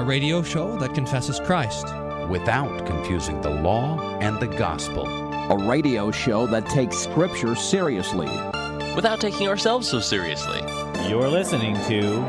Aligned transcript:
a 0.00 0.02
radio 0.02 0.42
show 0.42 0.78
that 0.78 0.94
confesses 0.94 1.38
Christ. 1.40 1.84
without 2.30 2.86
confusing 2.86 3.38
the 3.42 3.50
law 3.50 4.18
and 4.20 4.38
the 4.40 4.46
gospel. 4.46 5.04
A 5.52 5.66
radio 5.68 6.10
show 6.10 6.46
that 6.46 6.64
takes 6.70 6.96
Scripture 6.96 7.54
seriously. 7.54 8.28
without 8.96 9.20
taking 9.20 9.46
ourselves 9.46 9.86
so 9.88 10.00
seriously. 10.00 10.60
You're 11.06 11.28
listening 11.28 11.74
to 11.88 12.24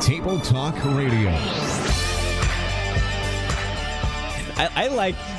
Table 0.00 0.40
Talk 0.40 0.74
Radio. 0.96 1.30
I, 4.58 4.70
I 4.74 4.88
like 4.88 5.14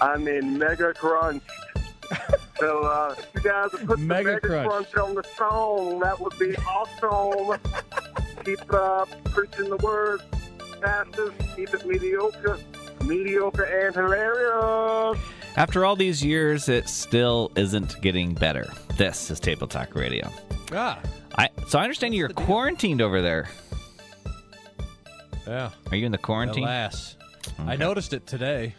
I 0.00 0.16
mean, 0.16 0.58
mega 0.58 0.92
crunch. 0.94 1.42
so, 2.58 2.82
uh, 2.82 3.14
if 3.18 3.28
you 3.34 3.50
guys 3.50 3.72
would 3.72 3.86
put 3.86 3.98
Mega 3.98 4.24
the 4.24 4.32
mega 4.34 4.40
crunch. 4.40 4.90
crunch. 4.90 4.96
on 4.96 5.14
the 5.14 5.24
song, 5.36 6.00
that 6.00 6.20
would 6.20 6.38
be 6.38 6.54
awesome. 6.58 7.58
keep 8.44 8.60
uh, 8.72 9.06
preaching 9.26 9.70
the 9.70 9.78
word, 9.78 10.20
pastors. 10.82 11.32
Keep 11.56 11.72
it 11.74 11.86
mediocre, 11.86 12.58
mediocre 13.04 13.62
and 13.64 13.94
hilarious. 13.94 15.18
After 15.56 15.84
all 15.86 15.96
these 15.96 16.22
years, 16.22 16.68
it 16.68 16.88
still 16.88 17.50
isn't 17.56 18.00
getting 18.02 18.34
better. 18.34 18.70
This 18.96 19.30
is 19.30 19.40
Table 19.40 19.66
Talk 19.66 19.94
Radio. 19.94 20.30
Ah, 20.72 21.00
I 21.38 21.48
so 21.68 21.78
I 21.78 21.84
understand 21.84 22.14
you're 22.14 22.28
quarantined 22.28 23.00
over 23.00 23.22
there. 23.22 23.48
yeah. 25.46 25.70
Are 25.90 25.96
you 25.96 26.06
in 26.06 26.12
the 26.12 26.18
quarantine? 26.18 26.64
Alas, 26.64 27.16
I 27.58 27.76
noticed 27.76 28.12
it 28.12 28.26
today. 28.26 28.74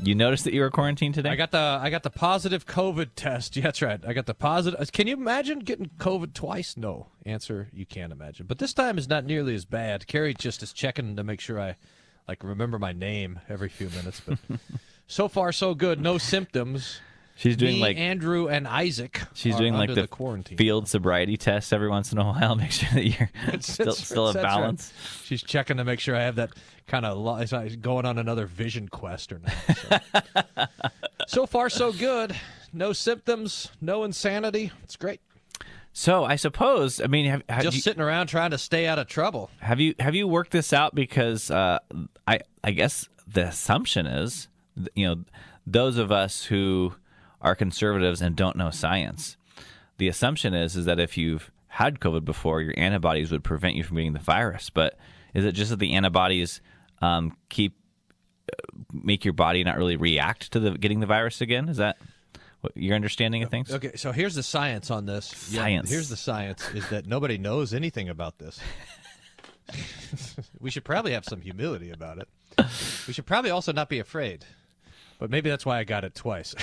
You 0.00 0.14
noticed 0.14 0.44
that 0.44 0.54
you 0.54 0.60
were 0.60 0.70
quarantined 0.70 1.14
today? 1.14 1.30
I 1.30 1.36
got 1.36 1.50
the 1.50 1.58
I 1.58 1.90
got 1.90 2.04
the 2.04 2.10
positive 2.10 2.66
COVID 2.66 3.10
test. 3.16 3.56
Yeah, 3.58 3.64
that's 3.64 3.82
right. 3.82 4.00
I 4.06 4.12
got 4.12 4.26
the 4.26 4.34
positive. 4.34 4.80
Uh, 4.80 4.84
can 4.92 5.08
you 5.08 5.14
imagine 5.14 5.58
getting 5.60 5.90
COVID 5.98 6.34
twice? 6.34 6.76
No. 6.76 7.08
Answer: 7.26 7.68
You 7.72 7.84
can't 7.84 8.12
imagine. 8.12 8.46
But 8.46 8.58
this 8.58 8.72
time 8.72 8.98
is 8.98 9.08
not 9.08 9.24
nearly 9.24 9.54
as 9.54 9.64
bad. 9.64 10.06
Carrie 10.06 10.34
just 10.34 10.62
is 10.62 10.72
checking 10.72 11.16
to 11.16 11.24
make 11.24 11.40
sure 11.40 11.60
I 11.60 11.76
like 12.28 12.44
remember 12.44 12.78
my 12.78 12.92
name 12.92 13.40
every 13.48 13.68
few 13.68 13.88
minutes. 13.90 14.20
But 14.24 14.38
so 15.08 15.26
far 15.26 15.50
so 15.50 15.74
good. 15.74 16.00
No 16.00 16.18
symptoms. 16.18 17.00
She's 17.38 17.56
doing 17.56 17.74
Me, 17.76 17.80
like 17.80 17.96
Andrew 17.96 18.48
and 18.48 18.66
Isaac. 18.66 19.22
she's 19.32 19.54
doing 19.56 19.72
like 19.74 19.88
under 19.90 20.02
the, 20.02 20.08
quarantine. 20.08 20.58
field 20.58 20.88
sobriety 20.88 21.36
test 21.36 21.72
every 21.72 21.88
once 21.88 22.10
in 22.12 22.18
a 22.18 22.24
while. 22.24 22.54
Make 22.56 22.72
sure 22.72 22.88
that 22.94 23.04
you're 23.06 23.30
still 23.60 23.86
That's- 23.86 24.04
still 24.04 24.28
a 24.28 24.32
that's 24.32 24.44
right. 24.44 24.50
balance. 24.60 24.92
She's 25.24 25.42
checking 25.42 25.76
to 25.76 25.84
make 25.84 26.00
sure 26.00 26.16
I 26.16 26.22
have 26.22 26.34
that 26.34 26.50
kind 26.88 27.06
of 27.06 27.16
lo- 27.16 27.36
is 27.36 27.52
I 27.52 27.68
going 27.68 28.06
on 28.06 28.18
another 28.18 28.46
vision 28.46 28.88
quest 28.88 29.32
or 29.32 29.40
not. 29.40 30.08
So. 30.26 30.66
so 31.28 31.46
far, 31.46 31.70
so 31.70 31.92
good. 31.92 32.34
No 32.72 32.92
symptoms, 32.92 33.70
no 33.80 34.02
insanity. 34.04 34.72
It's 34.82 34.96
great. 34.96 35.20
So 35.92 36.24
I 36.24 36.34
suppose 36.36 37.00
I 37.00 37.06
mean 37.06 37.26
have, 37.26 37.42
have 37.48 37.62
Just 37.62 37.76
you, 37.76 37.82
sitting 37.82 38.02
around 38.02 38.26
trying 38.26 38.50
to 38.50 38.58
stay 38.58 38.86
out 38.86 38.98
of 38.98 39.06
trouble. 39.06 39.50
have 39.60 39.80
you 39.80 39.94
have 40.00 40.14
you 40.14 40.26
worked 40.28 40.50
this 40.50 40.72
out 40.72 40.94
because 40.94 41.50
uh, 41.50 41.78
I 42.26 42.40
I 42.64 42.70
guess 42.72 43.08
the 43.26 43.46
assumption 43.46 44.06
is 44.06 44.48
you 44.94 45.06
know 45.06 45.24
those 45.66 45.96
of 45.98 46.10
us 46.12 46.44
who 46.44 46.94
are 47.40 47.54
conservatives 47.54 48.20
and 48.20 48.36
don't 48.36 48.56
know 48.56 48.70
science 48.70 49.36
the 49.98 50.08
assumption 50.08 50.54
is 50.54 50.76
is 50.76 50.84
that 50.84 50.98
if 51.00 51.16
you've 51.16 51.50
had 51.68 52.00
COVID 52.00 52.24
before 52.24 52.60
your 52.60 52.74
antibodies 52.76 53.30
would 53.30 53.44
prevent 53.44 53.76
you 53.76 53.84
from 53.84 53.96
getting 53.96 54.12
the 54.12 54.18
virus 54.18 54.70
but 54.70 54.98
is 55.34 55.44
it 55.44 55.52
just 55.52 55.70
that 55.70 55.78
the 55.78 55.94
antibodies 55.94 56.60
um, 57.00 57.36
keep 57.48 57.76
uh, 58.52 58.72
make 58.92 59.24
your 59.24 59.34
body 59.34 59.62
not 59.62 59.76
really 59.76 59.96
react 59.96 60.50
to 60.52 60.60
the 60.60 60.70
getting 60.72 61.00
the 61.00 61.06
virus 61.06 61.40
again 61.40 61.68
is 61.68 61.76
that 61.76 61.98
what 62.60 62.76
your 62.76 62.96
understanding 62.96 63.42
of 63.42 63.50
things 63.50 63.72
Okay, 63.72 63.92
so 63.94 64.10
here's 64.10 64.34
the 64.34 64.42
science 64.42 64.90
on 64.90 65.06
this. 65.06 65.48
Yeah, 65.52 65.60
Science. 65.60 65.90
here's 65.90 66.08
the 66.08 66.16
science 66.16 66.68
is 66.74 66.88
that 66.88 67.06
nobody 67.06 67.38
knows 67.38 67.72
anything 67.72 68.08
about 68.08 68.38
this. 68.38 68.58
we 70.60 70.70
should 70.70 70.84
probably 70.84 71.12
have 71.12 71.24
some 71.24 71.40
humility 71.40 71.90
about 71.90 72.18
it. 72.18 72.28
We 73.06 73.12
should 73.12 73.26
probably 73.26 73.50
also 73.50 73.72
not 73.72 73.88
be 73.88 74.00
afraid. 74.00 74.44
But 75.18 75.30
maybe 75.30 75.50
that's 75.50 75.66
why 75.66 75.78
I 75.78 75.84
got 75.84 76.04
it 76.04 76.14
twice. 76.14 76.54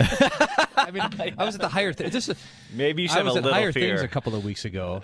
I 0.86 0.92
mean, 0.92 1.04
I 1.38 1.46
was 1.46 1.56
at 1.56 1.62
the 1.62 1.68
higher. 1.68 1.94
Th- 1.94 2.12
this 2.12 2.30
is, 2.30 2.38
maybe 2.74 3.04
you 3.04 3.08
should 3.08 3.20
I 3.20 3.24
was 3.24 3.36
at 3.36 3.44
higher 3.44 3.72
fear 3.72 3.96
things 3.96 4.02
a 4.02 4.08
couple 4.08 4.36
of 4.36 4.46
weeks 4.46 4.66
ago. 4.66 5.04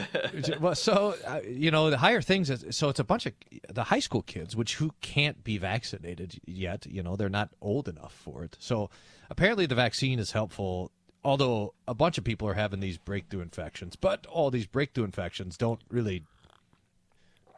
well, 0.60 0.74
so 0.74 1.14
uh, 1.26 1.40
you 1.46 1.70
know 1.70 1.90
the 1.90 1.98
higher 1.98 2.22
things. 2.22 2.50
Is, 2.50 2.76
so 2.76 2.88
it's 2.88 3.00
a 3.00 3.04
bunch 3.04 3.26
of 3.26 3.32
the 3.68 3.84
high 3.84 4.00
school 4.00 4.22
kids, 4.22 4.54
which 4.54 4.76
who 4.76 4.92
can't 5.00 5.42
be 5.42 5.58
vaccinated 5.58 6.40
yet. 6.46 6.86
You 6.86 7.02
know 7.02 7.16
they're 7.16 7.28
not 7.28 7.50
old 7.60 7.88
enough 7.88 8.12
for 8.12 8.44
it. 8.44 8.56
So 8.60 8.90
apparently 9.30 9.66
the 9.66 9.74
vaccine 9.74 10.18
is 10.18 10.32
helpful. 10.32 10.90
Although 11.24 11.72
a 11.88 11.94
bunch 11.94 12.18
of 12.18 12.24
people 12.24 12.46
are 12.48 12.54
having 12.54 12.80
these 12.80 12.98
breakthrough 12.98 13.40
infections, 13.40 13.96
but 13.96 14.26
all 14.26 14.50
these 14.50 14.66
breakthrough 14.66 15.04
infections 15.04 15.56
don't 15.56 15.80
really. 15.88 16.24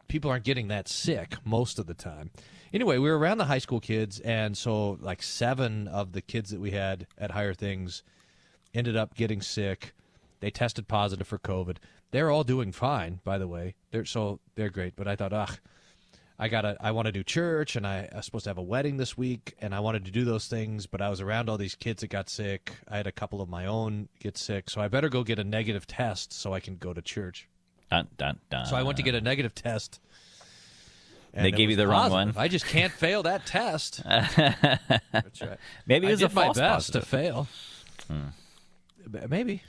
People 0.07 0.31
aren't 0.31 0.45
getting 0.45 0.67
that 0.69 0.87
sick 0.87 1.35
most 1.43 1.79
of 1.79 1.87
the 1.87 1.93
time. 1.93 2.31
Anyway, 2.73 2.97
we 2.97 3.09
were 3.09 3.17
around 3.17 3.37
the 3.37 3.45
high 3.45 3.57
school 3.59 3.79
kids, 3.79 4.19
and 4.19 4.57
so 4.57 4.97
like 5.01 5.23
seven 5.23 5.87
of 5.87 6.11
the 6.11 6.21
kids 6.21 6.49
that 6.49 6.59
we 6.59 6.71
had 6.71 7.07
at 7.17 7.31
Higher 7.31 7.53
Things 7.53 8.03
ended 8.73 8.95
up 8.95 9.15
getting 9.15 9.41
sick. 9.41 9.93
They 10.39 10.51
tested 10.51 10.87
positive 10.87 11.27
for 11.27 11.39
COVID. 11.39 11.77
They're 12.11 12.29
all 12.29 12.43
doing 12.43 12.71
fine, 12.71 13.19
by 13.23 13.37
the 13.37 13.47
way. 13.47 13.75
They're 13.91 14.05
so 14.05 14.39
they're 14.55 14.69
great. 14.69 14.95
But 14.95 15.07
I 15.07 15.15
thought, 15.15 15.33
ugh, 15.33 15.57
I 16.39 16.49
gotta, 16.49 16.77
I 16.79 16.91
want 16.91 17.07
to 17.07 17.11
do 17.11 17.23
church, 17.23 17.75
and 17.75 17.87
I, 17.87 18.07
I 18.11 18.17
was 18.17 18.25
supposed 18.25 18.43
to 18.43 18.51
have 18.51 18.59
a 18.59 18.63
wedding 18.63 18.97
this 18.97 19.17
week, 19.17 19.55
and 19.59 19.73
I 19.73 19.79
wanted 19.79 20.05
to 20.05 20.11
do 20.11 20.23
those 20.23 20.47
things, 20.47 20.85
but 20.85 21.01
I 21.01 21.09
was 21.09 21.19
around 21.19 21.49
all 21.49 21.57
these 21.57 21.75
kids 21.75 22.01
that 22.01 22.09
got 22.09 22.29
sick. 22.29 22.71
I 22.87 22.97
had 22.97 23.07
a 23.07 23.11
couple 23.11 23.41
of 23.41 23.49
my 23.49 23.65
own 23.65 24.07
get 24.19 24.37
sick, 24.37 24.69
so 24.69 24.79
I 24.79 24.87
better 24.87 25.09
go 25.09 25.23
get 25.23 25.39
a 25.39 25.43
negative 25.43 25.87
test 25.87 26.31
so 26.31 26.53
I 26.53 26.59
can 26.59 26.75
go 26.77 26.93
to 26.93 27.01
church. 27.01 27.47
Dun, 27.89 28.07
dun, 28.17 28.39
dun. 28.49 28.65
So 28.65 28.75
I 28.75 28.83
went 28.83 28.97
to 28.97 29.03
get 29.03 29.15
a 29.15 29.21
negative 29.21 29.53
test. 29.55 29.99
and 31.33 31.45
They 31.45 31.51
gave 31.51 31.69
you 31.69 31.75
the 31.75 31.87
wrong 31.87 32.09
positive. 32.09 32.35
one? 32.35 32.43
I 32.43 32.47
just 32.47 32.65
can't 32.65 32.91
fail 32.91 33.23
that 33.23 33.45
test. 33.45 34.01
That's 34.05 35.41
right. 35.41 35.57
maybe 35.85 36.07
it 36.07 36.09
I 36.09 36.11
was 36.13 36.19
did 36.19 36.31
a 36.31 36.33
my 36.35 36.43
false 36.45 36.57
best 36.57 36.93
positive. 36.93 37.01
to 37.03 37.07
fail. 37.07 37.47
B- 39.09 39.19
Maybe. 39.29 39.63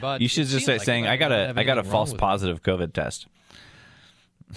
But 0.00 0.20
You 0.20 0.28
should 0.28 0.46
just 0.46 0.64
start 0.64 0.78
like 0.78 0.84
saying, 0.86 1.06
"I 1.08 1.16
got 1.16 1.32
a, 1.32 1.64
got 1.64 1.78
a 1.78 1.82
false 1.84 2.10
wrong 2.10 2.18
positive 2.18 2.62
COVID 2.62 2.92
test." 2.92 3.26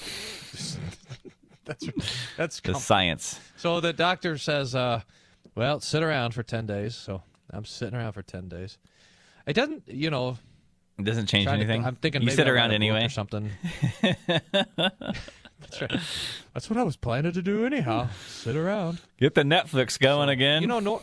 That's 1.65 1.87
that's 2.37 2.59
The 2.59 2.73
science. 2.73 3.39
so 3.55 3.79
the 3.79 3.93
doctor 3.93 4.37
says, 4.37 4.73
uh, 4.75 5.01
"Well, 5.55 5.79
sit 5.79 6.03
around 6.03 6.33
for 6.33 6.43
ten 6.43 6.65
days." 6.65 6.95
So 6.95 7.21
I'm 7.51 7.65
sitting 7.65 7.95
around 7.95 8.13
for 8.13 8.23
ten 8.23 8.49
days. 8.49 8.77
It 9.45 9.53
doesn't, 9.53 9.83
you 9.87 10.09
know. 10.09 10.37
It 11.01 11.05
doesn't 11.05 11.27
change 11.27 11.47
anything. 11.47 11.85
I'm 11.85 11.95
thinking 11.95 12.21
you 12.21 12.31
sit 12.31 12.47
around 12.47 12.71
write 12.71 12.81
a 12.81 12.91
book 12.91 12.95
anyway. 12.95 13.05
or 13.05 13.09
something. 13.09 13.51
That's 15.61 15.81
right. 15.81 15.99
That's 16.53 16.69
what 16.69 16.79
I 16.79 16.83
was 16.83 16.95
planning 16.95 17.31
to 17.33 17.41
do 17.41 17.65
anyhow. 17.65 18.09
Sit 18.27 18.55
around. 18.55 18.99
Get 19.17 19.35
the 19.35 19.43
Netflix 19.43 19.99
going 19.99 20.29
again. 20.29 20.61
You 20.61 20.67
know, 20.67 20.79
no. 20.79 21.01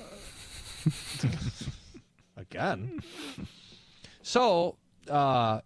Again. 2.36 3.02
So, 4.22 4.76
uh, 5.08 5.60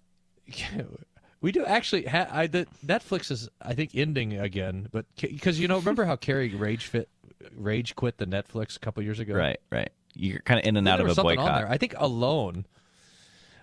we 1.41 1.53
do 1.53 1.65
actually. 1.65 2.05
Ha- 2.07 2.29
I 2.31 2.47
the 2.47 2.67
Netflix 2.85 3.31
is, 3.31 3.49
I 3.61 3.75
think, 3.75 3.95
ending 3.95 4.39
again, 4.39 4.89
but 4.91 5.07
because 5.21 5.61
you 5.61 5.69
know, 5.69 5.79
remember 5.79 6.05
how 6.05 6.17
Carrie 6.17 6.55
rage 6.55 6.87
fit, 6.87 7.09
rage 7.55 7.95
quit 7.95 8.19
the 8.19 8.27
Netflix 8.27 8.77
a 8.77 8.81
couple 8.81 9.03
years 9.03 9.21
ago, 9.21 9.35
right, 9.35 9.61
right. 9.71 9.91
You're 10.15 10.41
kind 10.41 10.61
of 10.61 10.67
in 10.67 10.77
and 10.77 10.89
out 10.89 11.01
of 11.01 11.19
a 11.19 11.23
boycott. 11.23 11.65
I 11.65 11.77
think 11.77 11.95
Alone. 11.97 12.67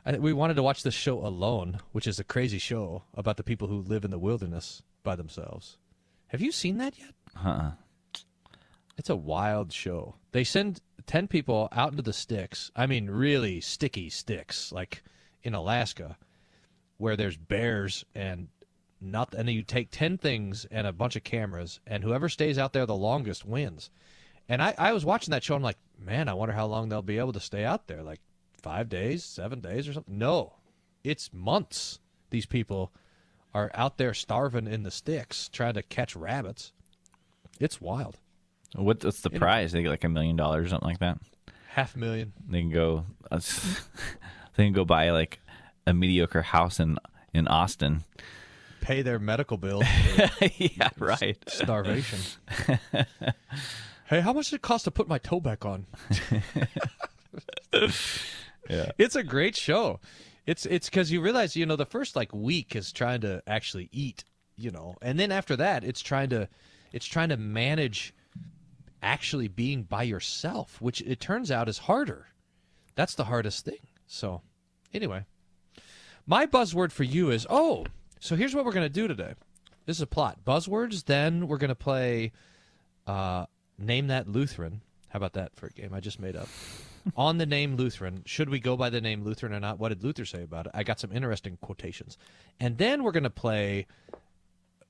I, 0.10 0.18
we 0.18 0.34
wanted 0.34 0.56
to 0.56 0.64
watch 0.64 0.82
this 0.82 0.96
show 0.96 1.24
Alone, 1.24 1.80
which 1.92 2.08
is 2.08 2.20
a 2.20 2.24
crazy 2.24 2.58
show 2.58 3.04
about 3.14 3.38
the 3.38 3.44
people 3.44 3.68
who 3.68 3.82
live 3.82 4.04
in 4.04 4.10
the 4.10 4.18
wilderness 4.18 4.82
by 5.04 5.16
themselves. 5.16 5.78
Have 6.28 6.42
you 6.42 6.52
seen 6.52 6.80
that 6.80 6.98
yet? 6.98 7.14
Uh-uh. 7.46 7.72
It's 8.98 9.12
a 9.12 9.16
wild 9.16 9.72
show. 9.72 10.16
They 10.32 10.44
send 10.44 10.82
10 11.06 11.28
people 11.28 11.70
out 11.72 11.92
into 11.92 12.02
the 12.02 12.12
sticks. 12.12 12.72
I 12.76 12.88
mean, 12.88 13.08
really 13.08 13.62
sticky 13.62 14.10
sticks, 14.10 14.72
like 14.72 15.04
in 15.44 15.54
Alaska, 15.54 16.18
where 16.98 17.16
there's 17.16 17.38
bears 17.38 18.04
and 18.16 18.48
not, 19.00 19.36
and 19.36 19.48
then 19.48 19.56
you 19.56 19.62
take 19.62 19.92
10 19.92 20.18
things 20.18 20.66
and 20.72 20.88
a 20.88 20.92
bunch 20.92 21.18
of 21.18 21.24
cameras, 21.24 21.80
and 21.86 22.04
whoever 22.04 22.30
stays 22.30 22.58
out 22.58 22.74
there 22.74 22.88
the 22.88 22.96
longest 22.96 23.46
wins. 23.46 23.92
And 24.48 24.60
I, 24.64 24.74
I 24.76 24.92
was 24.92 25.06
watching 25.06 25.32
that 25.34 25.44
show. 25.44 25.54
I'm 25.54 25.62
like, 25.62 25.78
man, 26.00 26.28
I 26.28 26.34
wonder 26.34 26.56
how 26.56 26.66
long 26.66 26.90
they'll 26.90 27.04
be 27.04 27.20
able 27.20 27.34
to 27.34 27.40
stay 27.40 27.64
out 27.64 27.86
there. 27.86 28.02
Like 28.02 28.22
five 28.60 28.90
days, 28.90 29.24
seven 29.24 29.60
days, 29.60 29.88
or 29.88 29.94
something. 29.94 30.18
No, 30.18 30.54
it's 31.04 31.34
months. 31.34 32.00
These 32.30 32.46
people 32.46 32.92
are 33.54 33.72
out 33.74 33.98
there 33.98 34.14
starving 34.14 34.68
in 34.68 34.84
the 34.84 34.92
sticks 34.92 35.50
trying 35.50 35.74
to 35.74 35.84
catch 35.84 36.16
rabbits. 36.16 36.72
It's 37.60 37.82
wild. 37.82 38.18
What, 38.76 39.04
what's 39.04 39.22
the 39.22 39.32
prize? 39.32 39.72
They 39.72 39.82
get 39.82 39.90
like 39.90 40.04
a 40.04 40.10
million 40.10 40.36
dollars 40.36 40.68
or 40.68 40.70
something 40.70 40.88
like 40.88 41.00
that. 41.00 41.18
Half 41.70 41.96
a 41.96 42.00
million. 42.00 42.34
They 42.48 42.62
can 42.62 42.72
go. 42.72 43.06
Uh, 43.32 43.40
they 44.56 44.66
can 44.66 44.74
go 44.74 44.86
buy 44.86 45.10
like 45.10 45.40
a 45.88 45.94
mediocre 45.94 46.42
house 46.42 46.80
in 46.80 46.98
in 47.34 47.48
Austin. 47.48 48.04
Pay 48.82 49.02
their 49.02 49.20
medical 49.20 49.58
bill. 49.58 49.84
yeah, 50.58 50.90
right. 50.98 51.38
Starvation. 51.48 52.20
hey, 54.06 54.22
how 54.22 54.34
much 54.34 54.50
did 54.50 54.58
it 54.58 54.62
cost 54.62 54.86
to 54.86 54.92
put 54.92 55.08
my 55.08 55.18
toe 55.18 55.42
back 55.42 55.66
on? 55.66 55.86
Yeah. 58.70 58.92
It's 58.98 59.16
a 59.16 59.24
great 59.24 59.56
show. 59.56 60.00
It's 60.46 60.66
it's 60.66 60.90
because 60.90 61.12
you 61.12 61.22
realize 61.22 61.56
you 61.56 61.66
know 61.66 61.76
the 61.76 61.86
first 61.86 62.16
like 62.16 62.34
week 62.34 62.76
is 62.76 62.92
trying 62.92 63.22
to 63.22 63.44
actually 63.48 63.90
eat, 63.92 64.24
you 64.56 64.72
know, 64.72 64.96
and 65.02 65.20
then 65.20 65.32
after 65.32 65.56
that 65.58 65.84
it's 65.84 66.02
trying 66.02 66.30
to 66.30 66.48
it's 66.92 67.06
trying 67.06 67.30
to 67.30 67.38
manage 67.38 68.14
actually 69.02 69.48
being 69.48 69.84
by 69.84 70.04
yourself, 70.04 70.82
which 70.82 71.02
it 71.02 71.20
turns 71.20 71.52
out 71.52 71.70
is 71.70 71.78
harder. 71.78 72.28
That's 72.96 73.16
the 73.16 73.26
hardest 73.26 73.66
thing. 73.66 73.80
So, 74.08 74.42
anyway, 74.94 75.26
my 76.26 76.46
buzzword 76.46 76.92
for 76.92 77.04
you 77.04 77.32
is 77.32 77.46
oh. 77.50 77.86
So 78.20 78.36
here's 78.36 78.54
what 78.54 78.66
we're 78.66 78.74
gonna 78.74 78.90
do 78.90 79.08
today. 79.08 79.34
This 79.86 79.98
is 79.98 80.02
a 80.02 80.08
plot. 80.08 80.40
Buzzwords. 80.46 81.06
Then 81.06 81.48
we're 81.48 81.58
gonna 81.58 81.76
play. 81.76 82.32
Uh, 83.08 83.46
name 83.80 84.08
that 84.08 84.28
Lutheran. 84.28 84.82
How 85.10 85.18
about 85.18 85.34
that 85.34 85.56
for 85.56 85.68
a 85.68 85.72
game 85.72 85.94
I 85.94 86.00
just 86.00 86.20
made 86.20 86.36
up? 86.36 86.48
On 87.16 87.38
the 87.38 87.46
name 87.46 87.76
Lutheran, 87.76 88.24
should 88.26 88.50
we 88.50 88.60
go 88.60 88.76
by 88.78 88.90
the 88.90 89.02
name 89.02 89.24
Lutheran 89.24 89.54
or 89.54 89.60
not? 89.60 89.80
What 89.80 89.90
did 89.90 90.04
Luther 90.04 90.26
say 90.26 90.44
about 90.44 90.68
it? 90.68 90.72
I 90.74 90.84
got 90.84 91.00
some 91.00 91.12
interesting 91.12 91.58
quotations. 91.62 92.18
And 92.60 92.78
then 92.78 93.04
we're 93.04 93.12
going 93.12 93.24
to 93.24 93.30
play 93.30 93.88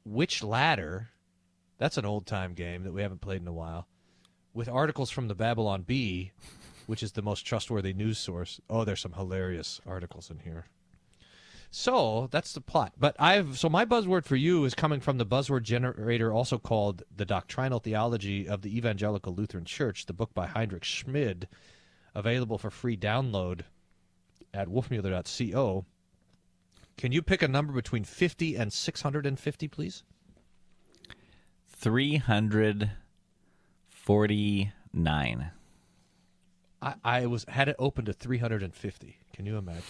Which 0.04 0.44
Ladder? 0.44 1.10
That's 1.78 1.98
an 1.98 2.06
old 2.06 2.26
time 2.26 2.54
game 2.54 2.84
that 2.84 2.94
we 2.94 3.02
haven't 3.02 3.22
played 3.22 3.42
in 3.42 3.48
a 3.48 3.54
while. 3.54 3.88
With 4.54 4.68
articles 4.68 5.12
from 5.12 5.28
the 5.28 5.36
Babylon 5.36 5.84
Bee, 5.84 6.32
which 6.88 7.04
is 7.04 7.12
the 7.12 7.22
most 7.22 7.42
trustworthy 7.46 7.94
news 7.94 8.18
source. 8.18 8.60
Oh, 8.70 8.84
there's 8.84 9.02
some 9.02 9.14
hilarious 9.14 9.80
articles 9.86 10.32
in 10.32 10.40
here. 10.40 10.66
So 11.72 12.28
that's 12.32 12.54
the 12.54 12.62
plot. 12.62 12.94
But 12.98 13.16
I've 13.20 13.60
so 13.60 13.70
my 13.70 13.86
buzzword 13.86 14.26
for 14.26 14.36
you 14.36 14.66
is 14.66 14.74
coming 14.74 15.00
from 15.00 15.20
the 15.20 15.26
buzzword 15.26 15.62
generator, 15.62 16.34
also 16.34 16.58
called 16.58 17.04
the 17.16 17.26
Doctrinal 17.26 17.80
Theology 17.80 18.50
of 18.50 18.64
the 18.64 18.76
Evangelical 18.76 19.36
Lutheran 19.36 19.66
Church, 19.66 20.08
the 20.08 20.14
book 20.14 20.34
by 20.34 20.48
Heinrich 20.48 20.84
Schmid, 20.84 21.48
available 22.20 22.58
for 22.58 22.70
free 22.70 22.98
download 22.98 23.62
at 24.54 24.68
wolfmueller.co. 24.68 25.86
Can 26.98 27.12
you 27.14 27.22
pick 27.22 27.42
a 27.42 27.48
number 27.48 27.72
between 27.72 28.04
50 28.04 28.56
and 28.56 28.74
650, 28.74 29.68
please? 29.70 30.04
Three 31.68 32.18
hundred 32.18 32.92
forty-nine. 33.88 35.52
I, 36.82 36.94
I 37.04 37.26
was 37.26 37.46
had 37.48 37.70
it 37.70 37.78
open 37.80 38.04
to 38.06 38.14
350. 38.14 39.18
Can 39.34 39.46
you 39.46 39.56
imagine 39.58 39.84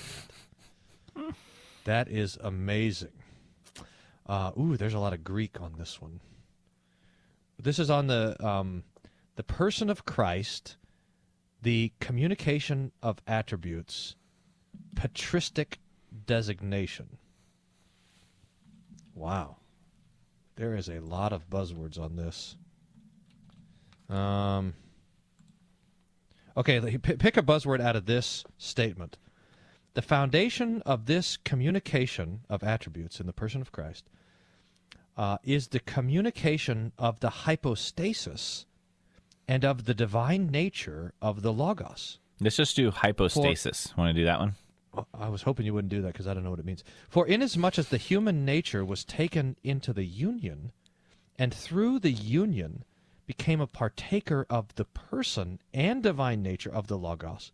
that? 1.16 1.34
that 1.86 2.08
is 2.10 2.38
amazing. 2.42 3.10
Uh, 4.28 4.52
ooh, 4.60 4.78
there's 4.78 4.94
a 4.94 5.00
lot 5.00 5.14
of 5.14 5.24
Greek 5.24 5.60
on 5.60 5.74
this 5.80 6.00
one. 6.00 6.20
This 7.58 7.80
is 7.80 7.90
on 7.90 8.06
the 8.06 8.36
um, 8.46 8.84
the 9.36 9.44
person 9.44 9.90
of 9.90 10.06
Christ, 10.06 10.78
the 11.62 11.92
communication 12.00 12.92
of 13.02 13.22
attributes, 13.28 14.16
patristic 14.96 15.80
designation. 16.26 17.18
Wow, 19.14 19.58
there 20.56 20.76
is 20.76 20.90
a 20.90 21.00
lot 21.00 21.34
of 21.34 21.50
buzzwords 21.50 22.00
on 22.00 22.16
this. 22.16 22.56
Um. 24.10 24.74
Okay, 26.58 26.98
pick 26.98 27.38
a 27.38 27.42
buzzword 27.42 27.80
out 27.80 27.96
of 27.96 28.06
this 28.06 28.44
statement. 28.58 29.18
The 29.94 30.02
foundation 30.02 30.82
of 30.86 31.06
this 31.06 31.38
communication 31.38 32.42
of 32.50 32.64
attributes 32.64 33.20
in 33.20 33.28
the 33.28 33.34
person 33.34 33.62
of 33.62 33.72
Christ 33.72 34.10
uh, 35.18 35.38
is 35.44 35.68
the 35.68 35.80
communication 35.80 36.92
of 36.98 37.20
the 37.20 37.30
hypostasis 37.30 38.66
and 39.50 39.66
of 39.66 39.86
the 39.86 39.96
divine 39.96 40.46
nature 40.46 41.12
of 41.24 41.42
the 41.42 41.52
Logos. 41.52 42.20
Let's 42.40 42.56
just 42.56 42.76
do 42.76 42.92
hypostasis. 42.92 43.92
Want 43.98 44.16
to 44.16 44.22
do 44.22 44.26
that 44.26 44.40
one? 44.40 44.54
I 45.12 45.30
was 45.30 45.42
hoping 45.42 45.66
you 45.66 45.74
wouldn't 45.74 45.90
do 45.90 46.04
that 46.04 46.14
because 46.14 46.28
I 46.28 46.36
don't 46.36 46.44
know 46.44 46.52
what 46.52 46.60
it 46.60 46.66
means. 46.66 46.84
For 47.10 47.26
inasmuch 47.26 47.80
as 47.80 47.90
the 47.90 47.98
human 47.98 48.46
nature 48.46 48.86
was 48.86 49.04
taken 49.04 49.56
into 49.64 49.92
the 49.92 50.06
union, 50.06 50.72
and 51.40 51.52
through 51.52 51.98
the 51.98 52.12
union 52.12 52.84
became 53.26 53.60
a 53.60 53.68
partaker 53.68 54.46
of 54.52 54.76
the 54.76 54.86
person 54.86 55.60
and 55.74 56.04
divine 56.04 56.44
nature 56.44 56.72
of 56.72 56.86
the 56.86 56.98
Logos, 56.98 57.52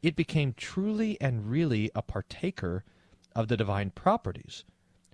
it 0.00 0.14
became 0.14 0.54
truly 0.56 1.20
and 1.20 1.50
really 1.50 1.90
a 1.92 2.02
partaker 2.02 2.84
of 3.34 3.48
the 3.48 3.56
divine 3.56 3.90
properties. 3.90 4.64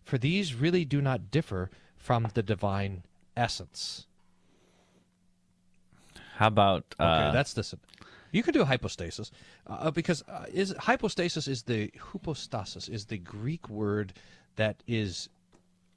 For 0.04 0.18
these 0.18 0.54
really 0.54 0.84
do 0.84 1.00
not 1.00 1.30
differ 1.30 1.70
from 1.96 2.28
the 2.34 2.42
divine 2.42 3.04
essence. 3.34 4.07
How 6.38 6.46
about 6.46 6.84
Okay, 7.00 7.04
uh, 7.04 7.32
that's 7.32 7.52
this. 7.52 7.74
You 8.30 8.44
can 8.44 8.54
do 8.54 8.64
hypostasis 8.64 9.32
uh, 9.66 9.90
because 9.90 10.22
uh, 10.28 10.44
is 10.52 10.72
hypostasis 10.78 11.48
is 11.48 11.64
the 11.64 11.90
hypostasis 11.98 12.88
is 12.88 13.06
the 13.06 13.18
Greek 13.18 13.68
word 13.68 14.12
that 14.54 14.84
is 14.86 15.28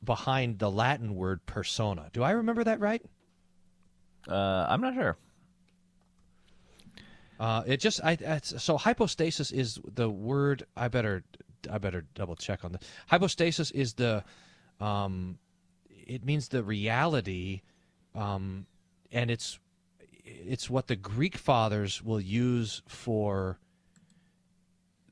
behind 0.03 0.57
the 0.57 0.71
Latin 0.71 1.13
word 1.13 1.45
persona. 1.45 2.09
Do 2.11 2.23
I 2.23 2.31
remember 2.31 2.63
that 2.63 2.79
right? 2.79 3.03
uh, 4.27 4.65
I'm 4.67 4.81
not 4.81 4.95
sure. 4.95 5.15
Uh, 7.39 7.61
it 7.67 7.79
just 7.79 8.03
I 8.03 8.13
it's, 8.13 8.63
so 8.63 8.77
hypostasis 8.77 9.51
is 9.51 9.79
the 9.93 10.09
word. 10.09 10.63
I 10.75 10.88
better 10.88 11.23
I 11.71 11.77
better 11.77 12.05
double 12.15 12.35
check 12.35 12.65
on 12.65 12.71
this. 12.71 12.81
Hypostasis 13.05 13.69
is 13.69 13.93
the 13.93 14.23
um, 14.79 15.38
it 15.89 16.25
means 16.25 16.47
the 16.47 16.63
reality, 16.63 17.61
um, 18.15 18.65
and 19.11 19.29
it's 19.29 19.59
it's 20.23 20.69
what 20.69 20.88
the 20.88 20.95
Greek 20.95 21.38
fathers 21.38 22.01
will 22.03 22.21
use 22.21 22.81
for 22.88 23.59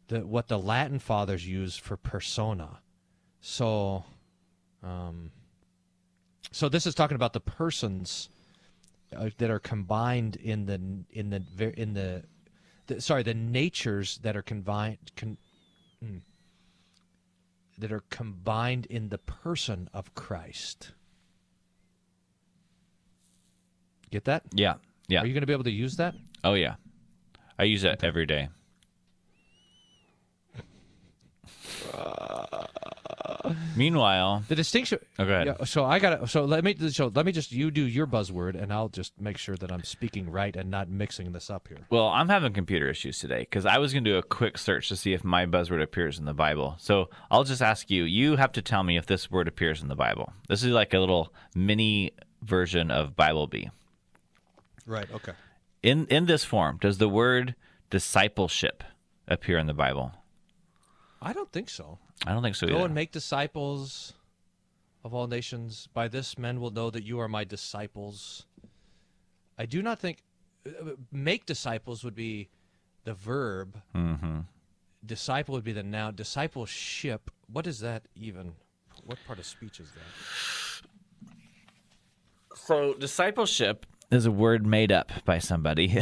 the 0.08 0.26
what 0.26 0.48
the 0.48 0.60
Latin 0.60 1.00
fathers 1.00 1.48
use 1.48 1.78
for 1.78 1.96
persona. 1.96 2.80
So, 3.42 4.04
um, 4.84 5.32
so 6.52 6.68
this 6.68 6.86
is 6.86 6.94
talking 6.94 7.16
about 7.16 7.34
the 7.34 7.40
persons 7.40 8.30
uh, 9.16 9.30
that 9.38 9.50
are 9.50 9.60
combined 9.60 10.36
in 10.36 10.66
the 10.66 10.82
in 11.12 11.30
the 11.30 11.80
in 11.80 11.94
the, 11.94 12.24
the 12.88 13.02
sorry 13.02 13.24
the 13.24 13.34
natures 13.34 14.18
that 14.24 14.36
are 14.36 14.42
combined 14.42 15.12
con, 15.16 15.38
mm, 16.04 16.22
that 17.78 17.92
are 17.92 18.04
combined 18.10 18.88
in 18.88 19.10
the 19.10 19.20
person 19.20 19.90
of 19.94 20.14
Christ. 20.16 20.92
Get 24.12 24.26
that? 24.26 24.44
Yeah, 24.54 24.76
yeah. 25.10 25.22
Are 25.22 25.26
you 25.26 25.34
going 25.34 25.42
to 25.42 25.48
be 25.48 25.54
able 25.54 25.66
to 25.66 25.72
use 25.72 25.98
that? 25.98 26.16
oh 26.46 26.54
yeah. 26.54 26.76
I 27.58 27.64
use 27.64 27.82
that 27.82 28.06
every 28.06 28.26
day. 28.26 28.48
Meanwhile, 33.76 34.44
The 34.48 34.56
distinction. 34.56 35.00
Oh, 35.18 35.26
go 35.26 35.34
ahead. 35.34 35.48
Yeah, 35.48 35.66
so 35.66 35.86
I 35.86 36.00
got 36.00 36.20
to 36.20 36.28
So 36.28 36.46
let 36.46 36.64
me. 36.64 36.76
So 36.90 37.12
let 37.14 37.26
me 37.26 37.32
just. 37.32 37.52
You 37.52 37.72
do 37.72 37.82
your 37.82 38.06
buzzword, 38.06 38.62
and 38.62 38.72
I'll 38.72 38.90
just 38.90 39.20
make 39.20 39.38
sure 39.38 39.56
that 39.56 39.72
I'm 39.72 39.84
speaking 39.84 40.30
right 40.30 40.56
and 40.56 40.70
not 40.70 40.90
mixing 40.90 41.32
this 41.32 41.50
up 41.50 41.68
here. 41.68 41.80
well, 41.90 42.08
I'm 42.08 42.30
having 42.30 42.54
computer 42.54 42.90
issues 42.90 43.20
today 43.20 43.40
because 43.40 43.66
I 43.66 43.78
was 43.78 43.94
going 43.94 44.04
to 44.04 44.12
do 44.12 44.18
a 44.18 44.24
quick 44.24 44.58
search 44.58 44.90
to 44.90 44.96
see 44.96 45.14
if 45.14 45.24
my 45.24 45.46
buzzword 45.46 45.82
appears 45.82 46.20
in 46.20 46.26
the 46.26 46.34
Bible. 46.34 46.76
So 46.80 47.10
I'll 47.32 47.44
just 47.44 47.62
ask 47.62 47.90
you. 47.90 48.04
You 48.04 48.36
have 48.36 48.52
to 48.54 48.62
tell 48.62 48.84
me 48.84 48.98
if 48.98 49.06
this 49.06 49.32
word 49.32 49.48
appears 49.48 49.82
in 49.82 49.88
the 49.88 49.96
Bible. 49.96 50.32
This 50.48 50.64
is 50.64 50.72
like 50.72 50.94
a 50.94 51.00
little 51.00 51.34
mini 51.56 52.12
version 52.42 52.92
of 52.92 53.16
Bible 53.16 53.48
Bee. 53.48 53.70
Right. 54.86 55.12
Okay. 55.14 55.34
In 55.84 56.06
in 56.08 56.26
this 56.26 56.44
form, 56.44 56.78
does 56.82 56.98
the 56.98 57.10
word 57.10 57.56
discipleship 57.90 58.84
appear 59.28 59.58
in 59.58 59.68
the 59.68 59.74
Bible? 59.74 60.12
I 61.22 61.34
don't 61.34 61.52
think 61.52 61.70
so. 61.70 62.00
I 62.26 62.34
don't 62.34 62.44
think 62.44 62.56
so 62.56 62.68
Go 62.68 62.76
either. 62.76 62.86
and 62.86 62.96
make 62.96 63.12
disciples 63.12 64.14
of 65.04 65.14
all 65.14 65.28
nations. 65.28 65.88
By 65.94 66.08
this, 66.08 66.38
men 66.38 66.60
will 66.60 66.72
know 66.72 66.90
that 66.90 67.04
you 67.04 67.20
are 67.20 67.28
my 67.28 67.44
disciples. 67.44 68.46
I 69.58 69.66
do 69.66 69.82
not 69.82 70.00
think 70.00 70.24
uh, 70.66 70.92
make 71.12 71.46
disciples 71.46 72.04
would 72.04 72.16
be 72.16 72.50
the 73.04 73.14
verb. 73.14 73.82
mm-hmm. 73.96 74.40
Disciple 75.06 75.56
would 75.56 75.64
be 75.64 75.72
the 75.72 75.84
noun. 75.84 76.16
Discipleship. 76.16 77.32
What 77.48 77.66
is 77.68 77.80
that 77.80 78.04
even? 78.16 78.54
What 79.06 79.18
part 79.26 79.40
of 79.40 79.46
speech 79.46 79.80
is 79.80 79.90
that? 79.92 80.02
So 82.56 82.94
discipleship 82.94 83.86
is 84.12 84.26
a 84.26 84.32
word 84.32 84.66
made 84.66 84.92
up 84.92 85.12
by 85.26 85.40
somebody. 85.40 86.02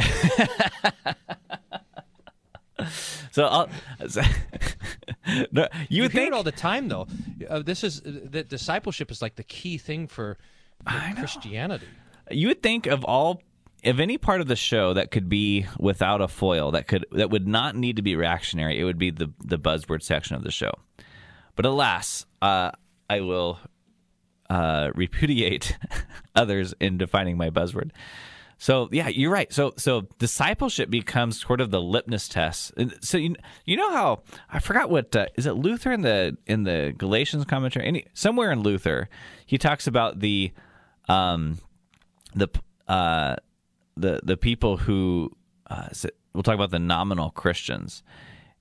so 3.30 3.44
I'll, 3.44 3.68
no, 5.52 5.68
you, 5.88 5.88
You, 5.88 6.02
would 6.02 6.12
hear 6.12 6.26
it 6.26 6.32
all 6.32 6.42
the 6.42 6.52
time, 6.52 6.88
though. 6.88 7.06
Uh, 7.48 7.60
this 7.62 7.84
is 7.84 8.00
uh, 8.00 8.20
that 8.30 8.48
discipleship 8.48 9.10
is 9.10 9.20
like 9.20 9.36
the 9.36 9.42
key 9.42 9.78
thing 9.78 10.06
for, 10.06 10.38
for 10.84 11.14
Christianity. 11.16 11.86
you 12.30 12.48
would 12.48 12.62
think 12.62 12.86
of 12.86 13.04
all 13.04 13.42
of 13.84 14.00
any 14.00 14.18
part 14.18 14.40
of 14.40 14.48
the 14.48 14.56
show 14.56 14.92
that 14.94 15.10
could 15.10 15.28
be 15.28 15.66
without 15.78 16.20
a 16.20 16.28
foil 16.28 16.72
that 16.72 16.88
could 16.88 17.06
that 17.12 17.30
would 17.30 17.46
not 17.46 17.76
need 17.76 17.96
to 17.96 18.02
be 18.02 18.16
reactionary, 18.16 18.78
it 18.78 18.84
would 18.84 18.98
be 18.98 19.10
the 19.10 19.32
the 19.44 19.58
buzzword 19.58 20.02
section 20.02 20.34
of 20.34 20.42
the 20.42 20.50
show. 20.50 20.72
But 21.54 21.66
alas, 21.66 22.26
uh, 22.42 22.72
I 23.10 23.20
will 23.20 23.58
uh, 24.50 24.90
repudiate 24.94 25.76
others 26.34 26.74
in 26.80 26.98
defining 26.98 27.36
my 27.36 27.50
buzzword. 27.50 27.90
So 28.58 28.88
yeah, 28.90 29.06
you're 29.08 29.30
right. 29.30 29.52
So 29.52 29.72
so 29.76 30.08
discipleship 30.18 30.90
becomes 30.90 31.40
sort 31.40 31.60
of 31.60 31.70
the 31.70 31.80
litmus 31.80 32.28
test. 32.28 32.72
And 32.76 32.96
So 33.00 33.16
you 33.16 33.36
you 33.64 33.76
know 33.76 33.90
how 33.92 34.22
I 34.50 34.58
forgot 34.58 34.90
what 34.90 35.14
uh, 35.14 35.26
is 35.36 35.46
it 35.46 35.52
Luther 35.52 35.92
in 35.92 36.02
the 36.02 36.36
in 36.46 36.64
the 36.64 36.92
Galatians 36.96 37.44
commentary 37.44 37.86
any 37.86 38.06
somewhere 38.14 38.50
in 38.50 38.62
Luther 38.62 39.08
he 39.46 39.58
talks 39.58 39.86
about 39.86 40.18
the 40.18 40.50
um 41.08 41.58
the 42.34 42.48
uh 42.88 43.36
the 43.96 44.20
the 44.24 44.36
people 44.36 44.76
who 44.76 45.30
uh, 45.70 45.88
we'll 46.32 46.42
talk 46.42 46.54
about 46.54 46.70
the 46.70 46.78
nominal 46.78 47.30
Christians. 47.30 48.02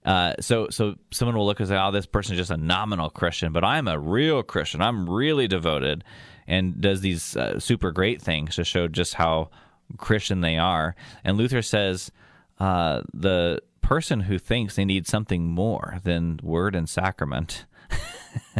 Uh, 0.08 0.34
so 0.40 0.70
so 0.70 0.96
someone 1.12 1.36
will 1.36 1.46
look 1.46 1.60
and 1.60 1.68
say, 1.68 1.78
"Oh, 1.78 1.92
this 1.92 2.06
person 2.06 2.34
is 2.34 2.40
just 2.40 2.50
a 2.50 2.56
nominal 2.56 3.10
Christian," 3.10 3.52
but 3.52 3.66
I'm 3.66 3.90
a 3.90 4.00
real 4.00 4.42
Christian. 4.42 4.82
I'm 4.82 5.10
really 5.10 5.50
devoted, 5.50 6.06
and 6.48 6.80
does 6.80 7.02
these 7.02 7.36
uh, 7.36 7.60
super 7.60 7.92
great 7.92 8.22
things 8.22 8.56
to 8.56 8.64
show 8.64 8.88
just 8.88 9.16
how 9.16 9.50
Christian 9.98 10.40
they 10.40 10.58
are. 10.58 10.96
And 11.26 11.38
Luther 11.38 11.62
says 11.62 12.10
uh, 12.58 13.02
the 13.14 13.62
person 13.82 14.22
who 14.22 14.40
thinks 14.40 14.76
they 14.76 14.86
need 14.86 15.08
something 15.08 15.46
more 15.46 16.00
than 16.04 16.40
word 16.42 16.74
and 16.74 16.90
sacrament 16.90 17.66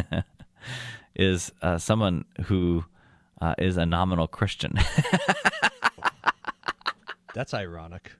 is 1.14 1.50
uh, 1.62 1.78
someone 1.78 2.26
who 2.44 2.84
uh, 3.40 3.54
is 3.58 3.78
a 3.78 3.86
nominal 3.86 4.26
Christian. 4.26 4.74
That's 7.34 7.54
ironic. 7.54 8.12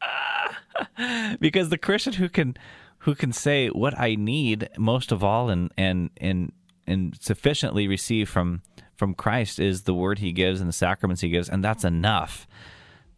because 1.41 1.69
the 1.71 1.79
Christian 1.79 2.15
who 2.15 2.29
can 2.29 2.57
who 3.01 3.15
can 3.15 3.33
say 3.33 3.69
what 3.69 3.99
I 3.99 4.15
need 4.15 4.69
most 4.77 5.13
of 5.13 5.23
all 5.23 5.51
and 5.51 5.73
and 5.77 6.11
and 6.19 6.53
and 6.87 7.17
sufficiently 7.21 7.87
receive 7.87 8.29
from 8.29 8.63
from 8.97 9.15
Christ 9.15 9.61
is 9.61 9.83
the 9.83 9.95
word 9.95 10.19
He 10.19 10.33
gives 10.33 10.61
and 10.61 10.69
the 10.69 10.73
sacraments 10.73 11.23
He 11.23 11.29
gives, 11.29 11.49
and 11.49 11.63
that's 11.63 11.85
enough. 11.85 12.49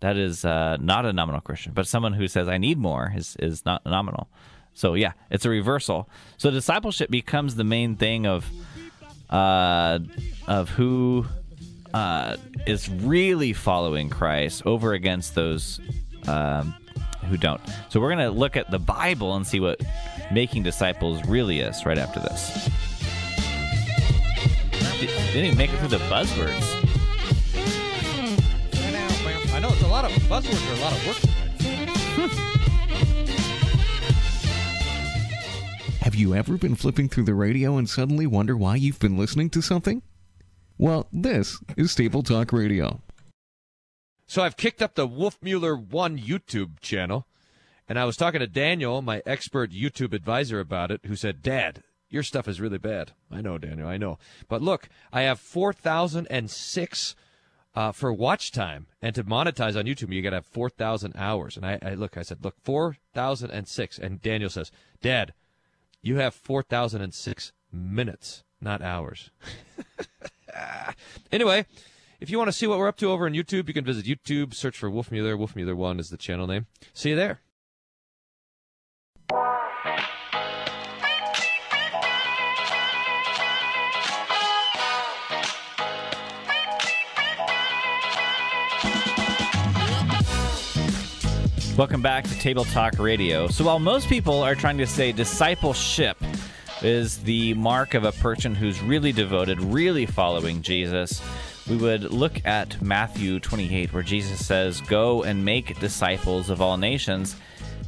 That 0.01 0.17
is 0.17 0.45
uh, 0.45 0.77
not 0.81 1.05
a 1.07 1.13
nominal 1.13 1.41
Christian, 1.41 1.73
but 1.73 1.87
someone 1.87 2.15
who 2.15 2.29
says 2.29 2.49
I 2.49 2.59
need 2.59 2.79
more 2.79 3.13
is 3.15 3.37
is 3.39 3.65
not 3.65 3.85
nominal. 3.85 4.29
So 4.75 4.95
yeah, 4.95 5.13
it's 5.31 5.45
a 5.45 5.51
reversal. 5.51 6.09
So 6.37 6.51
discipleship 6.51 7.11
becomes 7.11 7.57
the 7.57 7.65
main 7.65 7.97
thing 7.97 8.27
of 8.27 8.51
uh, 9.29 10.01
of 10.47 10.71
who 10.71 11.27
uh, 11.95 12.37
is 12.67 12.89
really 12.89 13.53
following 13.53 14.11
Christ 14.11 14.63
over 14.67 14.93
against 14.93 15.35
those 15.35 15.81
um, 16.27 16.75
who 17.29 17.37
don't. 17.37 17.61
So 17.89 18.01
we're 18.01 18.15
going 18.15 18.27
to 18.27 18.31
look 18.31 18.57
at 18.57 18.71
the 18.71 18.79
Bible 18.79 19.37
and 19.37 19.47
see 19.47 19.61
what 19.61 19.81
making 20.33 20.63
disciples 20.63 21.25
really 21.27 21.61
is 21.61 21.85
right 21.85 21.99
after 21.99 22.21
this. 22.21 22.69
Didn't 25.01 25.45
even 25.45 25.57
make 25.57 25.73
it 25.73 25.79
through 25.79 25.89
the 25.89 25.99
buzzwords. 25.99 26.81
I 29.55 29.61
know 29.61 29.69
it's 29.69 29.83
a 29.83 29.89
lot 29.89 30.05
of 30.05 30.11
buzzwords 30.23 30.71
are 30.71 30.75
a 30.77 30.81
lot 30.81 30.93
of 30.93 31.07
work. 31.07 31.17
Hmm. 32.17 32.51
Have 36.03 36.15
you 36.15 36.35
ever 36.35 36.57
been 36.57 36.75
flipping 36.75 37.09
through 37.09 37.25
the 37.25 37.35
radio 37.35 37.77
and 37.77 37.89
suddenly 37.89 38.27
wonder 38.27 38.57
why 38.57 38.77
you've 38.77 38.99
been 38.99 39.17
listening 39.17 39.51
to 39.51 39.63
something? 39.63 40.03
Well, 40.79 41.07
this 41.13 41.59
is 41.77 41.93
Stable 41.93 42.23
Talk 42.23 42.53
Radio. 42.53 43.01
So 44.31 44.45
I've 44.45 44.57
kicked 44.57 44.81
up 44.81 44.95
the 44.95 45.09
Wolfmueller 45.09 45.77
One 45.77 46.17
YouTube 46.17 46.79
channel, 46.79 47.27
and 47.89 47.99
I 47.99 48.05
was 48.05 48.17
talking 48.17 48.39
to 48.39 48.47
Daniel, 48.47 49.03
my 49.03 49.25
expert 49.27 49.73
YouTube 49.73 50.13
advisor, 50.13 50.61
about 50.61 50.93
it, 50.93 51.01
who 51.05 51.17
said, 51.17 51.43
"Dad, 51.43 51.83
your 52.09 52.23
stuff 52.23 52.47
is 52.47 52.61
really 52.61 52.79
bad." 52.79 53.11
I 53.29 53.41
know, 53.41 53.59
Daniel, 53.59 53.89
I 53.89 53.97
know. 53.97 54.21
But 54.49 54.63
look, 54.63 54.89
I 55.13 55.23
have 55.23 55.41
four 55.41 55.73
thousand 55.73 56.29
and 56.31 56.49
six 56.49 57.17
uh, 57.75 57.91
for 57.91 58.13
watch 58.13 58.53
time, 58.53 58.87
and 59.03 59.17
to 59.17 59.25
monetize 59.25 59.77
on 59.77 59.87
YouTube, 59.87 60.15
you 60.15 60.23
got 60.23 60.31
to 60.31 60.37
have 60.37 60.47
four 60.47 60.71
thousand 60.71 61.15
hours. 61.17 61.57
And 61.57 61.67
I, 61.67 61.81
I 61.83 61.95
look, 61.95 62.17
I 62.17 62.23
said, 62.23 62.45
"Look, 62.45 62.55
four 62.63 62.99
thousand 63.13 63.51
and 63.51 63.67
six. 63.67 63.99
And 63.99 64.23
Daniel 64.23 64.49
says, 64.49 64.71
"Dad, 65.03 65.35
you 66.03 66.19
have 66.19 66.37
four 66.37 66.63
thousand 66.63 67.03
and 67.03 67.13
six 67.13 67.51
minutes, 67.73 68.45
not 68.61 68.81
hours." 68.81 69.31
Anyway, 71.33 71.65
if 72.21 72.29
you 72.29 72.37
want 72.37 72.49
to 72.49 72.53
see 72.53 72.67
what 72.67 72.79
we're 72.79 72.89
up 72.89 72.99
to 72.99 73.11
over 73.11 73.25
on 73.25 73.33
YouTube, 73.33 73.67
you 73.67 73.75
can 73.75 73.85
visit 73.85 74.05
YouTube, 74.05 74.55
search 74.55 74.77
for 74.77 74.91
Wolfmueller. 74.91 75.39
Wolfmueller1 75.39 75.99
is 75.99 76.11
the 76.11 76.19
channel 76.19 76.47
name. 76.47 76.67
See 76.93 77.11
you 77.11 77.17
there. 77.17 77.41
Welcome 91.77 92.03
back 92.03 92.25
to 92.25 92.39
Table 92.39 92.67
Talk 92.67 92.99
Radio. 92.99 93.49
So, 93.49 93.65
while 93.65 93.79
most 93.79 94.07
people 94.07 94.43
are 94.43 94.55
trying 94.55 94.77
to 94.79 94.87
say 94.87 95.13
discipleship 95.13 96.19
is 96.83 97.23
the 97.23 97.55
mark 97.55 97.95
of 97.95 98.05
a 98.05 98.13
person 98.13 98.55
who's 98.55 98.83
really 98.83 99.13
devoted, 99.13 99.59
really 99.63 100.05
following 100.05 100.61
Jesus, 100.61 101.23
we 101.71 101.77
would 101.77 102.13
look 102.13 102.45
at 102.45 102.83
Matthew 102.83 103.39
28, 103.39 103.93
where 103.93 104.03
Jesus 104.03 104.45
says, 104.45 104.81
Go 104.81 105.23
and 105.23 105.45
make 105.45 105.79
disciples 105.79 106.51
of 106.51 106.61
all 106.61 106.77
nations. 106.77 107.37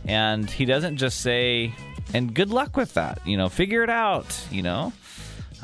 And 0.07 0.49
he 0.49 0.65
doesn't 0.65 0.99
just 0.99 1.21
say, 1.21 1.75
and 2.15 2.33
good 2.33 2.51
luck 2.51 2.77
with 2.77 2.95
that, 2.95 3.27
you 3.27 3.37
know, 3.37 3.49
figure 3.49 3.83
it 3.83 3.91
out, 3.91 4.47
you 4.53 4.63
know. 4.63 4.93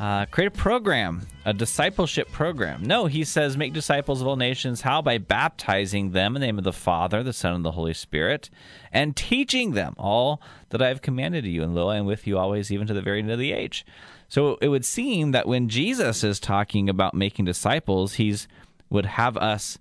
Uh, 0.01 0.27
create 0.27 0.49
a 0.49 0.51
program, 0.51 1.27
a 1.45 1.53
discipleship 1.53 2.31
program. 2.31 2.83
No, 2.85 3.07
he 3.07 3.25
says, 3.25 3.57
make 3.57 3.73
disciples 3.73 4.21
of 4.21 4.27
all 4.27 4.37
nations. 4.37 4.81
How? 4.81 5.01
By 5.01 5.19
baptizing 5.19 6.11
them 6.11 6.35
in 6.35 6.41
the 6.41 6.47
name 6.47 6.59
of 6.59 6.65
the 6.65 6.73
Father, 6.73 7.23
the 7.23 7.33
Son, 7.33 7.55
and 7.55 7.65
the 7.65 7.73
Holy 7.73 7.95
Spirit, 7.95 8.51
and 8.93 9.17
teaching 9.17 9.73
them 9.73 9.95
all 9.97 10.41
that 10.71 10.83
I 10.83 10.89
have 10.89 11.03
commanded 11.03 11.45
to 11.45 11.51
you. 11.51 11.63
And 11.63 11.75
lo, 11.75 11.89
I 11.89 11.97
am 11.97 12.07
with 12.07 12.27
you 12.27 12.39
always, 12.39 12.73
even 12.73 12.87
to 12.89 12.95
the 12.95 13.03
very 13.03 13.21
end 13.21 13.31
of 13.31 13.39
the 13.39 13.53
age. 13.53 13.85
So 14.29 14.59
it 14.61 14.69
would 14.69 14.85
seem 14.85 15.33
that 15.33 15.49
when 15.49 15.69
Jesus 15.69 16.23
is 16.23 16.39
talking 16.39 16.89
about 16.89 17.15
making 17.15 17.47
disciples, 17.47 18.15
he's 18.15 18.47
would 18.91 19.07
have 19.07 19.37
us 19.37 19.79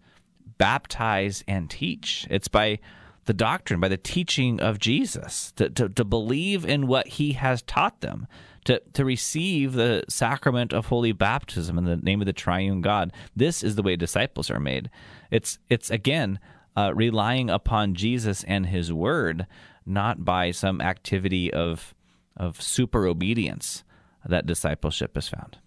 baptize 0.58 1.44
and 1.48 1.70
teach. 1.70 2.27
It's 2.30 2.48
by 2.48 2.80
the 3.25 3.34
doctrine, 3.34 3.80
by 3.80 3.89
the 3.89 3.98
teaching 3.98 4.60
of 4.60 4.80
Jesus, 4.80 5.51
to, 5.58 5.70
to, 5.70 5.89
to 5.89 6.06
believe 6.06 6.66
in 6.66 6.88
what 6.88 7.08
he 7.08 7.34
has 7.34 7.62
taught 7.62 8.01
them, 8.01 8.27
to, 8.66 8.82
to 8.94 9.06
receive 9.06 9.74
the 9.74 10.04
sacrament 10.10 10.74
of 10.74 10.88
holy 10.88 11.12
baptism 11.12 11.77
in 11.77 11.86
the 11.86 11.98
name 11.98 12.22
of 12.22 12.25
the 12.25 12.34
triune 12.34 12.82
God. 12.82 13.13
This 13.36 13.63
is 13.63 13.75
the 13.75 13.84
way 13.84 13.96
disciples 13.96 14.50
are 14.50 14.60
made. 14.60 14.89
It's, 15.30 15.60
it's 15.70 15.89
again, 15.92 16.39
uh, 16.75 16.94
relying 16.96 17.50
upon 17.50 17.96
Jesus 17.96 18.44
and 18.46 18.66
his 18.66 18.94
word, 18.94 19.46
not 19.86 20.24
by 20.24 20.51
some 20.51 20.80
activity 20.82 21.51
of, 21.51 21.94
of 22.36 22.62
super 22.62 23.08
obedience 23.08 23.84
that 24.29 24.46
discipleship 24.46 25.17
is 25.17 25.27
found. 25.27 25.57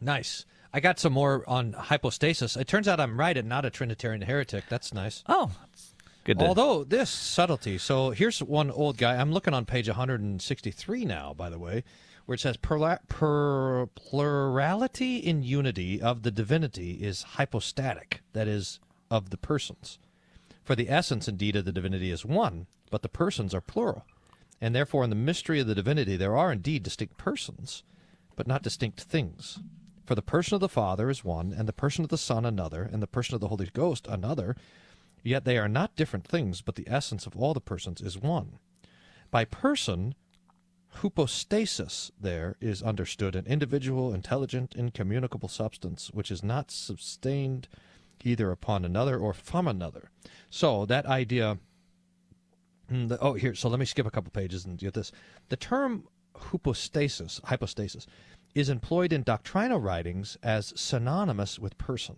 Nice. 0.00 0.44
I 0.72 0.80
got 0.80 0.98
some 0.98 1.12
more 1.12 1.44
on 1.46 1.74
hypostasis. 1.74 2.56
It 2.56 2.66
turns 2.66 2.88
out 2.88 2.98
I'm 2.98 3.20
right 3.20 3.36
and 3.36 3.48
not 3.48 3.64
a 3.64 3.70
Trinitarian 3.70 4.22
heretic. 4.22 4.64
That's 4.68 4.94
nice. 4.94 5.22
Oh, 5.28 5.50
good. 6.24 6.38
To, 6.38 6.46
Although 6.46 6.84
this 6.84 7.10
subtlety. 7.10 7.76
So 7.78 8.10
here's 8.10 8.42
one 8.42 8.70
old 8.70 8.96
guy. 8.96 9.16
I'm 9.16 9.32
looking 9.32 9.54
on 9.54 9.66
page 9.66 9.88
163 9.88 11.04
now, 11.04 11.34
by 11.34 11.50
the 11.50 11.58
way, 11.58 11.84
where 12.24 12.34
it 12.34 12.40
says 12.40 12.56
plurality 12.56 13.56
in 15.18 15.42
unity 15.42 16.00
of 16.00 16.22
the 16.22 16.30
divinity 16.30 16.92
is 16.92 17.22
hypostatic, 17.22 18.22
that 18.32 18.48
is, 18.48 18.80
of 19.10 19.28
the 19.30 19.36
persons. 19.36 19.98
For 20.64 20.74
the 20.74 20.88
essence, 20.88 21.28
indeed, 21.28 21.56
of 21.56 21.66
the 21.66 21.72
divinity 21.72 22.10
is 22.10 22.24
one, 22.24 22.66
but 22.90 23.02
the 23.02 23.08
persons 23.08 23.54
are 23.54 23.60
plural. 23.60 24.06
And 24.62 24.74
therefore, 24.74 25.04
in 25.04 25.10
the 25.10 25.16
mystery 25.16 25.60
of 25.60 25.66
the 25.66 25.74
divinity, 25.74 26.16
there 26.16 26.38
are 26.38 26.50
indeed 26.50 26.82
distinct 26.82 27.18
persons, 27.18 27.82
but 28.34 28.46
not 28.46 28.62
distinct 28.62 29.02
things. 29.02 29.58
For 30.06 30.14
the 30.14 30.22
person 30.22 30.54
of 30.54 30.62
the 30.62 30.68
Father 30.70 31.10
is 31.10 31.22
one, 31.22 31.52
and 31.52 31.68
the 31.68 31.74
person 31.74 32.02
of 32.02 32.08
the 32.08 32.16
Son 32.16 32.46
another, 32.46 32.82
and 32.82 33.02
the 33.02 33.06
person 33.06 33.34
of 33.34 33.42
the 33.42 33.48
Holy 33.48 33.68
Ghost 33.74 34.06
another, 34.08 34.56
Yet 35.22 35.44
they 35.44 35.56
are 35.58 35.68
not 35.68 35.96
different 35.96 36.26
things, 36.26 36.60
but 36.62 36.74
the 36.74 36.88
essence 36.88 37.26
of 37.26 37.36
all 37.36 37.54
the 37.54 37.60
persons 37.60 38.00
is 38.00 38.18
one. 38.18 38.58
By 39.30 39.44
person, 39.44 40.14
hypostasis 40.88 42.10
there 42.20 42.56
is 42.60 42.82
understood 42.82 43.36
an 43.36 43.46
individual, 43.46 44.12
intelligent, 44.12 44.74
incommunicable 44.74 45.48
substance 45.48 46.10
which 46.12 46.30
is 46.30 46.42
not 46.42 46.70
sustained 46.70 47.68
either 48.24 48.50
upon 48.50 48.84
another 48.84 49.18
or 49.18 49.32
from 49.32 49.66
another. 49.66 50.10
So 50.50 50.86
that 50.86 51.06
idea. 51.06 51.58
Mm, 52.90 53.08
the- 53.08 53.18
oh, 53.20 53.34
here. 53.34 53.54
So 53.54 53.68
let 53.68 53.80
me 53.80 53.86
skip 53.86 54.06
a 54.06 54.10
couple 54.10 54.30
pages 54.30 54.64
and 54.64 54.78
get 54.78 54.94
this. 54.94 55.12
The 55.48 55.56
term 55.56 56.08
hypostasis, 56.36 57.40
hypostasis, 57.44 58.06
is 58.54 58.68
employed 58.68 59.12
in 59.12 59.22
doctrinal 59.22 59.80
writings 59.80 60.36
as 60.42 60.72
synonymous 60.76 61.58
with 61.58 61.78
person. 61.78 62.16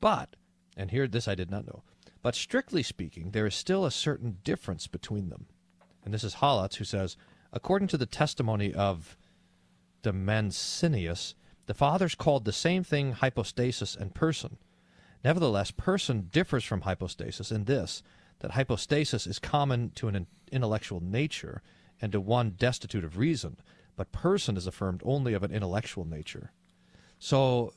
But, 0.00 0.36
and 0.76 0.90
here 0.90 1.06
this 1.06 1.28
I 1.28 1.34
did 1.34 1.50
not 1.50 1.66
know, 1.66 1.82
but 2.22 2.34
strictly 2.34 2.82
speaking, 2.82 3.30
there 3.30 3.46
is 3.46 3.54
still 3.54 3.84
a 3.84 3.90
certain 3.90 4.38
difference 4.44 4.86
between 4.86 5.28
them. 5.28 5.46
And 6.04 6.12
this 6.12 6.24
is 6.24 6.36
Hollatz 6.36 6.76
who 6.76 6.84
says, 6.84 7.16
according 7.52 7.88
to 7.88 7.98
the 7.98 8.06
testimony 8.06 8.72
of 8.72 9.16
Demensinius, 10.02 11.34
the 11.66 11.74
fathers 11.74 12.14
called 12.14 12.44
the 12.44 12.52
same 12.52 12.84
thing 12.84 13.12
hypostasis 13.12 13.96
and 13.96 14.14
person. 14.14 14.56
Nevertheless, 15.24 15.70
person 15.72 16.28
differs 16.30 16.64
from 16.64 16.82
hypostasis 16.82 17.50
in 17.50 17.64
this, 17.64 18.02
that 18.40 18.52
hypostasis 18.52 19.26
is 19.26 19.38
common 19.38 19.90
to 19.96 20.08
an 20.08 20.26
intellectual 20.52 21.00
nature 21.00 21.62
and 22.00 22.12
to 22.12 22.20
one 22.20 22.50
destitute 22.50 23.04
of 23.04 23.18
reason, 23.18 23.56
but 23.96 24.12
person 24.12 24.56
is 24.56 24.66
affirmed 24.66 25.02
only 25.04 25.34
of 25.34 25.42
an 25.42 25.52
intellectual 25.52 26.04
nature. 26.04 26.52
So, 27.18 27.72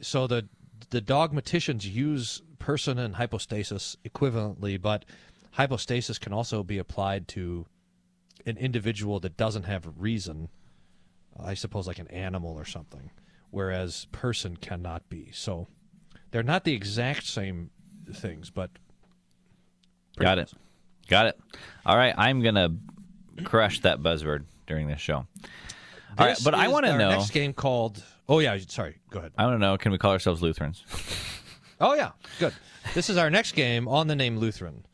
so 0.00 0.26
the 0.26 0.48
the 0.90 1.00
dogmaticians 1.00 1.86
use 1.86 2.42
person 2.58 2.98
and 2.98 3.16
hypostasis 3.16 3.96
equivalently, 4.04 4.80
but 4.80 5.04
hypostasis 5.52 6.18
can 6.18 6.32
also 6.32 6.62
be 6.62 6.78
applied 6.78 7.28
to 7.28 7.66
an 8.46 8.56
individual 8.56 9.20
that 9.20 9.36
doesn't 9.36 9.64
have 9.64 9.88
reason. 9.96 10.48
I 11.38 11.54
suppose 11.54 11.86
like 11.86 11.98
an 11.98 12.08
animal 12.08 12.54
or 12.54 12.64
something, 12.64 13.10
whereas 13.50 14.06
person 14.12 14.56
cannot 14.56 15.08
be. 15.08 15.30
So 15.32 15.68
they're 16.30 16.42
not 16.42 16.64
the 16.64 16.74
exact 16.74 17.26
same 17.26 17.70
things, 18.12 18.50
but 18.50 18.70
Got 20.18 20.38
it. 20.38 20.52
Got 21.08 21.26
it. 21.26 21.40
All 21.86 21.96
right, 21.96 22.14
I'm 22.16 22.42
gonna 22.42 22.70
crush 23.44 23.80
that 23.80 24.00
buzzword 24.00 24.44
during 24.66 24.88
this 24.88 25.00
show. 25.00 25.16
All 25.16 25.26
right, 26.18 26.30
This 26.36 26.44
but 26.44 26.54
I 26.54 26.66
is 26.66 26.72
want 26.72 26.86
to 26.86 26.92
our 26.92 26.98
know. 26.98 27.10
next 27.10 27.30
game 27.30 27.52
called. 27.52 28.02
Oh 28.28 28.40
yeah, 28.40 28.58
sorry. 28.68 28.96
Go 29.10 29.20
ahead. 29.20 29.32
I 29.38 29.44
want 29.46 29.54
to 29.54 29.58
know. 29.58 29.76
Can 29.78 29.92
we 29.92 29.98
call 29.98 30.12
ourselves 30.12 30.42
Lutherans? 30.42 30.84
Oh 31.80 31.94
yeah, 31.94 32.10
good. 32.40 32.52
This 32.94 33.08
is 33.08 33.16
our 33.16 33.30
next 33.30 33.52
game 33.52 33.86
on 33.86 34.08
the 34.08 34.16
name 34.16 34.36
Lutheran. 34.38 34.84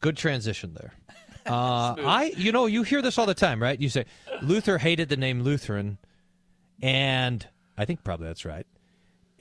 Good 0.00 0.16
transition 0.18 0.74
there. 0.74 0.92
Uh, 1.46 1.96
I, 1.98 2.34
you 2.36 2.52
know, 2.52 2.66
you 2.66 2.82
hear 2.82 3.00
this 3.00 3.16
all 3.16 3.24
the 3.24 3.32
time, 3.34 3.62
right? 3.62 3.80
You 3.80 3.88
say 3.88 4.04
Luther 4.42 4.76
hated 4.76 5.08
the 5.08 5.16
name 5.16 5.40
Lutheran, 5.42 5.96
and 6.82 7.44
I 7.78 7.86
think 7.86 8.04
probably 8.04 8.26
that's 8.26 8.44
right. 8.44 8.66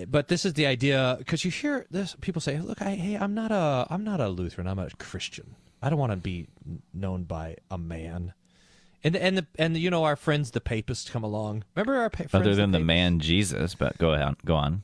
But 0.08 0.28
this 0.28 0.46
is 0.46 0.54
the 0.54 0.66
idea 0.66 1.16
because 1.20 1.44
you 1.46 1.52
hear 1.52 1.86
this. 1.92 2.16
People 2.22 2.42
say, 2.42 2.60
"Look, 2.60 2.82
I, 2.82 2.92
hey, 2.92 3.16
I'm 3.16 3.34
not 3.34 3.52
a, 3.52 3.88
I'm 3.90 4.04
not 4.04 4.20
a 4.20 4.30
Lutheran. 4.30 4.68
I'm 4.68 4.80
a 4.80 4.90
Christian. 4.92 5.56
I 5.82 5.90
don't 5.90 6.00
want 6.00 6.12
to 6.12 6.18
be 6.18 6.48
known 6.94 7.24
by 7.24 7.58
a 7.72 7.78
man." 7.78 8.34
And 9.04 9.16
and 9.16 9.38
the 9.38 9.48
and 9.58 9.76
the, 9.76 9.80
you 9.80 9.90
know 9.90 10.04
our 10.04 10.16
friends 10.16 10.52
the 10.52 10.62
papists 10.62 11.10
come 11.10 11.24
along. 11.24 11.64
Remember 11.76 11.96
our 12.02 12.10
pa- 12.10 12.26
friends 12.26 12.46
Other 12.46 12.56
than 12.56 12.72
the 12.72 12.80
papists? 12.80 12.88
man 12.88 13.20
Jesus, 13.20 13.76
but 13.76 13.98
go 13.98 14.14
ahead. 14.14 14.36
Go 14.46 14.56
on. 14.56 14.84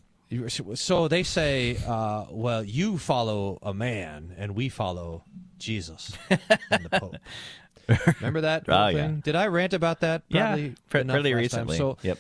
So 0.74 1.08
they 1.08 1.24
say, 1.24 1.78
uh, 1.86 2.26
well, 2.32 2.64
you 2.64 2.98
follow 2.98 3.60
a 3.62 3.74
man 3.74 4.34
and 4.38 4.56
we 4.56 4.70
follow 4.70 5.24
Jesus 5.60 6.18
and 6.30 6.84
the 6.84 6.90
Pope. 6.90 7.16
Remember 8.20 8.42
that 8.42 8.66
Oh, 8.68 8.88
yeah. 8.88 9.12
Did 9.24 9.36
I 9.36 9.48
rant 9.48 9.74
about 9.74 10.00
that? 10.02 10.24
Yeah, 10.28 10.48
Probably 10.90 11.02
enough 11.02 11.14
fairly 11.14 11.34
recently. 11.36 11.78
So, 11.78 11.98
Yep. 12.02 12.18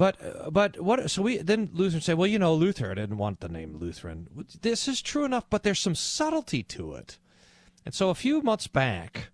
But 0.00 0.16
uh, 0.24 0.48
but 0.48 0.80
what? 0.80 1.10
So 1.10 1.20
we 1.20 1.36
then 1.36 1.68
Lutherans 1.74 2.06
say, 2.06 2.14
well, 2.14 2.26
you 2.26 2.38
know, 2.38 2.54
Luther 2.54 2.94
didn't 2.94 3.18
want 3.18 3.40
the 3.40 3.50
name 3.50 3.76
Lutheran. 3.76 4.46
This 4.62 4.88
is 4.88 5.02
true 5.02 5.26
enough, 5.26 5.44
but 5.50 5.62
there's 5.62 5.78
some 5.78 5.94
subtlety 5.94 6.62
to 6.62 6.94
it. 6.94 7.18
And 7.84 7.92
so 7.92 8.08
a 8.08 8.14
few 8.14 8.40
months 8.40 8.66
back, 8.66 9.28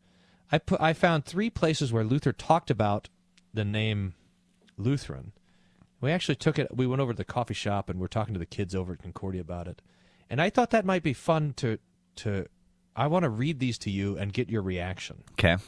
I 0.50 0.58
put 0.58 0.80
I 0.80 0.92
found 0.92 1.24
three 1.24 1.50
places 1.50 1.92
where 1.92 2.02
Luther 2.02 2.32
talked 2.32 2.68
about 2.68 3.08
the 3.54 3.64
name 3.64 4.14
Lutheran. 4.76 5.30
We 6.00 6.10
actually 6.10 6.34
took 6.34 6.58
it. 6.58 6.76
We 6.76 6.88
went 6.88 7.00
over 7.00 7.12
to 7.12 7.16
the 7.16 7.24
coffee 7.24 7.54
shop 7.54 7.88
and 7.88 8.00
we're 8.00 8.08
talking 8.08 8.34
to 8.34 8.40
the 8.40 8.44
kids 8.44 8.74
over 8.74 8.94
at 8.94 9.02
Concordia 9.02 9.42
about 9.42 9.68
it. 9.68 9.82
And 10.28 10.42
I 10.42 10.50
thought 10.50 10.70
that 10.70 10.84
might 10.84 11.04
be 11.04 11.12
fun 11.12 11.52
to 11.58 11.78
to. 12.16 12.46
I 12.96 13.06
want 13.06 13.22
to 13.22 13.30
read 13.30 13.60
these 13.60 13.78
to 13.78 13.90
you 13.92 14.18
and 14.18 14.32
get 14.32 14.50
your 14.50 14.62
reaction. 14.62 15.22
Okay. 15.34 15.58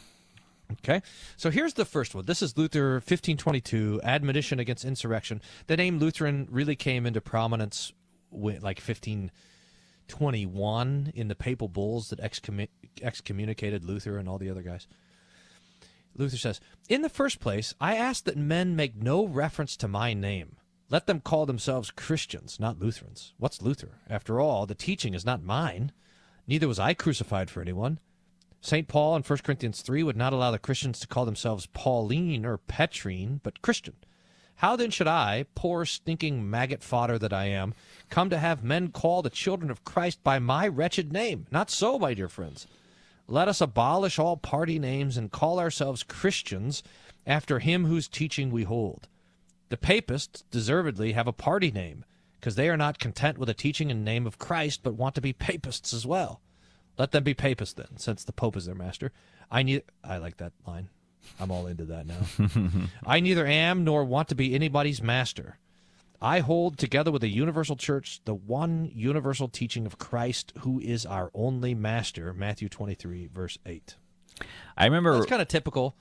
Okay, 0.73 1.01
so 1.37 1.51
here's 1.51 1.75
the 1.75 1.85
first 1.87 2.15
one. 2.15 2.27
This 2.27 2.43
is 2.43 2.59
Luther 2.59 2.95
1522, 2.95 4.01
admonition 4.05 4.61
against 4.61 4.85
insurrection. 4.85 5.41
The 5.67 5.79
name 5.79 5.99
Lutheran 5.99 6.47
really 6.51 6.77
came 6.77 7.07
into 7.07 7.23
prominence 7.23 7.93
with 8.31 8.63
like 8.63 8.79
1521 8.79 11.13
in 11.15 11.29
the 11.29 11.35
papal 11.35 11.69
bulls 11.69 12.11
that 12.11 12.21
excommu- 12.21 12.69
excommunicated 13.01 13.83
Luther 13.85 14.19
and 14.19 14.29
all 14.29 14.37
the 14.37 14.51
other 14.51 14.61
guys. 14.63 14.87
Luther 16.15 16.37
says, 16.37 16.61
In 16.89 17.01
the 17.03 17.09
first 17.09 17.41
place, 17.41 17.75
I 17.81 17.97
ask 17.97 18.23
that 18.25 18.37
men 18.37 18.77
make 18.77 18.95
no 18.95 19.27
reference 19.27 19.77
to 19.79 19.89
my 19.89 20.13
name. 20.13 20.57
Let 20.91 21.07
them 21.07 21.21
call 21.21 21.47
themselves 21.47 21.91
Christians, 21.91 22.59
not 22.59 22.79
Lutherans. 22.79 23.35
What's 23.39 23.63
Luther? 23.63 24.01
After 24.09 24.41
all, 24.41 24.67
the 24.67 24.75
teaching 24.75 25.15
is 25.15 25.25
not 25.25 25.43
mine. 25.43 25.93
Neither 26.47 26.69
was 26.69 26.79
I 26.79 26.95
crucified 26.95 27.51
for 27.51 27.61
anyone. 27.61 27.99
St. 28.61 28.89
Paul 28.89 29.17
in 29.17 29.23
1 29.23 29.39
Corinthians 29.45 29.83
3 29.83 30.03
would 30.03 30.17
not 30.17 30.33
allow 30.33 30.51
the 30.51 30.59
Christians 30.59 30.99
to 31.01 31.07
call 31.07 31.25
themselves 31.25 31.67
Pauline 31.67 32.45
or 32.45 32.59
Petrine, 32.59 33.41
but 33.43 33.63
Christian. 33.63 33.95
How 34.57 34.75
then 34.75 34.91
should 34.91 35.07
I, 35.07 35.47
poor 35.55 35.85
stinking 35.85 36.51
maggot 36.51 36.83
fodder 36.83 37.17
that 37.21 37.33
I 37.33 37.45
am, 37.45 37.75
come 38.11 38.29
to 38.31 38.39
have 38.39 38.65
men 38.65 38.89
call 38.91 39.23
the 39.23 39.31
children 39.31 39.71
of 39.71 39.85
Christ 39.85 40.25
by 40.25 40.41
my 40.41 40.67
wretched 40.67 41.13
name? 41.13 41.47
Not 41.53 41.71
so, 41.71 41.97
my 41.99 42.13
dear 42.15 42.29
friends. 42.29 42.67
Let 43.29 43.47
us 43.47 43.61
abolish 43.61 44.19
all 44.19 44.37
party 44.37 44.81
names 44.81 45.17
and 45.17 45.31
call 45.31 45.61
ourselves 45.61 46.03
Christians 46.03 46.83
after 47.25 47.61
him 47.61 47.85
whose 47.85 48.09
teaching 48.09 48.51
we 48.51 48.65
hold. 48.65 49.07
The 49.69 49.77
papists 49.77 50.43
deservedly 50.51 51.13
have 51.13 51.29
a 51.29 51.33
party 51.33 51.71
name 51.71 52.05
because 52.41 52.57
they 52.57 52.69
are 52.69 52.77
not 52.77 52.99
content 52.99 53.39
with 53.39 53.47
the 53.47 53.55
teaching 53.55 53.91
and 53.93 54.05
name 54.05 54.27
of 54.27 54.39
Christ, 54.39 54.81
but 54.83 54.95
want 54.95 55.15
to 55.15 55.21
be 55.21 55.33
papists 55.33 55.93
as 55.93 56.05
well. 56.05 56.41
Let 56.99 57.13
them 57.13 57.23
be 57.23 57.35
papists 57.35 57.75
then, 57.75 57.97
since 57.97 58.25
the 58.25 58.33
Pope 58.33 58.57
is 58.57 58.67
their 58.67 58.75
master. 58.75 59.13
I 59.51 59.63
need. 59.63 59.83
I 60.03 60.19
like 60.19 60.39
that 60.39 60.53
line. 60.67 60.89
I'm 61.41 61.51
all 61.51 61.67
into 61.67 61.85
that 61.87 62.07
now. 62.07 62.89
I 63.07 63.21
neither 63.21 63.47
am 63.47 63.85
nor 63.85 64.05
want 64.05 64.29
to 64.29 64.35
be 64.35 64.55
anybody's 64.55 65.03
master. 65.03 65.59
I 66.21 66.41
hold, 66.41 66.79
together 66.79 67.13
with 67.13 67.23
the 67.23 67.29
universal 67.29 67.77
church, 67.77 68.21
the 68.25 68.35
one 68.35 68.91
universal 68.93 69.49
teaching 69.49 69.87
of 69.87 69.99
Christ, 69.99 70.53
who 70.61 70.81
is 70.81 71.07
our 71.07 71.31
only 71.33 71.75
master. 71.75 72.35
Matthew 72.35 72.69
23, 72.69 73.29
verse 73.33 73.57
8. 73.65 73.95
I 74.77 74.85
remember. 74.85 75.15
That's 75.15 75.27
kind 75.27 75.43
of 75.43 75.49
typical. 75.49 75.97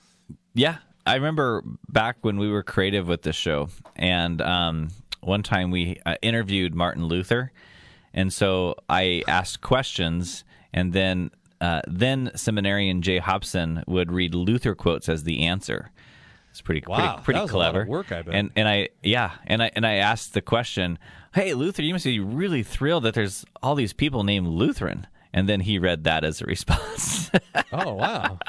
Yeah, 0.53 0.77
I 1.05 1.15
remember 1.15 1.63
back 1.87 2.17
when 2.21 2.37
we 2.37 2.49
were 2.49 2.63
creative 2.63 3.07
with 3.07 3.21
this 3.21 3.35
show, 3.35 3.69
and 3.95 4.41
um, 4.41 4.89
one 5.21 5.43
time 5.43 5.69
we 5.69 5.99
uh, 6.05 6.15
interviewed 6.21 6.73
Martin 6.73 7.05
Luther, 7.05 7.51
and 8.13 8.33
so 8.33 8.75
I 8.89 9.23
asked 9.27 9.61
questions, 9.61 10.43
and 10.73 10.93
then 10.93 11.31
uh, 11.61 11.81
then 11.87 12.31
seminarian 12.35 13.01
Jay 13.01 13.17
Hobson 13.17 13.83
would 13.87 14.11
read 14.11 14.35
Luther 14.35 14.75
quotes 14.75 15.09
as 15.09 15.23
the 15.23 15.45
answer. 15.45 15.91
It's 16.51 16.61
pretty 16.61 16.83
Wow, 16.87 16.97
pretty, 17.15 17.23
pretty 17.23 17.37
that 17.37 17.43
was 17.43 17.51
a 17.51 17.57
lot 17.57 17.67
of 17.69 17.73
clever 17.73 17.89
work, 17.89 18.11
I 18.11 18.21
bet. 18.23 18.33
And 18.35 18.51
and 18.55 18.67
I 18.67 18.89
yeah, 19.03 19.31
and 19.45 19.61
I 19.63 19.71
and 19.75 19.85
I 19.85 19.95
asked 19.95 20.33
the 20.33 20.41
question, 20.41 20.97
"Hey 21.33 21.53
Luther, 21.53 21.81
you 21.83 21.93
must 21.93 22.05
be 22.05 22.19
really 22.19 22.63
thrilled 22.63 23.03
that 23.03 23.13
there's 23.13 23.45
all 23.61 23.75
these 23.75 23.93
people 23.93 24.23
named 24.23 24.47
Lutheran." 24.47 25.07
And 25.33 25.47
then 25.47 25.59
he 25.59 25.77
read 25.77 26.03
that 26.05 26.23
as 26.23 26.41
a 26.41 26.45
response. 26.45 27.29
Oh, 27.73 27.93
wow. 27.95 28.39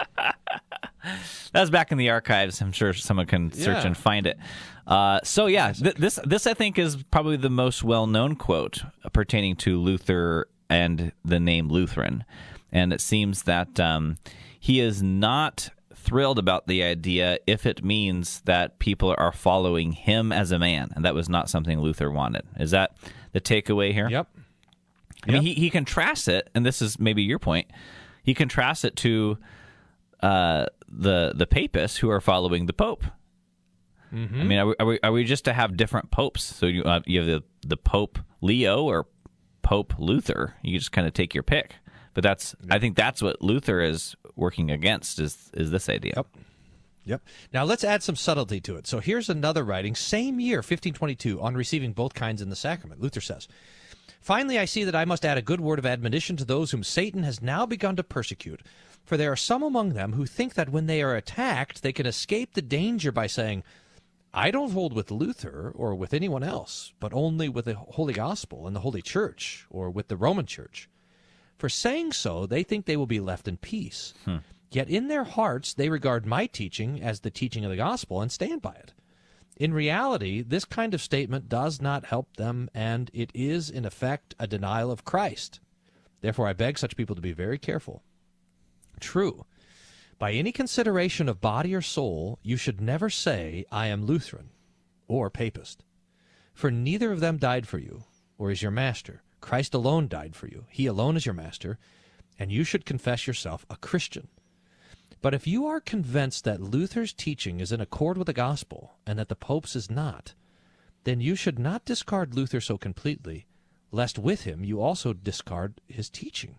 That 1.52 1.60
was 1.60 1.70
back 1.70 1.90
in 1.92 1.98
the 1.98 2.10
archives. 2.10 2.60
I'm 2.60 2.72
sure 2.72 2.92
someone 2.92 3.26
can 3.26 3.50
search 3.52 3.66
Yeah. 3.78 3.86
and 3.86 3.96
find 3.96 4.26
it. 4.26 4.38
Uh, 4.86 5.20
so 5.24 5.46
yeah, 5.46 5.72
th- 5.72 5.96
this 5.96 6.18
this 6.24 6.46
I 6.46 6.54
think 6.54 6.78
is 6.78 7.02
probably 7.10 7.36
the 7.36 7.50
most 7.50 7.82
well 7.82 8.06
known 8.06 8.36
quote 8.36 8.82
pertaining 9.12 9.56
to 9.56 9.78
Luther 9.80 10.48
and 10.70 11.12
the 11.24 11.40
name 11.40 11.68
Lutheran, 11.68 12.24
and 12.72 12.92
it 12.92 13.00
seems 13.00 13.44
that 13.44 13.78
um, 13.80 14.16
he 14.58 14.80
is 14.80 15.02
not 15.02 15.70
thrilled 15.94 16.38
about 16.38 16.66
the 16.66 16.82
idea 16.82 17.38
if 17.46 17.66
it 17.66 17.84
means 17.84 18.40
that 18.42 18.78
people 18.78 19.14
are 19.18 19.32
following 19.32 19.92
him 19.92 20.32
as 20.32 20.52
a 20.52 20.58
man, 20.58 20.90
and 20.94 21.04
that 21.04 21.14
was 21.14 21.28
not 21.28 21.50
something 21.50 21.80
Luther 21.80 22.10
wanted. 22.10 22.42
Is 22.58 22.70
that 22.70 22.96
the 23.32 23.40
takeaway 23.40 23.92
here? 23.92 24.08
yep. 24.08 24.28
I 25.26 25.32
mean, 25.32 25.42
he, 25.42 25.54
he 25.54 25.68
contrasts 25.68 26.28
it, 26.28 26.48
and 26.54 26.64
this 26.64 26.80
is 26.80 26.98
maybe 26.98 27.22
your 27.22 27.40
point. 27.40 27.70
He 28.22 28.34
contrasts 28.34 28.84
it 28.84 28.94
to 28.96 29.38
uh, 30.22 30.66
the 30.88 31.32
the 31.34 31.46
papists 31.46 31.98
who 31.98 32.08
are 32.10 32.20
following 32.20 32.66
the 32.66 32.72
pope. 32.72 33.04
I 34.40 34.44
mean, 34.44 34.58
are 34.58 34.66
we, 34.66 34.74
are 34.80 34.86
we 34.86 35.00
are 35.02 35.12
we 35.12 35.24
just 35.24 35.44
to 35.46 35.52
have 35.52 35.76
different 35.76 36.10
popes? 36.10 36.42
So 36.42 36.66
you 36.66 36.82
uh, 36.84 37.00
you 37.04 37.18
have 37.18 37.26
the 37.26 37.42
the 37.66 37.76
Pope 37.76 38.18
Leo 38.40 38.84
or 38.84 39.06
Pope 39.68 39.92
Luther. 39.98 40.54
You 40.62 40.78
just 40.78 40.92
kind 40.92 41.06
of 41.06 41.12
take 41.12 41.34
your 41.34 41.42
pick. 41.42 41.74
But 42.14 42.24
that's 42.24 42.56
I 42.70 42.78
think 42.78 42.96
that's 42.96 43.20
what 43.20 43.42
Luther 43.42 43.82
is 43.82 44.16
working 44.34 44.70
against 44.70 45.18
is 45.18 45.50
is 45.52 45.70
this 45.70 45.90
idea. 45.90 46.14
Yep. 46.16 46.26
Yep. 47.04 47.22
Now 47.52 47.64
let's 47.64 47.84
add 47.84 48.02
some 48.02 48.16
subtlety 48.16 48.62
to 48.62 48.76
it. 48.76 48.86
So 48.86 49.00
here's 49.00 49.28
another 49.28 49.62
writing, 49.62 49.94
same 49.94 50.40
year, 50.40 50.58
1522, 50.58 51.38
on 51.42 51.54
receiving 51.54 51.92
both 51.92 52.14
kinds 52.14 52.40
in 52.40 52.48
the 52.48 52.56
sacrament. 52.56 53.02
Luther 53.02 53.20
says, 53.20 53.46
Finally, 54.22 54.58
I 54.58 54.64
see 54.64 54.84
that 54.84 54.96
I 54.96 55.04
must 55.04 55.26
add 55.26 55.36
a 55.36 55.42
good 55.42 55.60
word 55.60 55.78
of 55.78 55.84
admonition 55.84 56.38
to 56.38 56.46
those 56.46 56.70
whom 56.70 56.82
Satan 56.82 57.22
has 57.24 57.42
now 57.42 57.66
begun 57.66 57.94
to 57.96 58.02
persecute. 58.02 58.62
For 59.04 59.18
there 59.18 59.32
are 59.32 59.36
some 59.36 59.62
among 59.62 59.90
them 59.90 60.14
who 60.14 60.24
think 60.24 60.54
that 60.54 60.70
when 60.70 60.86
they 60.86 61.02
are 61.02 61.14
attacked, 61.14 61.82
they 61.82 61.92
can 61.92 62.06
escape 62.06 62.54
the 62.54 62.62
danger 62.62 63.12
by 63.12 63.26
saying, 63.26 63.64
I 64.32 64.50
don't 64.50 64.72
hold 64.72 64.92
with 64.92 65.10
Luther 65.10 65.72
or 65.74 65.94
with 65.94 66.12
anyone 66.12 66.42
else, 66.42 66.92
but 67.00 67.14
only 67.14 67.48
with 67.48 67.64
the 67.64 67.74
Holy 67.74 68.12
Gospel 68.12 68.66
and 68.66 68.76
the 68.76 68.80
Holy 68.80 69.02
Church 69.02 69.66
or 69.70 69.90
with 69.90 70.08
the 70.08 70.16
Roman 70.16 70.46
Church. 70.46 70.88
For 71.56 71.68
saying 71.68 72.12
so, 72.12 72.46
they 72.46 72.62
think 72.62 72.86
they 72.86 72.96
will 72.96 73.06
be 73.06 73.20
left 73.20 73.48
in 73.48 73.56
peace. 73.56 74.14
Hmm. 74.24 74.38
Yet 74.70 74.88
in 74.88 75.08
their 75.08 75.24
hearts, 75.24 75.72
they 75.72 75.88
regard 75.88 76.26
my 76.26 76.46
teaching 76.46 77.02
as 77.02 77.20
the 77.20 77.30
teaching 77.30 77.64
of 77.64 77.70
the 77.70 77.76
gospel 77.76 78.20
and 78.20 78.30
stand 78.30 78.60
by 78.60 78.74
it. 78.74 78.92
In 79.56 79.74
reality, 79.74 80.42
this 80.42 80.64
kind 80.64 80.94
of 80.94 81.02
statement 81.02 81.48
does 81.48 81.80
not 81.80 82.06
help 82.06 82.36
them, 82.36 82.70
and 82.72 83.10
it 83.12 83.30
is, 83.34 83.70
in 83.70 83.84
effect, 83.84 84.34
a 84.38 84.46
denial 84.46 84.92
of 84.92 85.04
Christ. 85.04 85.58
Therefore, 86.20 86.46
I 86.46 86.52
beg 86.52 86.78
such 86.78 86.96
people 86.96 87.16
to 87.16 87.22
be 87.22 87.32
very 87.32 87.58
careful. 87.58 88.02
True, 89.00 89.46
by 90.18 90.32
any 90.32 90.50
consideration 90.50 91.28
of 91.28 91.40
body 91.40 91.74
or 91.74 91.82
soul, 91.82 92.38
you 92.42 92.56
should 92.56 92.80
never 92.80 93.08
say, 93.08 93.64
I 93.70 93.86
am 93.86 94.04
Lutheran 94.04 94.50
or 95.06 95.30
Papist. 95.30 95.84
For 96.52 96.70
neither 96.70 97.12
of 97.12 97.20
them 97.20 97.36
died 97.38 97.68
for 97.68 97.78
you, 97.78 98.04
or 98.36 98.50
is 98.50 98.60
your 98.60 98.72
master. 98.72 99.22
Christ 99.40 99.74
alone 99.74 100.08
died 100.08 100.34
for 100.34 100.48
you. 100.48 100.66
He 100.68 100.86
alone 100.86 101.16
is 101.16 101.24
your 101.24 101.34
master, 101.34 101.78
and 102.38 102.50
you 102.50 102.64
should 102.64 102.84
confess 102.84 103.26
yourself 103.26 103.64
a 103.70 103.76
Christian. 103.76 104.28
But 105.20 105.34
if 105.34 105.46
you 105.46 105.66
are 105.66 105.80
convinced 105.80 106.44
that 106.44 106.60
Luther's 106.60 107.12
teaching 107.12 107.60
is 107.60 107.70
in 107.70 107.80
accord 107.80 108.18
with 108.18 108.26
the 108.26 108.32
gospel, 108.32 108.94
and 109.06 109.18
that 109.18 109.28
the 109.28 109.36
Pope's 109.36 109.76
is 109.76 109.90
not, 109.90 110.34
then 111.04 111.20
you 111.20 111.36
should 111.36 111.58
not 111.58 111.84
discard 111.84 112.34
Luther 112.34 112.60
so 112.60 112.76
completely, 112.76 113.46
lest 113.92 114.18
with 114.18 114.42
him 114.42 114.64
you 114.64 114.80
also 114.80 115.12
discard 115.12 115.80
his 115.88 116.10
teaching, 116.10 116.56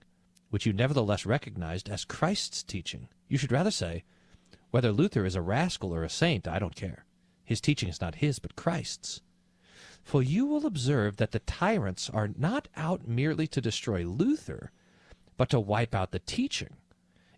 which 0.50 0.66
you 0.66 0.74
nevertheless 0.74 1.26
recognized 1.26 1.90
as 1.90 2.06
Christ's 2.06 2.64
teaching. 2.64 3.08
You 3.28 3.38
should 3.38 3.52
rather 3.52 3.72
say, 3.72 4.04
whether 4.72 4.92
Luther 4.92 5.26
is 5.26 5.36
a 5.36 5.42
rascal 5.42 5.94
or 5.94 6.04
a 6.04 6.10
saint, 6.10 6.48
I 6.48 6.60
don't 6.60 6.76
care. 6.76 7.06
His 7.44 7.62
teaching 7.62 7.90
is 7.90 8.02
not 8.02 8.16
his, 8.16 8.40
but 8.40 8.56
Christ's. 8.56 9.22
For 10.04 10.22
you 10.24 10.46
will 10.46 10.66
observe 10.66 11.18
that 11.18 11.32
the 11.32 11.40
tyrants 11.40 12.10
are 12.10 12.30
not 12.38 12.68
out 12.76 13.08
merely 13.08 13.48
to 13.48 13.62
destroy 13.62 14.04
Luther, 14.06 14.72
but 15.38 15.50
to 15.50 15.60
wipe 15.60 15.96
out 15.96 16.12
the 16.12 16.20
teaching. 16.20 16.76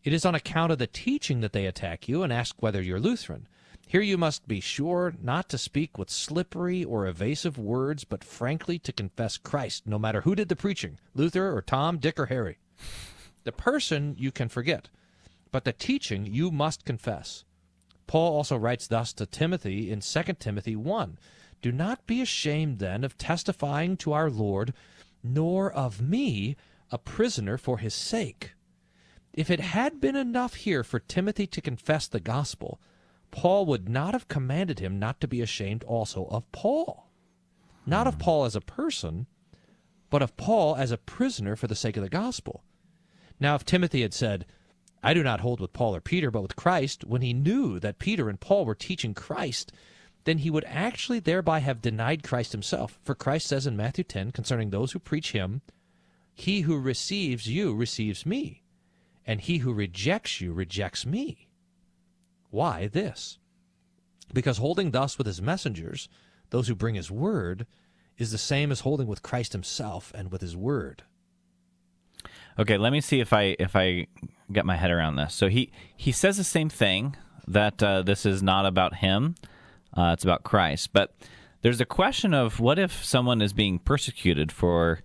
It 0.03 0.13
is 0.13 0.25
on 0.25 0.35
account 0.35 0.71
of 0.71 0.79
the 0.79 0.87
teaching 0.87 1.41
that 1.41 1.53
they 1.53 1.65
attack 1.65 2.07
you 2.07 2.23
and 2.23 2.33
ask 2.33 2.55
whether 2.59 2.81
you're 2.81 2.99
Lutheran. 2.99 3.47
Here 3.87 4.01
you 4.01 4.17
must 4.17 4.47
be 4.47 4.59
sure 4.59 5.13
not 5.21 5.49
to 5.49 5.57
speak 5.57 5.97
with 5.97 6.09
slippery 6.09 6.83
or 6.83 7.07
evasive 7.07 7.57
words, 7.57 8.03
but 8.03 8.23
frankly 8.23 8.79
to 8.79 8.93
confess 8.93 9.37
Christ, 9.37 9.85
no 9.85 9.99
matter 9.99 10.21
who 10.21 10.33
did 10.33 10.49
the 10.49 10.55
preaching 10.55 10.97
Luther 11.13 11.55
or 11.55 11.61
Tom, 11.61 11.97
Dick, 11.97 12.17
or 12.17 12.27
Harry. 12.27 12.57
The 13.43 13.51
person 13.51 14.15
you 14.17 14.31
can 14.31 14.49
forget, 14.49 14.89
but 15.51 15.63
the 15.63 15.73
teaching 15.73 16.25
you 16.25 16.51
must 16.51 16.85
confess. 16.85 17.43
Paul 18.07 18.35
also 18.35 18.57
writes 18.57 18.87
thus 18.87 19.13
to 19.13 19.25
Timothy 19.25 19.89
in 19.89 20.01
2 20.01 20.23
Timothy 20.39 20.75
1 20.75 21.17
Do 21.61 21.71
not 21.71 22.05
be 22.05 22.21
ashamed 22.21 22.79
then 22.79 23.03
of 23.03 23.17
testifying 23.17 23.97
to 23.97 24.13
our 24.13 24.29
Lord, 24.29 24.73
nor 25.23 25.71
of 25.71 26.01
me, 26.01 26.55
a 26.91 26.97
prisoner 26.97 27.57
for 27.57 27.77
his 27.77 27.93
sake. 27.93 28.51
If 29.33 29.49
it 29.49 29.61
had 29.61 30.01
been 30.01 30.15
enough 30.15 30.55
here 30.55 30.83
for 30.83 30.99
Timothy 30.99 31.47
to 31.47 31.61
confess 31.61 32.07
the 32.07 32.19
gospel, 32.19 32.81
Paul 33.31 33.65
would 33.67 33.87
not 33.87 34.13
have 34.13 34.27
commanded 34.27 34.79
him 34.79 34.99
not 34.99 35.21
to 35.21 35.27
be 35.27 35.41
ashamed 35.41 35.83
also 35.85 36.25
of 36.25 36.51
Paul. 36.51 37.09
Not 37.85 38.07
of 38.07 38.15
hmm. 38.15 38.21
Paul 38.21 38.45
as 38.45 38.55
a 38.55 38.61
person, 38.61 39.27
but 40.09 40.21
of 40.21 40.35
Paul 40.37 40.75
as 40.75 40.91
a 40.91 40.97
prisoner 40.97 41.55
for 41.55 41.67
the 41.67 41.75
sake 41.75 41.95
of 41.97 42.03
the 42.03 42.09
gospel. 42.09 42.63
Now, 43.41 43.55
if 43.55 43.65
Timothy 43.65 44.03
had 44.03 44.13
said, 44.13 44.45
I 45.01 45.15
do 45.15 45.23
not 45.23 45.41
hold 45.41 45.59
with 45.59 45.73
Paul 45.73 45.95
or 45.95 45.99
Peter, 45.99 46.29
but 46.29 46.43
with 46.43 46.55
Christ, 46.55 47.03
when 47.03 47.23
he 47.23 47.33
knew 47.33 47.79
that 47.79 47.97
Peter 47.97 48.29
and 48.29 48.39
Paul 48.39 48.65
were 48.65 48.75
teaching 48.75 49.15
Christ, 49.15 49.71
then 50.25 50.37
he 50.37 50.51
would 50.51 50.63
actually 50.65 51.19
thereby 51.19 51.57
have 51.59 51.81
denied 51.81 52.21
Christ 52.21 52.51
himself. 52.51 52.99
For 53.03 53.15
Christ 53.15 53.47
says 53.47 53.65
in 53.65 53.75
Matthew 53.75 54.03
10 54.03 54.31
concerning 54.31 54.69
those 54.69 54.91
who 54.91 54.99
preach 54.99 55.31
him, 55.31 55.61
He 56.35 56.61
who 56.61 56.77
receives 56.77 57.47
you 57.47 57.73
receives 57.73 58.27
me, 58.27 58.61
and 59.25 59.41
he 59.41 59.57
who 59.57 59.73
rejects 59.73 60.39
you 60.39 60.53
rejects 60.53 61.03
me. 61.03 61.49
Why 62.51 62.85
this? 62.85 63.39
Because 64.31 64.59
holding 64.59 64.91
thus 64.91 65.17
with 65.17 65.25
his 65.25 65.41
messengers, 65.41 66.07
those 66.51 66.67
who 66.67 66.75
bring 66.75 66.93
his 66.93 67.09
word, 67.09 67.65
is 68.19 68.31
the 68.31 68.37
same 68.37 68.71
as 68.71 68.81
holding 68.81 69.07
with 69.07 69.23
Christ 69.23 69.53
himself 69.53 70.11
and 70.13 70.31
with 70.31 70.41
his 70.41 70.55
word. 70.55 71.03
Okay, 72.59 72.77
let 72.77 72.91
me 72.91 73.01
see 73.01 73.19
if 73.19 73.33
I 73.33 73.55
if 73.59 73.75
I 73.75 74.07
get 74.51 74.65
my 74.65 74.75
head 74.75 74.91
around 74.91 75.15
this. 75.15 75.33
So 75.33 75.47
he 75.47 75.71
he 75.95 76.11
says 76.11 76.37
the 76.37 76.43
same 76.43 76.69
thing 76.69 77.15
that 77.47 77.81
uh, 77.81 78.01
this 78.01 78.25
is 78.25 78.43
not 78.43 78.65
about 78.65 78.95
him; 78.95 79.35
uh, 79.95 80.11
it's 80.13 80.23
about 80.23 80.43
Christ. 80.43 80.91
But 80.93 81.13
there's 81.61 81.81
a 81.81 81.85
question 81.85 82.33
of 82.33 82.59
what 82.59 82.79
if 82.79 83.03
someone 83.03 83.41
is 83.41 83.53
being 83.53 83.79
persecuted 83.79 84.51
for 84.51 85.01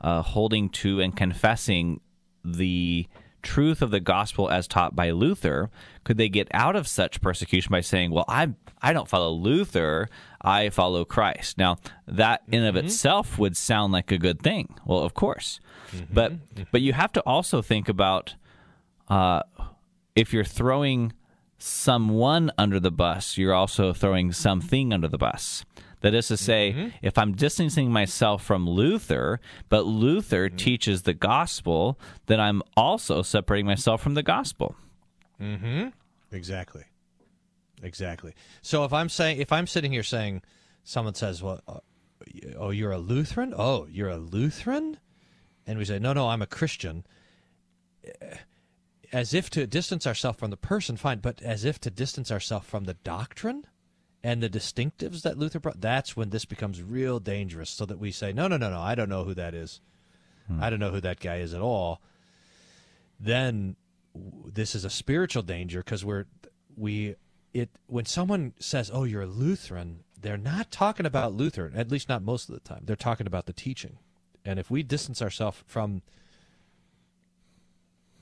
uh, 0.00 0.22
holding 0.22 0.68
to 0.70 1.00
and 1.00 1.16
confessing 1.16 2.00
the 2.44 3.06
truth 3.42 3.82
of 3.82 3.90
the 3.90 4.00
gospel 4.00 4.50
as 4.50 4.66
taught 4.66 4.96
by 4.96 5.10
Luther? 5.10 5.70
Could 6.04 6.16
they 6.16 6.28
get 6.28 6.48
out 6.52 6.76
of 6.76 6.88
such 6.88 7.20
persecution 7.20 7.70
by 7.70 7.80
saying, 7.80 8.10
"Well, 8.10 8.24
I 8.28 8.54
I 8.82 8.92
don't 8.92 9.08
follow 9.08 9.30
Luther; 9.30 10.08
I 10.40 10.70
follow 10.70 11.04
Christ"? 11.04 11.58
Now 11.58 11.76
that 12.06 12.42
in 12.48 12.64
of 12.64 12.76
itself 12.76 13.38
would 13.38 13.56
sound 13.56 13.92
like 13.92 14.10
a 14.10 14.18
good 14.18 14.42
thing. 14.42 14.74
Well, 14.84 15.00
of 15.00 15.14
course, 15.14 15.60
but 16.12 16.32
but 16.70 16.80
you 16.80 16.92
have 16.92 17.12
to 17.12 17.20
also 17.22 17.62
think 17.62 17.88
about 17.88 18.34
uh, 19.08 19.42
if 20.14 20.32
you're 20.32 20.44
throwing 20.44 21.12
someone 21.58 22.50
under 22.56 22.78
the 22.78 22.90
bus, 22.90 23.36
you're 23.36 23.54
also 23.54 23.92
throwing 23.92 24.32
something 24.32 24.92
under 24.92 25.08
the 25.08 25.18
bus. 25.18 25.64
That 26.00 26.14
is 26.14 26.28
to 26.28 26.36
say, 26.36 26.92
if 27.02 27.18
I'm 27.18 27.32
distancing 27.32 27.90
myself 27.90 28.44
from 28.44 28.68
Luther, 28.68 29.40
but 29.68 29.84
Luther 29.84 30.48
teaches 30.48 31.02
the 31.02 31.12
gospel, 31.14 31.98
then 32.26 32.38
I'm 32.38 32.62
also 32.76 33.22
separating 33.22 33.66
myself 33.66 34.00
from 34.00 34.14
the 34.14 34.22
gospel. 34.22 34.76
Mm-hmm. 35.42 35.88
Exactly. 36.30 36.84
Exactly. 37.82 38.34
So 38.62 38.84
if 38.84 38.92
I'm 38.92 39.08
saying, 39.08 39.38
if 39.40 39.50
I'm 39.50 39.66
sitting 39.66 39.90
here 39.90 40.04
saying, 40.04 40.42
someone 40.84 41.14
says, 41.14 41.42
"Well, 41.42 41.60
uh, 41.66 41.80
oh, 42.56 42.70
you're 42.70 42.92
a 42.92 42.98
Lutheran? 42.98 43.54
Oh, 43.56 43.86
you're 43.90 44.08
a 44.08 44.16
Lutheran?" 44.16 44.98
And 45.68 45.78
we 45.78 45.84
say, 45.84 45.98
"No, 46.00 46.12
no, 46.12 46.28
I'm 46.28 46.42
a 46.42 46.46
Christian." 46.46 47.04
Eh, 48.02 48.38
As 49.12 49.32
if 49.32 49.48
to 49.50 49.66
distance 49.66 50.06
ourselves 50.06 50.38
from 50.38 50.50
the 50.50 50.56
person, 50.56 50.96
fine, 50.96 51.20
but 51.20 51.40
as 51.40 51.64
if 51.64 51.80
to 51.80 51.90
distance 51.90 52.30
ourselves 52.30 52.66
from 52.66 52.84
the 52.84 52.94
doctrine 52.94 53.64
and 54.22 54.42
the 54.42 54.50
distinctives 54.50 55.22
that 55.22 55.38
Luther 55.38 55.60
brought, 55.60 55.80
that's 55.80 56.14
when 56.14 56.28
this 56.28 56.44
becomes 56.44 56.82
real 56.82 57.18
dangerous. 57.18 57.70
So 57.70 57.86
that 57.86 57.98
we 57.98 58.10
say, 58.10 58.32
"No, 58.32 58.48
no, 58.48 58.56
no, 58.56 58.70
no, 58.70 58.80
I 58.80 58.94
don't 58.94 59.08
know 59.08 59.24
who 59.24 59.34
that 59.34 59.54
is. 59.54 59.80
I 60.60 60.68
don't 60.70 60.80
know 60.80 60.90
who 60.90 61.00
that 61.02 61.20
guy 61.20 61.36
is 61.36 61.54
at 61.54 61.60
all." 61.60 62.02
Then 63.20 63.76
this 64.14 64.74
is 64.74 64.84
a 64.84 64.90
spiritual 64.90 65.42
danger 65.42 65.80
because 65.80 66.04
we're 66.04 66.24
we 66.76 67.14
it 67.52 67.70
when 67.86 68.04
someone 68.04 68.52
says 68.58 68.90
oh 68.92 69.04
you're 69.04 69.22
a 69.22 69.26
lutheran 69.26 70.02
they're 70.20 70.36
not 70.36 70.70
talking 70.70 71.06
about 71.06 71.34
luther 71.34 71.70
at 71.74 71.90
least 71.90 72.08
not 72.08 72.22
most 72.22 72.48
of 72.48 72.54
the 72.54 72.60
time 72.60 72.82
they're 72.84 72.96
talking 72.96 73.26
about 73.26 73.46
the 73.46 73.52
teaching 73.52 73.98
and 74.48 74.58
if 74.58 74.70
we 74.70 74.82
distance 74.82 75.20
ourselves 75.20 75.62
from 75.66 76.00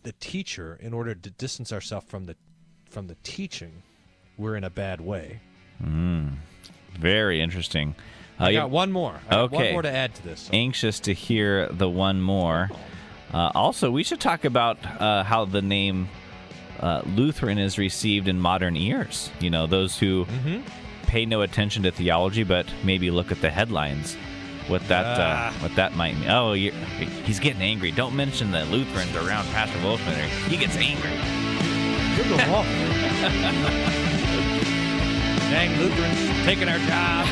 the 0.03 0.12
teacher 0.12 0.77
in 0.81 0.93
order 0.93 1.15
to 1.15 1.31
distance 1.31 1.73
ourselves 1.73 2.07
from 2.07 2.25
the 2.25 2.37
from 2.91 3.07
the 3.07 3.17
teaching 3.23 3.83
we're 4.37 4.57
in 4.57 4.65
a 4.65 4.71
bad 4.71 5.01
way 5.01 5.41
Very 6.99 7.41
interesting. 7.41 7.95
Uh, 8.41 8.45
i 8.45 8.53
got 8.53 8.71
one 8.71 8.91
more 8.91 9.21
I 9.29 9.35
got 9.35 9.53
one 9.53 9.73
more 9.73 9.83
to 9.83 9.91
add 9.91 10.15
to 10.17 10.23
this 10.25 10.51
anxious 10.53 11.01
to 11.01 11.15
hear 11.15 11.69
the 11.69 11.89
one 11.89 12.21
more. 12.21 12.71
Uh, 13.33 13.51
also, 13.55 13.91
we 13.91 14.03
should 14.05 14.21
talk 14.21 14.45
about 14.45 14.79
uh, 15.01 15.25
how 15.25 15.45
the 15.45 15.61
name 15.61 16.09
uh, 16.81 17.03
Lutheran 17.05 17.59
is 17.59 17.77
received 17.77 18.29
in 18.29 18.39
modern 18.39 18.77
ears. 18.77 19.31
You 19.41 19.51
know, 19.51 19.67
those 19.67 19.99
who 19.99 20.27
pay 21.07 21.27
no 21.27 21.43
attention 21.43 21.83
to 21.83 21.91
theology, 21.91 22.45
but 22.45 22.67
maybe 22.85 23.11
look 23.11 23.33
at 23.33 23.41
the 23.41 23.51
headlines. 23.51 24.17
What 24.68 24.87
that 24.88 25.20
uh, 25.20 25.52
what 25.61 25.74
that 25.76 25.94
might 25.94 26.16
mean? 26.16 26.29
Oh, 26.29 26.52
you're, 26.55 26.74
he's 27.24 27.38
getting 27.38 27.62
angry. 27.62 27.92
Don't 27.92 28.16
mention 28.16 28.50
the 28.50 28.64
Lutherans 28.64 29.14
around 29.14 29.46
Pastor 29.48 29.81
Wolfman. 29.83 30.29
He 30.48 30.57
gets 30.57 30.76
angry. 30.76 31.11
dang 35.50 35.79
lutherans 35.79 36.44
taking 36.44 36.68
our 36.68 36.79
job 36.79 37.26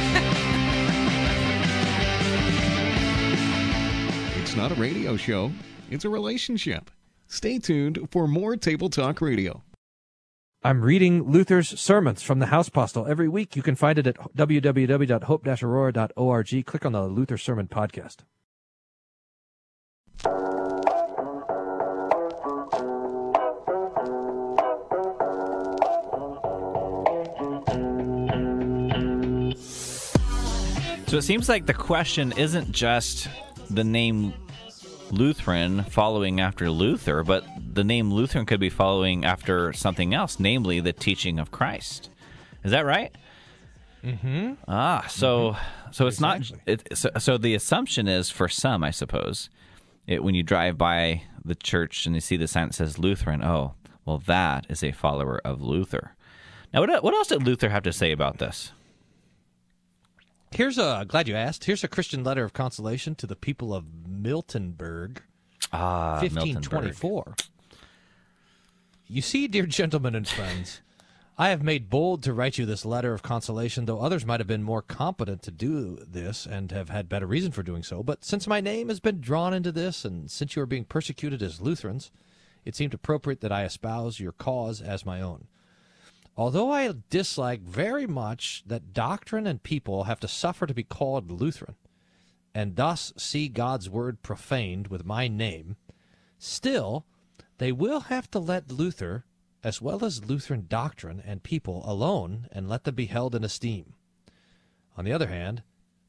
It's 4.41 4.55
not 4.55 4.71
a 4.71 4.75
radio 4.77 5.17
show, 5.17 5.51
it's 5.91 6.05
a 6.05 6.09
relationship. 6.09 6.91
Stay 7.27 7.59
tuned 7.59 8.07
for 8.13 8.29
more 8.29 8.55
Table 8.55 8.89
Talk 8.89 9.21
Radio. 9.21 9.63
I'm 10.67 10.81
reading 10.81 11.31
Luther's 11.31 11.79
sermons 11.79 12.23
from 12.23 12.39
the 12.39 12.47
House 12.47 12.71
Postil 12.71 13.07
every 13.07 13.29
week. 13.29 13.55
You 13.55 13.63
can 13.63 13.75
find 13.75 13.99
it 13.99 14.07
at 14.07 14.17
www.hope-aurora.org. 14.35 16.65
Click 16.65 16.87
on 16.87 16.93
the 16.93 17.07
Luther 17.07 17.37
Sermon 17.37 17.69
Podcast. 17.69 18.21
So 31.07 31.19
it 31.19 31.25
seems 31.25 31.51
like 31.51 31.67
the 31.67 31.75
question 31.75 32.33
isn't 32.39 32.73
just 32.73 33.29
the 33.69 33.85
name 33.85 34.33
Lutheran 35.11 35.85
following 35.85 36.41
after 36.41 36.71
Luther, 36.71 37.23
but 37.23 37.45
the 37.75 37.85
name 37.85 38.13
Lutheran 38.13 38.47
could 38.47 38.61
be 38.61 38.71
following 38.71 39.25
after 39.25 39.73
something 39.73 40.13
else, 40.15 40.41
namely 40.41 40.81
the 40.81 40.93
teaching 40.93 41.39
of 41.39 41.51
Christ. 41.51 42.11
Is 42.65 42.71
that 42.71 42.85
right? 42.87 43.15
Mm-hmm. 44.05 44.55
Ah, 44.69 45.07
so 45.09 45.57
so 45.91 46.07
it's 46.07 46.19
Exactly. 46.19 46.59
not. 46.67 46.83
It, 46.91 46.97
so, 46.99 47.11
so 47.19 47.39
the 47.39 47.55
assumption 47.55 48.07
is 48.09 48.31
for 48.31 48.49
some, 48.49 48.85
I 48.85 48.91
suppose, 48.91 49.49
it, 50.07 50.23
when 50.23 50.35
you 50.35 50.43
drive 50.43 50.77
by 50.77 51.23
the 51.45 51.55
church 51.55 52.05
and 52.07 52.15
you 52.15 52.21
see 52.21 52.37
the 52.37 52.49
sign 52.49 52.69
that 52.69 52.75
says 52.75 52.99
Lutheran, 52.99 53.43
oh, 53.43 53.75
well, 54.05 54.19
that 54.27 54.67
is 54.69 54.83
a 54.85 54.93
follower 54.93 55.41
of 55.45 55.63
Luther. 55.63 56.15
Now, 56.73 56.81
what 56.81 57.03
what 57.05 57.15
else 57.15 57.29
did 57.29 57.43
Luther 57.45 57.69
have 57.71 57.83
to 57.85 57.93
say 57.93 58.13
about 58.13 58.39
this? 58.39 58.73
Here's 60.55 60.79
a 60.79 61.05
glad 61.09 61.27
you 61.27 61.35
asked. 61.35 61.65
Here's 61.65 61.83
a 61.83 61.89
Christian 61.89 62.23
letter 62.23 62.45
of 62.45 62.53
consolation 62.53 63.17
to 63.17 63.27
the 63.27 63.35
people 63.35 63.75
of 63.75 63.87
Miltenberg, 64.09 65.19
Ah, 65.73 66.21
Miltenberg. 66.23 66.37
1524. 66.37 67.35
You 69.09 69.21
see, 69.21 69.49
dear 69.49 69.67
gentlemen 69.67 70.15
and 70.15 70.29
friends, 70.29 70.81
I 71.37 71.49
have 71.49 71.65
made 71.65 71.91
bold 71.91 72.23
to 72.23 72.33
write 72.33 72.57
you 72.57 72.67
this 72.67 72.85
letter 72.85 73.13
of 73.13 73.23
consolation, 73.23 73.87
though 73.87 73.99
others 74.01 74.25
might 74.25 74.39
have 74.39 74.47
been 74.47 74.63
more 74.63 74.81
competent 74.81 75.43
to 75.43 75.51
do 75.51 75.99
this 76.07 76.47
and 76.47 76.71
have 76.71 76.89
had 76.89 77.09
better 77.09 77.27
reason 77.27 77.51
for 77.51 77.65
doing 77.65 77.83
so. 77.83 78.05
But 78.05 78.25
since 78.25 78.47
my 78.47 78.61
name 78.61 78.91
has 78.91 79.01
been 79.01 79.21
drawn 79.21 79.53
into 79.53 79.73
this, 79.73 80.05
and 80.05 80.31
since 80.31 80.55
you 80.55 80.63
are 80.63 80.67
being 80.67 80.85
persecuted 80.85 81.43
as 81.43 81.61
Lutherans, 81.61 82.13
it 82.65 82.77
seemed 82.77 82.95
appropriate 82.95 83.41
that 83.41 83.53
I 83.53 83.65
espouse 83.65 84.21
your 84.21 84.33
cause 84.33 84.81
as 84.81 85.05
my 85.05 85.21
own. 85.21 85.49
Although 86.37 86.73
I 86.73 86.93
dislike 87.11 87.63
very 87.63 88.07
much 88.07 88.65
that 88.67 88.93
doctrine 88.93 89.47
and 89.47 89.63
people 89.63 90.05
have 90.05 90.19
to 90.21 90.29
suffer 90.29 90.67
to 90.67 90.75
be 90.75 90.83
called 90.83 91.31
Lutheran, 91.31 91.77
and 92.53 92.75
thus 92.77 93.13
see 93.17 93.49
God's 93.49 93.89
word 93.89 94.23
profaned 94.23 94.89
with 94.89 95.05
my 95.05 95.29
name, 95.29 95.77
still 96.39 97.07
they 97.59 97.71
will 97.71 98.01
have 98.01 98.29
to 98.33 98.41
let 98.41 98.73
Luther, 98.73 99.25
as 99.63 99.81
well 99.81 100.05
as 100.05 100.25
Lutheran 100.25 100.67
doctrine 100.69 101.23
and 101.25 101.43
people, 101.43 101.83
alone 101.89 102.49
and 102.51 102.69
let 102.69 102.85
them 102.85 102.97
be 102.97 103.07
held 103.07 103.35
in 103.35 103.45
esteem. 103.45 103.95
On 104.97 105.05
the 105.05 105.13
other 105.13 105.29
hand, 105.29 105.63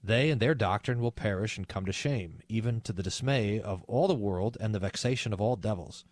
they 0.03 0.29
and 0.29 0.41
their 0.41 0.55
doctrine 0.55 0.99
will 0.99 1.11
perish 1.11 1.57
and 1.57 1.67
come 1.67 1.85
to 1.85 1.93
shame, 1.93 2.41
even 2.49 2.81
to 2.81 2.93
the 2.93 3.03
dismay 3.03 3.59
of 3.59 3.83
all 3.83 4.07
the 4.07 4.13
world 4.15 4.57
and 4.59 4.73
the 4.73 4.79
vexation 4.79 5.33
of 5.33 5.41
all 5.41 5.55
devils. 5.55 6.03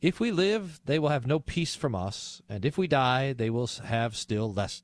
If 0.00 0.18
we 0.18 0.32
live, 0.32 0.80
they 0.86 0.98
will 0.98 1.10
have 1.10 1.26
no 1.26 1.38
peace 1.38 1.74
from 1.74 1.94
us, 1.94 2.40
and 2.48 2.64
if 2.64 2.78
we 2.78 2.86
die, 2.86 3.32
they 3.32 3.50
will 3.50 3.68
have 3.84 4.16
still 4.16 4.52
less. 4.52 4.82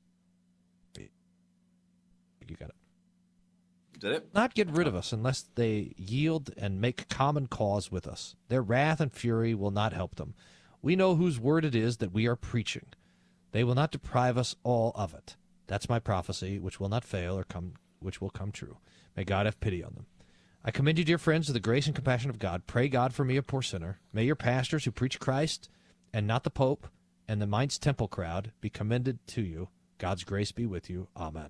You 2.49 2.55
got 2.55 2.69
it. 2.69 2.75
Did 3.99 4.11
it? 4.13 4.29
Not 4.33 4.53
get 4.53 4.69
rid 4.69 4.87
of 4.87 4.95
us 4.95 5.11
unless 5.11 5.45
they 5.55 5.93
yield 5.97 6.51
and 6.55 6.79
make 6.79 7.09
common 7.09 7.47
cause 7.47 7.91
with 7.91 8.07
us. 8.07 8.35
Their 8.47 8.61
wrath 8.61 9.01
and 9.01 9.11
fury 9.11 9.53
will 9.53 9.71
not 9.71 9.91
help 9.91 10.15
them. 10.15 10.33
We 10.81 10.95
know 10.95 11.15
whose 11.15 11.39
word 11.39 11.65
it 11.65 11.75
is 11.75 11.97
that 11.97 12.13
we 12.13 12.27
are 12.27 12.35
preaching. 12.35 12.85
They 13.51 13.63
will 13.63 13.75
not 13.75 13.91
deprive 13.91 14.37
us 14.37 14.55
all 14.63 14.91
of 14.95 15.13
it. 15.13 15.35
That's 15.65 15.89
my 15.89 15.99
prophecy, 15.99 16.59
which 16.59 16.79
will 16.79 16.89
not 16.89 17.03
fail 17.03 17.37
or 17.37 17.43
come, 17.43 17.73
which 17.99 18.21
will 18.21 18.29
come 18.29 18.51
true. 18.51 18.77
May 19.15 19.23
God 19.23 19.45
have 19.45 19.59
pity 19.59 19.83
on 19.83 19.95
them. 19.95 20.05
I 20.63 20.71
commend 20.71 20.97
you, 20.97 21.05
dear 21.05 21.17
friends, 21.17 21.47
to 21.47 21.53
the 21.53 21.59
grace 21.59 21.85
and 21.85 21.95
compassion 21.95 22.29
of 22.29 22.39
God. 22.39 22.67
Pray 22.67 22.89
God 22.89 23.13
for 23.13 23.23
me, 23.23 23.37
a 23.37 23.43
poor 23.43 23.61
sinner. 23.61 23.99
May 24.11 24.25
your 24.25 24.35
pastors 24.35 24.85
who 24.85 24.91
preach 24.91 25.19
Christ 25.19 25.69
and 26.13 26.27
not 26.27 26.43
the 26.43 26.49
Pope 26.49 26.87
and 27.27 27.41
the 27.41 27.47
Mainz 27.47 27.77
Temple 27.77 28.07
crowd 28.07 28.51
be 28.59 28.69
commended 28.69 29.25
to 29.27 29.41
you. 29.41 29.69
God's 29.97 30.23
grace 30.23 30.51
be 30.51 30.65
with 30.65 30.89
you. 30.89 31.07
Amen. 31.15 31.49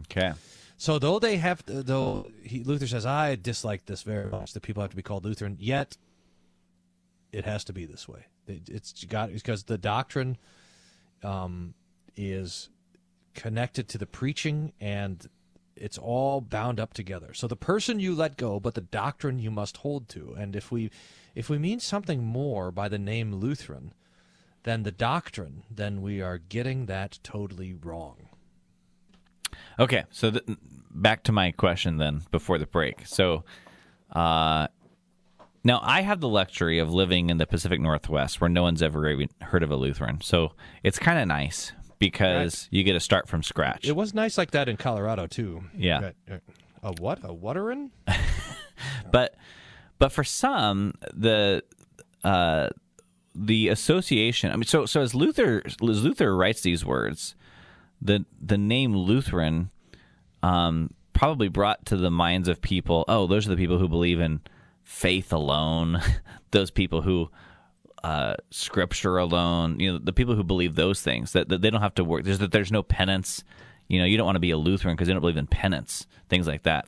Okay. 0.00 0.32
So 0.76 0.98
though 0.98 1.18
they 1.18 1.36
have, 1.36 1.64
to, 1.66 1.82
though 1.82 2.30
he, 2.42 2.64
Luther 2.64 2.86
says, 2.86 3.04
I 3.06 3.36
dislike 3.36 3.86
this 3.86 4.02
very 4.02 4.30
much 4.30 4.52
that 4.52 4.62
people 4.62 4.82
have 4.82 4.90
to 4.90 4.96
be 4.96 5.02
called 5.02 5.24
Lutheran. 5.24 5.56
Yet, 5.60 5.96
it 7.32 7.44
has 7.44 7.64
to 7.64 7.72
be 7.72 7.84
this 7.86 8.08
way. 8.08 8.26
It, 8.46 8.68
it's 8.68 9.04
got 9.04 9.32
because 9.32 9.64
the 9.64 9.78
doctrine 9.78 10.36
um, 11.22 11.74
is 12.16 12.70
connected 13.34 13.88
to 13.88 13.98
the 13.98 14.06
preaching, 14.06 14.72
and 14.80 15.26
it's 15.80 15.98
all 15.98 16.40
bound 16.40 16.78
up 16.78 16.92
together. 16.92 17.32
So 17.34 17.46
the 17.46 17.56
person 17.56 17.98
you 17.98 18.14
let 18.14 18.36
go, 18.36 18.60
but 18.60 18.74
the 18.74 18.80
doctrine 18.80 19.38
you 19.38 19.50
must 19.50 19.78
hold 19.78 20.08
to. 20.10 20.34
And 20.38 20.54
if 20.54 20.70
we, 20.70 20.90
if 21.34 21.48
we 21.48 21.58
mean 21.58 21.80
something 21.80 22.22
more 22.22 22.70
by 22.70 22.88
the 22.88 22.98
name 22.98 23.34
Lutheran 23.34 23.94
than 24.62 24.82
the 24.82 24.92
doctrine, 24.92 25.64
then 25.70 26.02
we 26.02 26.20
are 26.20 26.38
getting 26.38 26.86
that 26.86 27.18
totally 27.22 27.72
wrong. 27.72 28.28
Okay, 29.78 30.04
so 30.10 30.30
th- 30.30 30.44
back 30.90 31.22
to 31.24 31.32
my 31.32 31.50
question 31.50 31.96
then 31.96 32.22
before 32.30 32.58
the 32.58 32.66
break. 32.66 33.06
So, 33.06 33.44
uh, 34.12 34.68
now 35.62 35.80
I 35.82 36.02
have 36.02 36.20
the 36.20 36.28
luxury 36.28 36.78
of 36.78 36.92
living 36.92 37.30
in 37.30 37.38
the 37.38 37.46
Pacific 37.46 37.80
Northwest 37.80 38.40
where 38.40 38.48
no 38.48 38.62
one's 38.62 38.82
ever 38.82 39.16
heard 39.42 39.62
of 39.62 39.70
a 39.70 39.76
Lutheran. 39.76 40.20
So 40.22 40.52
it's 40.82 40.98
kind 40.98 41.18
of 41.18 41.28
nice 41.28 41.72
because 42.00 42.66
you 42.72 42.82
get 42.82 42.94
to 42.94 43.00
start 43.00 43.28
from 43.28 43.44
scratch. 43.44 43.86
It 43.86 43.94
was 43.94 44.12
nice 44.12 44.36
like 44.36 44.50
that 44.52 44.68
in 44.68 44.76
Colorado 44.76 45.28
too. 45.28 45.62
Yeah. 45.76 46.02
Right, 46.02 46.16
right. 46.28 46.40
A 46.82 46.92
what? 47.00 47.22
A 47.22 47.28
waterin? 47.28 47.90
but 49.12 49.36
but 49.98 50.10
for 50.10 50.24
some 50.24 50.94
the 51.14 51.62
uh 52.24 52.68
the 53.34 53.68
association 53.68 54.50
i 54.50 54.56
mean 54.56 54.64
so 54.64 54.84
so 54.84 55.00
as 55.00 55.14
luther 55.14 55.62
as 55.64 55.80
luther 55.80 56.34
writes 56.34 56.62
these 56.62 56.84
words 56.84 57.36
the 58.02 58.24
the 58.40 58.58
name 58.58 58.94
lutheran 58.94 59.70
um 60.42 60.92
probably 61.12 61.48
brought 61.48 61.86
to 61.86 61.96
the 61.96 62.10
minds 62.10 62.48
of 62.48 62.60
people 62.60 63.04
oh 63.08 63.26
those 63.26 63.46
are 63.46 63.50
the 63.50 63.56
people 63.56 63.78
who 63.78 63.88
believe 63.88 64.18
in 64.20 64.40
faith 64.82 65.32
alone 65.32 66.00
those 66.50 66.70
people 66.70 67.02
who 67.02 67.30
uh, 68.02 68.34
scripture 68.50 69.18
alone, 69.18 69.78
you 69.80 69.92
know, 69.92 69.98
the 69.98 70.12
people 70.12 70.34
who 70.34 70.44
believe 70.44 70.74
those 70.74 71.02
things 71.02 71.32
that, 71.32 71.48
that 71.48 71.60
they 71.62 71.70
don't 71.70 71.82
have 71.82 71.94
to 71.96 72.04
work. 72.04 72.24
There's 72.24 72.38
that 72.38 72.52
there's 72.52 72.72
no 72.72 72.82
penance. 72.82 73.44
You 73.88 73.98
know, 73.98 74.04
you 74.06 74.16
don't 74.16 74.26
want 74.26 74.36
to 74.36 74.40
be 74.40 74.52
a 74.52 74.56
Lutheran 74.56 74.94
because 74.94 75.08
they 75.08 75.12
don't 75.12 75.20
believe 75.20 75.36
in 75.36 75.46
penance, 75.46 76.06
things 76.28 76.46
like 76.46 76.62
that. 76.62 76.86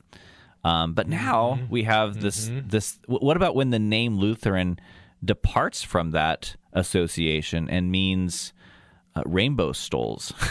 Um, 0.63 0.93
but 0.93 1.07
now 1.09 1.59
we 1.69 1.83
have 1.83 2.21
this 2.21 2.49
this. 2.51 2.97
What 3.07 3.35
about 3.35 3.53
when 3.55 3.69
the 3.71 3.79
name 3.79 4.17
Lutheran 4.17 4.79
departs 5.23 5.83
from 5.83 6.11
that 6.11 6.55
association 6.71 7.69
and 7.69 7.91
means 7.91 8.53
uh, 9.15 9.23
rainbow 9.25 9.71
stoles? 9.73 10.31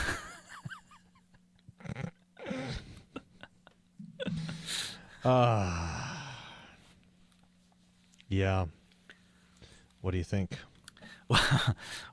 Ah, 5.24 6.36
Yeah. 8.28 8.66
What 10.02 10.10
do 10.10 10.18
you 10.18 10.24
think? 10.24 10.58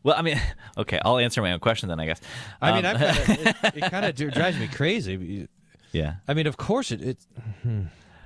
well, 0.03 0.15
I 0.15 0.21
mean, 0.21 0.39
okay, 0.77 0.99
I'll 1.03 1.17
answer 1.17 1.41
my 1.41 1.51
own 1.51 1.59
question 1.59 1.89
then, 1.89 1.99
I 1.99 2.05
guess. 2.05 2.21
I 2.61 2.71
mean, 2.73 2.85
Um, 2.85 2.95
I've 2.95 3.25
kinda, 3.25 3.55
it, 3.63 3.75
it 3.83 3.91
kind 3.91 4.05
of 4.05 4.15
drives 4.33 4.57
me 4.57 4.67
crazy. 4.67 5.47
yeah. 5.91 6.15
I 6.27 6.33
mean, 6.33 6.47
of 6.47 6.55
course 6.55 6.91
it. 6.91 7.01
it 7.01 7.17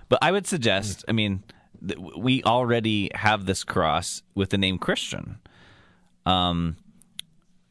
But 0.09 0.19
I 0.21 0.31
would 0.31 0.45
suggest, 0.45 1.03
I 1.07 1.11
mean, 1.13 1.43
th- 1.85 1.99
we 2.17 2.43
already 2.43 3.09
have 3.15 3.45
this 3.47 3.63
cross 3.63 4.21
with 4.35 4.49
the 4.51 4.57
name 4.57 4.77
Christian. 4.77 5.39
Um, 6.25 6.77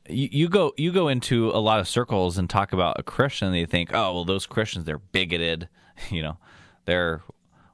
you, 0.09 0.29
you 0.33 0.49
go 0.49 0.73
you 0.77 0.91
go 0.93 1.07
into 1.09 1.51
a 1.51 1.61
lot 1.61 1.79
of 1.79 1.87
circles 1.89 2.37
and 2.37 2.51
talk 2.51 2.73
about 2.73 2.99
a 2.99 3.03
Christian, 3.05 3.49
and 3.49 3.57
they 3.57 3.65
think, 3.67 3.91
oh, 3.95 4.13
well, 4.13 4.25
those 4.25 4.47
Christians 4.47 4.85
they're 4.85 4.99
bigoted, 4.99 5.69
you 6.11 6.23
know, 6.23 6.39
they're 6.87 7.23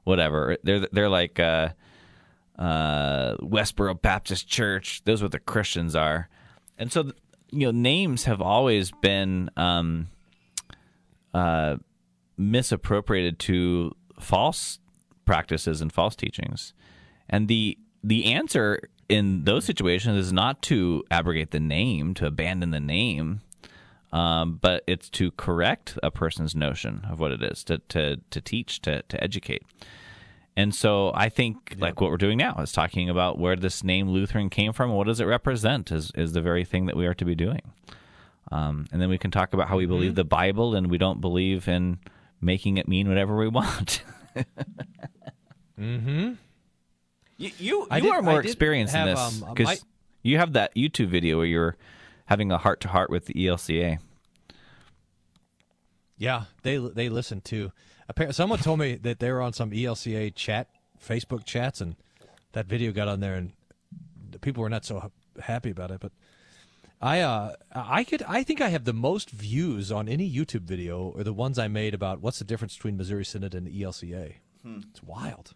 whatever, 0.03 0.57
they're 0.63 0.87
they're 0.91 1.09
like 1.09 1.39
uh, 1.39 1.69
uh, 2.59 3.35
Westboro 3.37 3.99
Baptist 3.99 4.47
Church. 4.47 5.01
Those 5.05 5.23
are 5.23 5.25
what 5.25 5.31
the 5.31 5.39
Christians 5.39 5.95
are, 5.95 6.29
and 6.77 6.91
so 6.91 7.11
you 7.51 7.65
know, 7.65 7.71
names 7.71 8.25
have 8.25 8.41
always 8.41 8.91
been. 8.91 9.49
Um, 9.57 10.09
uh, 11.33 11.77
misappropriated 12.39 13.37
to 13.37 13.95
false 14.19 14.79
practices 15.25 15.81
and 15.81 15.91
false 15.91 16.15
teachings. 16.15 16.73
And 17.29 17.47
the 17.47 17.77
the 18.03 18.33
answer 18.33 18.89
in 19.09 19.43
those 19.43 19.65
situations 19.65 20.17
is 20.17 20.33
not 20.33 20.61
to 20.63 21.03
abrogate 21.11 21.51
the 21.51 21.59
name, 21.59 22.13
to 22.15 22.25
abandon 22.25 22.71
the 22.71 22.79
name, 22.79 23.41
um, 24.13 24.57
but 24.61 24.83
it's 24.87 25.09
to 25.09 25.31
correct 25.31 25.99
a 26.01 26.09
person's 26.09 26.55
notion 26.55 27.05
of 27.09 27.19
what 27.19 27.31
it 27.31 27.43
is, 27.43 27.63
to 27.65 27.79
to 27.89 28.17
to 28.31 28.41
teach, 28.41 28.81
to 28.81 29.03
to 29.03 29.23
educate. 29.23 29.63
And 30.59 30.75
so 30.75 31.13
I 31.15 31.29
think 31.29 31.77
like 31.79 32.01
what 32.01 32.11
we're 32.11 32.17
doing 32.17 32.37
now 32.37 32.55
is 32.57 32.73
talking 32.73 33.09
about 33.09 33.39
where 33.39 33.55
this 33.55 33.81
name 33.81 34.09
Lutheran 34.09 34.49
came 34.49 34.73
from 34.73 34.91
what 34.91 35.07
does 35.07 35.21
it 35.21 35.23
represent 35.23 35.89
is 35.89 36.11
is 36.15 36.33
the 36.33 36.41
very 36.41 36.65
thing 36.65 36.85
that 36.87 36.97
we 36.97 37.05
are 37.05 37.13
to 37.13 37.23
be 37.23 37.33
doing. 37.33 37.61
Um, 38.51 38.85
and 38.91 39.01
then 39.01 39.07
we 39.07 39.17
can 39.17 39.31
talk 39.31 39.53
about 39.53 39.69
how 39.69 39.77
we 39.77 39.85
believe 39.85 40.15
the 40.15 40.25
Bible 40.25 40.75
and 40.75 40.91
we 40.91 40.97
don't 40.97 41.21
believe 41.21 41.69
in 41.69 41.99
making 42.41 42.75
it 42.75 42.89
mean 42.89 43.07
whatever 43.07 43.37
we 43.37 43.47
want. 43.59 44.03
mm-hmm. 45.79 46.33
You 47.37 47.51
you, 47.57 47.87
you 47.89 48.01
did- 48.01 48.11
are 48.11 48.21
more 48.21 48.39
I 48.39 48.41
did 48.41 48.47
experienced 48.47 48.93
in 48.93 48.99
have, 48.99 49.07
this 49.15 49.41
um, 49.43 49.53
because 49.53 49.65
my- 49.65 49.87
you 50.23 50.39
have 50.39 50.51
that 50.53 50.75
YouTube 50.75 51.07
video 51.07 51.37
where 51.37 51.45
you're 51.45 51.77
having 52.25 52.51
a 52.51 52.57
heart 52.57 52.81
to 52.81 52.89
heart 52.89 53.09
with 53.09 53.27
the 53.27 53.33
ELCA. 53.35 53.99
Yeah, 56.17 56.43
they 56.63 56.75
they 56.75 57.07
listen 57.07 57.39
too. 57.39 57.71
Apparently, 58.09 58.33
someone 58.33 58.59
told 58.59 58.79
me 58.79 58.95
that 58.95 59.19
they 59.19 59.31
were 59.31 59.41
on 59.41 59.53
some 59.53 59.69
ELCA 59.69 60.33
chat, 60.33 60.67
Facebook 61.01 61.45
chats, 61.45 61.79
and 61.79 61.95
that 62.53 62.65
video 62.65 62.91
got 62.91 63.07
on 63.07 63.19
there, 63.19 63.35
and 63.35 63.53
the 64.31 64.39
people 64.39 64.63
were 64.63 64.69
not 64.69 64.83
so 64.83 65.11
happy 65.39 65.69
about 65.69 65.91
it. 65.91 65.99
But 66.01 66.11
I, 66.99 67.21
uh, 67.21 67.53
I 67.71 68.03
could, 68.03 68.23
I 68.23 68.41
think 68.41 68.61
I 68.61 68.69
have 68.69 68.85
the 68.85 68.93
most 68.93 69.29
views 69.29 69.91
on 69.91 70.09
any 70.09 70.29
YouTube 70.29 70.63
video, 70.63 71.13
or 71.15 71.23
the 71.23 71.33
ones 71.33 71.59
I 71.59 71.67
made 71.67 71.93
about 71.93 72.19
what's 72.19 72.39
the 72.39 72.45
difference 72.45 72.75
between 72.75 72.97
Missouri 72.97 73.23
Synod 73.23 73.53
and 73.53 73.67
ELCA. 73.67 74.33
It's 74.89 75.03
wild. 75.03 75.53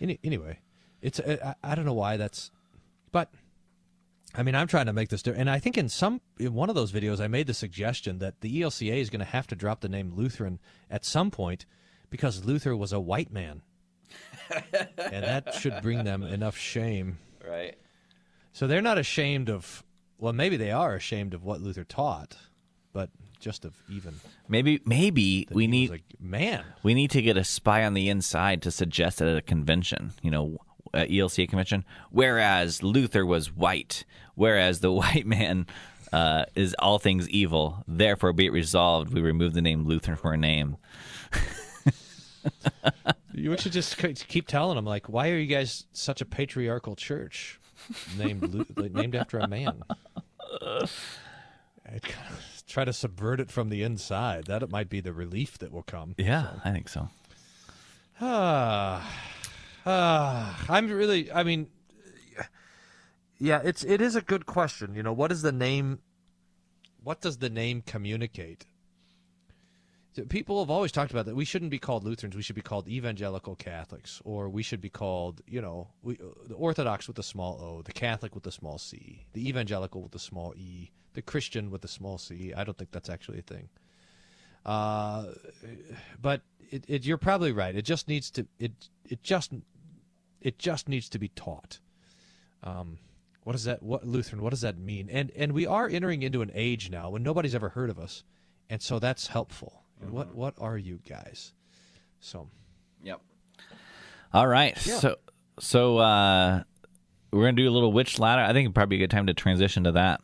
Any, 0.00 0.20
anyway, 0.22 0.58
it's 1.00 1.18
I, 1.18 1.54
I 1.64 1.74
don't 1.74 1.86
know 1.86 1.94
why 1.94 2.18
that's, 2.18 2.50
but 3.10 3.32
I 4.38 4.44
mean, 4.44 4.54
I'm 4.54 4.68
trying 4.68 4.86
to 4.86 4.92
make 4.92 5.08
this, 5.08 5.22
di- 5.22 5.34
and 5.34 5.50
I 5.50 5.58
think 5.58 5.76
in 5.76 5.88
some 5.88 6.20
in 6.38 6.54
one 6.54 6.68
of 6.68 6.76
those 6.76 6.92
videos, 6.92 7.20
I 7.20 7.26
made 7.26 7.48
the 7.48 7.54
suggestion 7.54 8.20
that 8.20 8.40
the 8.40 8.62
ELCA 8.62 8.96
is 8.96 9.10
going 9.10 9.18
to 9.18 9.26
have 9.26 9.48
to 9.48 9.56
drop 9.56 9.80
the 9.80 9.88
name 9.88 10.12
Lutheran 10.14 10.60
at 10.88 11.04
some 11.04 11.32
point 11.32 11.66
because 12.08 12.44
Luther 12.44 12.76
was 12.76 12.92
a 12.92 13.00
white 13.00 13.32
man, 13.32 13.62
and 14.62 15.24
that 15.24 15.54
should 15.54 15.82
bring 15.82 16.04
them 16.04 16.22
enough 16.22 16.56
shame. 16.56 17.18
Right. 17.44 17.76
So 18.52 18.68
they're 18.68 18.80
not 18.80 18.96
ashamed 18.96 19.50
of. 19.50 19.82
Well, 20.18 20.32
maybe 20.32 20.56
they 20.56 20.70
are 20.70 20.94
ashamed 20.94 21.34
of 21.34 21.42
what 21.44 21.60
Luther 21.60 21.84
taught, 21.84 22.36
but 22.92 23.10
just 23.40 23.64
of 23.64 23.74
even. 23.88 24.14
Maybe 24.48 24.80
maybe 24.84 25.48
we 25.50 25.66
need 25.66 25.90
like 25.90 26.04
man. 26.20 26.64
we 26.84 26.94
need 26.94 27.10
to 27.10 27.22
get 27.22 27.36
a 27.36 27.44
spy 27.44 27.84
on 27.84 27.94
the 27.94 28.08
inside 28.08 28.62
to 28.62 28.70
suggest 28.70 29.20
it 29.20 29.26
at 29.26 29.36
a 29.36 29.42
convention. 29.42 30.12
You 30.22 30.30
know, 30.30 30.58
at 30.98 31.08
ELCA 31.10 31.48
convention. 31.48 31.84
Whereas 32.10 32.82
Luther 32.82 33.24
was 33.24 33.52
white, 33.54 34.04
whereas 34.34 34.80
the 34.80 34.92
white 35.00 35.26
man 35.26 35.66
uh, 36.12 36.44
is 36.54 36.74
all 36.78 36.98
things 36.98 37.28
evil. 37.28 37.84
Therefore, 37.86 38.32
be 38.32 38.46
it 38.46 38.52
resolved, 38.52 39.12
we 39.12 39.20
remove 39.20 39.54
the 39.54 39.62
name 39.62 39.84
Luther 39.84 40.16
from 40.16 40.30
our 40.30 40.36
name. 40.36 40.76
You 43.38 43.56
should 43.56 43.72
just 43.72 43.96
keep 43.96 44.48
telling 44.48 44.76
them 44.76 44.84
like, 44.84 45.08
why 45.08 45.30
are 45.30 45.36
you 45.38 45.46
guys 45.46 45.86
such 45.92 46.20
a 46.20 46.24
patriarchal 46.24 46.96
church 46.96 47.60
named 48.16 48.66
named 48.94 49.14
after 49.14 49.38
a 49.38 49.46
man? 49.46 49.82
I'd 50.62 52.02
kind 52.02 52.26
of 52.30 52.62
try 52.66 52.84
to 52.84 52.92
subvert 52.92 53.40
it 53.40 53.50
from 53.50 53.68
the 53.68 53.82
inside. 53.82 54.46
That 54.46 54.68
might 54.70 54.88
be 54.88 55.00
the 55.00 55.12
relief 55.12 55.56
that 55.58 55.72
will 55.72 55.84
come. 55.84 56.14
Yeah, 56.18 56.48
I 56.64 56.72
think 56.72 56.88
so. 56.88 57.10
Ah, 58.20 59.08
ah, 59.86 60.64
I'm 60.68 60.88
really. 60.88 61.30
I 61.32 61.42
mean, 61.42 61.68
yeah, 63.38 63.60
it's 63.64 63.84
it 63.84 64.00
is 64.00 64.16
a 64.16 64.20
good 64.20 64.46
question. 64.46 64.94
You 64.94 65.02
know, 65.02 65.12
what 65.12 65.32
is 65.32 65.42
the 65.42 65.52
name? 65.52 66.00
What 67.02 67.20
does 67.20 67.38
the 67.38 67.50
name 67.50 67.82
communicate? 67.86 68.66
People 70.28 70.58
have 70.58 70.70
always 70.70 70.90
talked 70.90 71.12
about 71.12 71.26
that 71.26 71.36
we 71.36 71.44
shouldn't 71.44 71.70
be 71.70 71.78
called 71.78 72.02
Lutherans. 72.02 72.34
We 72.34 72.42
should 72.42 72.56
be 72.56 72.62
called 72.62 72.88
evangelical 72.88 73.54
Catholics, 73.54 74.20
or 74.24 74.48
we 74.48 74.64
should 74.64 74.80
be 74.80 74.88
called, 74.88 75.42
you 75.46 75.60
know, 75.60 75.88
we, 76.02 76.18
the 76.48 76.56
Orthodox 76.56 77.06
with 77.06 77.14
the 77.14 77.22
small 77.22 77.60
O, 77.62 77.82
the 77.82 77.92
Catholic 77.92 78.34
with 78.34 78.42
the 78.42 78.50
small 78.50 78.78
C, 78.78 79.26
the 79.32 79.48
evangelical 79.48 80.02
with 80.02 80.10
the 80.10 80.18
small 80.18 80.54
E, 80.56 80.90
the 81.14 81.22
Christian 81.22 81.70
with 81.70 81.82
the 81.82 81.88
small 81.88 82.18
C. 82.18 82.52
I 82.52 82.64
don't 82.64 82.76
think 82.76 82.90
that's 82.90 83.08
actually 83.08 83.38
a 83.38 83.42
thing. 83.42 83.68
Uh, 84.64 85.26
but 86.20 86.42
it, 86.70 86.84
it, 86.88 87.06
you're 87.06 87.18
probably 87.18 87.52
right. 87.52 87.74
It 87.74 87.82
just 87.82 88.08
needs 88.08 88.30
to 88.32 88.46
it 88.58 88.72
it 89.08 89.22
just 89.22 89.52
it 90.40 90.58
just 90.58 90.88
needs 90.88 91.08
to 91.10 91.18
be 91.18 91.28
taught. 91.28 91.78
Um, 92.62 92.98
what 93.44 93.52
does 93.52 93.64
that 93.64 93.82
what 93.82 94.06
Lutheran? 94.06 94.42
What 94.42 94.50
does 94.50 94.60
that 94.60 94.76
mean? 94.78 95.08
And 95.10 95.30
and 95.36 95.52
we 95.52 95.66
are 95.66 95.88
entering 95.88 96.22
into 96.22 96.42
an 96.42 96.50
age 96.54 96.90
now 96.90 97.10
when 97.10 97.22
nobody's 97.22 97.54
ever 97.54 97.70
heard 97.70 97.90
of 97.90 97.98
us, 97.98 98.24
and 98.68 98.82
so 98.82 98.98
that's 98.98 99.28
helpful. 99.28 99.82
And 100.00 100.10
What 100.10 100.34
what 100.34 100.54
are 100.58 100.76
you 100.78 101.00
guys? 101.08 101.52
So 102.20 102.48
Yep. 103.02 103.20
All 104.32 104.46
right. 104.46 104.76
So 104.78 105.16
so 105.58 105.98
uh, 105.98 106.62
we're 107.32 107.44
gonna 107.44 107.52
do 107.52 107.68
a 107.68 107.72
little 107.72 107.92
which 107.92 108.18
ladder. 108.18 108.42
I 108.42 108.48
think 108.52 108.66
it'd 108.66 108.74
probably 108.74 108.98
be 108.98 109.02
a 109.02 109.06
good 109.06 109.14
time 109.14 109.26
to 109.26 109.34
transition 109.34 109.84
to 109.84 109.92
that. 109.92 110.20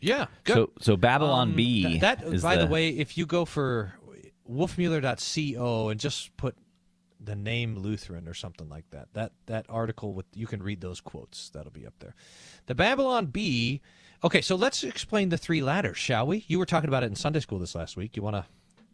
Yeah, 0.00 0.26
good. 0.44 0.54
So 0.54 0.70
so 0.80 0.96
Babylon 0.96 1.50
Um, 1.50 1.54
B. 1.56 1.98
That, 1.98 2.20
by 2.42 2.56
the, 2.56 2.66
way, 2.66 2.90
if 2.90 3.18
you 3.18 3.26
go 3.26 3.44
for 3.44 3.94
wolfmueller.co 4.50 5.88
and 5.88 6.00
just 6.00 6.36
put 6.36 6.56
the 7.20 7.34
name 7.34 7.76
Lutheran 7.76 8.28
or 8.28 8.34
something 8.34 8.68
like 8.68 8.88
that, 8.90 9.08
that 9.14 9.32
that 9.46 9.66
article 9.68 10.14
with 10.14 10.26
you 10.34 10.46
can 10.46 10.62
read 10.62 10.80
those 10.80 11.00
quotes. 11.00 11.50
That'll 11.50 11.72
be 11.72 11.86
up 11.86 11.94
there. 11.98 12.14
The 12.66 12.74
Babylon 12.74 13.26
Bee. 13.26 13.80
Okay, 14.24 14.40
so 14.40 14.56
let's 14.56 14.82
explain 14.82 15.28
the 15.28 15.38
three 15.38 15.60
ladders, 15.62 15.96
shall 15.96 16.26
we? 16.26 16.44
You 16.48 16.58
were 16.58 16.66
talking 16.66 16.88
about 16.88 17.04
it 17.04 17.06
in 17.06 17.14
Sunday 17.14 17.38
school 17.40 17.58
this 17.60 17.74
last 17.74 17.96
week. 17.96 18.16
You 18.16 18.22
wanna 18.22 18.46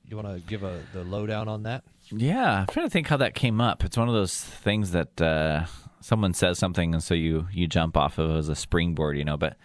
you 0.06 0.16
wanna 0.16 0.38
give 0.40 0.62
a 0.62 0.82
the 0.92 1.04
lowdown 1.04 1.48
on 1.48 1.62
that? 1.64 1.84
Yeah, 2.10 2.60
I'm 2.60 2.66
trying 2.66 2.86
to 2.86 2.90
think 2.90 3.08
how 3.08 3.16
that 3.18 3.34
came 3.34 3.60
up. 3.60 3.84
It's 3.84 3.96
one 3.96 4.08
of 4.08 4.14
those 4.14 4.38
things 4.38 4.90
that 4.90 5.20
uh, 5.20 5.64
someone 6.00 6.34
says 6.34 6.58
something, 6.58 6.92
and 6.94 7.02
so 7.02 7.14
you 7.14 7.48
you 7.52 7.66
jump 7.66 7.96
off 7.96 8.18
of 8.18 8.30
it 8.30 8.34
as 8.38 8.48
a 8.50 8.54
springboard, 8.54 9.16
you 9.16 9.24
know. 9.24 9.38
But 9.38 9.56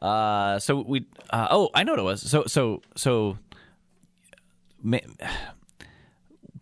uh, 0.00 0.58
so 0.58 0.82
we 0.82 1.06
uh, 1.30 1.48
oh, 1.50 1.70
I 1.74 1.84
know 1.84 1.92
what 1.92 1.98
it 1.98 2.02
was. 2.02 2.22
So 2.22 2.44
so 2.46 2.82
so 2.96 3.38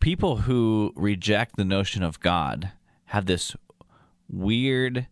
people 0.01 0.37
who 0.37 0.92
reject 0.96 1.57
the 1.57 1.64
notion 1.64 2.03
of 2.03 2.20
God 2.20 2.72
have 3.07 3.27
this 3.27 3.55
weird 4.29 5.07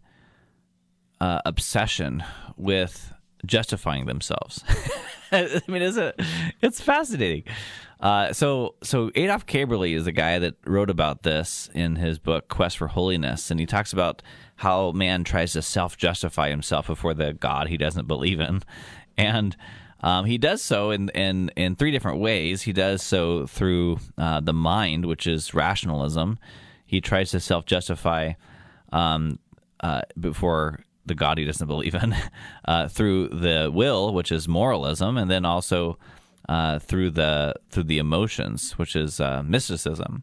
uh, 1.20 1.40
obsession 1.44 2.24
with 2.56 3.12
justifying 3.44 4.06
themselves. 4.06 4.64
I 5.32 5.60
mean, 5.66 5.82
is 5.82 5.96
it? 5.96 6.18
It's 6.62 6.80
fascinating. 6.80 7.44
Uh, 8.04 8.34
so, 8.34 8.74
so 8.82 9.10
Adolf 9.14 9.46
Köberle 9.46 9.96
is 9.96 10.04
the 10.04 10.12
guy 10.12 10.38
that 10.38 10.56
wrote 10.66 10.90
about 10.90 11.22
this 11.22 11.70
in 11.72 11.96
his 11.96 12.18
book 12.18 12.48
Quest 12.48 12.76
for 12.76 12.88
Holiness, 12.88 13.50
and 13.50 13.58
he 13.58 13.64
talks 13.64 13.94
about 13.94 14.20
how 14.56 14.92
man 14.92 15.24
tries 15.24 15.54
to 15.54 15.62
self-justify 15.62 16.50
himself 16.50 16.86
before 16.86 17.14
the 17.14 17.32
God 17.32 17.68
he 17.68 17.78
doesn't 17.78 18.06
believe 18.06 18.40
in, 18.40 18.60
and 19.16 19.56
um, 20.02 20.26
he 20.26 20.36
does 20.36 20.60
so 20.60 20.90
in, 20.90 21.08
in 21.10 21.48
in 21.56 21.76
three 21.76 21.90
different 21.90 22.20
ways. 22.20 22.60
He 22.60 22.74
does 22.74 23.02
so 23.02 23.46
through 23.46 24.00
uh, 24.18 24.40
the 24.40 24.52
mind, 24.52 25.06
which 25.06 25.26
is 25.26 25.54
rationalism. 25.54 26.38
He 26.84 27.00
tries 27.00 27.30
to 27.30 27.40
self-justify 27.40 28.34
um, 28.92 29.38
uh, 29.80 30.02
before 30.20 30.84
the 31.06 31.14
God 31.14 31.38
he 31.38 31.46
doesn't 31.46 31.66
believe 31.66 31.94
in, 31.94 32.14
uh, 32.66 32.88
through 32.88 33.28
the 33.28 33.70
will, 33.72 34.12
which 34.12 34.30
is 34.30 34.46
moralism, 34.46 35.16
and 35.16 35.30
then 35.30 35.46
also 35.46 35.98
uh, 36.48 36.78
through 36.78 37.10
the 37.10 37.54
through 37.70 37.84
the 37.84 37.98
emotions, 37.98 38.72
which 38.72 38.96
is 38.96 39.20
uh, 39.20 39.42
mysticism. 39.42 40.22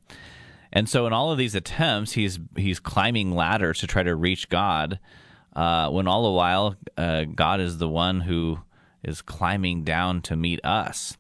And 0.73 0.87
so, 0.87 1.05
in 1.05 1.13
all 1.13 1.31
of 1.31 1.37
these 1.37 1.55
attempts, 1.55 2.13
he's 2.13 2.39
he's 2.55 2.79
climbing 2.79 3.31
ladders 3.31 3.79
to 3.79 3.87
try 3.87 4.03
to 4.03 4.15
reach 4.15 4.49
God, 4.49 4.99
uh, 5.55 5.89
when 5.89 6.07
all 6.07 6.23
the 6.23 6.31
while 6.31 6.75
uh, 6.97 7.25
God 7.25 7.59
is 7.59 7.77
the 7.77 7.89
one 7.89 8.21
who 8.21 8.59
is 9.03 9.21
climbing 9.21 9.83
down 9.83 10.21
to 10.21 10.35
meet 10.35 10.63
us. 10.63 11.17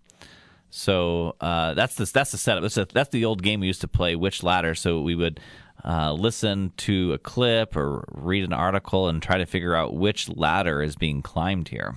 So 0.69 1.35
uh, 1.41 1.73
that's 1.73 1.95
the 1.95 2.05
that's 2.05 2.31
the 2.31 2.37
setup. 2.37 2.61
That's, 2.61 2.77
a, 2.77 2.85
that's 2.85 3.09
the 3.09 3.25
old 3.25 3.43
game 3.43 3.59
we 3.59 3.67
used 3.67 3.81
to 3.81 3.87
play, 3.87 4.15
which 4.15 4.41
ladder. 4.41 4.73
So 4.73 5.01
we 5.01 5.15
would 5.15 5.39
uh, 5.83 6.13
listen 6.13 6.71
to 6.77 7.13
a 7.13 7.17
clip 7.17 7.75
or 7.75 8.05
read 8.09 8.45
an 8.45 8.53
article 8.53 9.09
and 9.09 9.21
try 9.21 9.37
to 9.37 9.45
figure 9.45 9.75
out 9.75 9.93
which 9.93 10.29
ladder 10.29 10.81
is 10.81 10.95
being 10.95 11.21
climbed 11.21 11.67
here. 11.69 11.95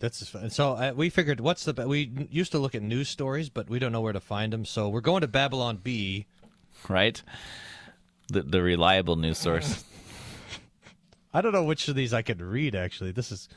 That's 0.00 0.26
fun. 0.26 0.48
So 0.48 0.72
uh, 0.72 0.92
we 0.96 1.10
figured, 1.10 1.40
what's 1.40 1.64
the? 1.64 1.74
We 1.86 2.26
used 2.30 2.52
to 2.52 2.58
look 2.58 2.74
at 2.74 2.82
news 2.82 3.08
stories, 3.10 3.50
but 3.50 3.68
we 3.68 3.78
don't 3.78 3.92
know 3.92 4.00
where 4.00 4.14
to 4.14 4.20
find 4.20 4.50
them. 4.50 4.64
So 4.64 4.88
we're 4.88 5.02
going 5.02 5.20
to 5.20 5.28
Babylon 5.28 5.76
Bee. 5.76 6.26
Right, 6.88 7.22
the 8.28 8.42
the 8.42 8.62
reliable 8.62 9.16
news 9.16 9.36
source. 9.36 9.84
I 11.34 11.42
don't 11.42 11.52
know 11.52 11.64
which 11.64 11.86
of 11.88 11.94
these 11.94 12.14
I 12.14 12.22
could 12.22 12.40
read. 12.40 12.74
Actually, 12.74 13.12
this 13.12 13.30
is. 13.30 13.48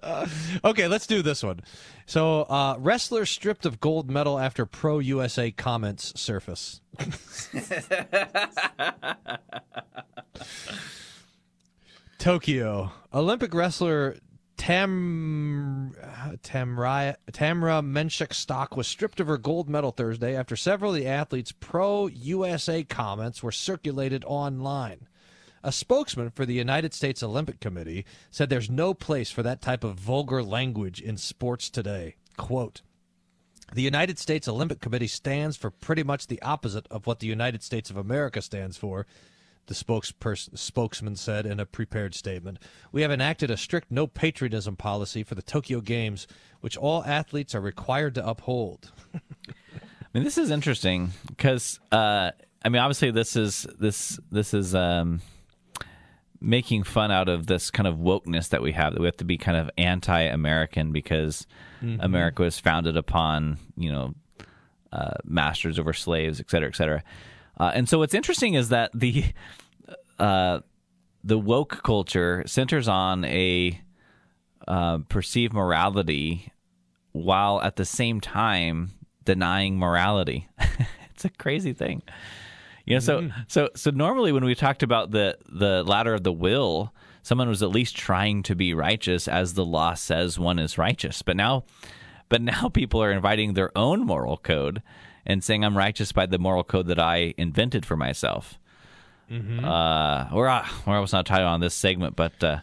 Uh, 0.00 0.26
okay, 0.64 0.86
let's 0.86 1.08
do 1.08 1.20
this 1.20 1.42
one. 1.42 1.60
So, 2.06 2.42
uh, 2.42 2.76
wrestler 2.78 3.26
stripped 3.26 3.66
of 3.66 3.80
gold 3.80 4.08
medal 4.08 4.38
after 4.38 4.64
pro 4.64 5.00
USA 5.00 5.50
comments 5.50 6.18
surface. 6.18 6.80
Tokyo 12.18 12.92
Olympic 13.14 13.54
wrestler 13.54 14.16
Tam 14.56 15.94
Tamra 16.42 17.14
Tamyra 17.30 18.34
Stock 18.34 18.76
was 18.76 18.86
stripped 18.86 19.20
of 19.20 19.28
her 19.28 19.38
gold 19.38 19.68
medal 19.68 19.92
Thursday 19.92 20.36
after 20.36 20.56
several 20.56 20.90
of 20.90 20.96
the 20.96 21.06
athletes' 21.06 21.52
pro 21.52 22.08
USA 22.08 22.84
comments 22.84 23.42
were 23.42 23.52
circulated 23.52 24.24
online. 24.26 25.06
A 25.62 25.72
spokesman 25.72 26.30
for 26.30 26.44
the 26.44 26.54
United 26.54 26.92
States 26.92 27.22
Olympic 27.22 27.60
Committee 27.60 28.04
said 28.30 28.48
there's 28.48 28.70
no 28.70 28.94
place 28.94 29.30
for 29.30 29.42
that 29.42 29.62
type 29.62 29.84
of 29.84 29.98
vulgar 29.98 30.42
language 30.42 31.00
in 31.00 31.16
sports 31.16 31.70
today. 31.70 32.16
Quote 32.36 32.82
The 33.74 33.82
United 33.82 34.18
States 34.18 34.48
Olympic 34.48 34.80
Committee 34.80 35.06
stands 35.08 35.56
for 35.56 35.70
pretty 35.70 36.02
much 36.02 36.26
the 36.26 36.40
opposite 36.42 36.86
of 36.90 37.06
what 37.06 37.20
the 37.20 37.26
United 37.26 37.62
States 37.62 37.90
of 37.90 37.96
America 37.96 38.40
stands 38.42 38.76
for. 38.76 39.06
the 39.66 39.74
spokesperson 39.74 40.56
spokesman 40.56 41.14
said 41.14 41.44
in 41.44 41.60
a 41.60 41.66
prepared 41.66 42.14
statement. 42.14 42.58
We 42.90 43.02
have 43.02 43.10
enacted 43.10 43.50
a 43.50 43.56
strict 43.58 43.90
no 43.90 44.06
patriotism 44.06 44.76
policy 44.76 45.22
for 45.22 45.34
the 45.34 45.42
Tokyo 45.42 45.82
Games, 45.82 46.26
which 46.62 46.74
all 46.78 47.04
athletes 47.04 47.54
are 47.54 47.60
required 47.60 48.14
to 48.14 48.26
uphold. 48.26 48.90
I 49.14 49.20
mean, 50.14 50.24
this 50.24 50.38
is 50.38 50.50
interesting 50.50 51.10
because 51.26 51.78
uh, 51.92 52.30
I 52.64 52.68
mean, 52.70 52.80
obviously, 52.80 53.10
this 53.10 53.36
is 53.36 53.66
this 53.78 54.18
this 54.30 54.54
is 54.54 54.74
um, 54.74 55.20
making 56.40 56.84
fun 56.84 57.10
out 57.10 57.28
of 57.28 57.46
this 57.46 57.70
kind 57.70 57.86
of 57.86 57.96
wokeness 57.96 58.50
that 58.50 58.62
we 58.62 58.72
have 58.72 58.94
that 58.94 59.00
we 59.00 59.06
have 59.06 59.16
to 59.16 59.24
be 59.24 59.36
kind 59.36 59.56
of 59.56 59.70
anti-American 59.76 60.92
because 60.92 61.46
America 62.00 62.42
was 62.42 62.58
founded 62.58 62.96
upon 62.96 63.58
you 63.76 63.90
know 63.90 64.14
uh, 64.92 65.14
masters 65.24 65.78
over 65.78 65.92
slaves, 65.92 66.40
et 66.40 66.50
cetera, 66.50 66.68
et 66.68 66.76
cetera. 66.76 67.02
Uh, 67.58 67.72
and 67.74 67.88
so, 67.88 67.98
what's 67.98 68.14
interesting 68.14 68.54
is 68.54 68.68
that 68.70 68.90
the 68.94 69.24
uh, 70.18 70.60
the 71.24 71.38
woke 71.38 71.82
culture 71.82 72.42
centers 72.46 72.88
on 72.88 73.24
a 73.24 73.80
uh, 74.66 74.98
perceived 75.08 75.52
morality 75.52 76.52
while 77.12 77.60
at 77.62 77.76
the 77.76 77.84
same 77.84 78.20
time 78.20 78.90
denying 79.24 79.78
morality. 79.78 80.48
it's 81.10 81.24
a 81.24 81.30
crazy 81.30 81.72
thing. 81.72 82.02
You 82.88 82.96
know, 82.96 83.00
so 83.00 83.30
so 83.48 83.68
so 83.76 83.90
normally 83.90 84.32
when 84.32 84.44
we 84.44 84.54
talked 84.54 84.82
about 84.82 85.10
the 85.10 85.36
the 85.46 85.82
ladder 85.84 86.14
of 86.14 86.24
the 86.24 86.32
will, 86.32 86.92
someone 87.22 87.48
was 87.48 87.62
at 87.62 87.68
least 87.68 87.96
trying 87.96 88.42
to 88.44 88.54
be 88.54 88.72
righteous 88.72 89.28
as 89.28 89.54
the 89.54 89.64
law 89.64 89.92
says 89.92 90.38
one 90.38 90.58
is 90.58 90.78
righteous. 90.78 91.20
But 91.20 91.36
now 91.36 91.64
but 92.28 92.40
now 92.40 92.68
people 92.72 93.02
are 93.02 93.12
inviting 93.12 93.54
their 93.54 93.76
own 93.76 94.06
moral 94.06 94.38
code 94.38 94.82
and 95.26 95.44
saying 95.44 95.64
I'm 95.64 95.76
righteous 95.76 96.12
by 96.12 96.26
the 96.26 96.38
moral 96.38 96.64
code 96.64 96.86
that 96.86 96.98
I 96.98 97.34
invented 97.36 97.84
for 97.84 97.96
myself. 97.96 98.58
Uh, 99.62 100.28
or 100.32 100.48
I, 100.48 100.66
or 100.86 100.96
I 100.96 101.00
was 101.00 101.12
not 101.12 101.26
title 101.26 101.48
on 101.48 101.60
this 101.60 101.74
segment, 101.74 102.16
but 102.16 102.42
uh, 102.42 102.60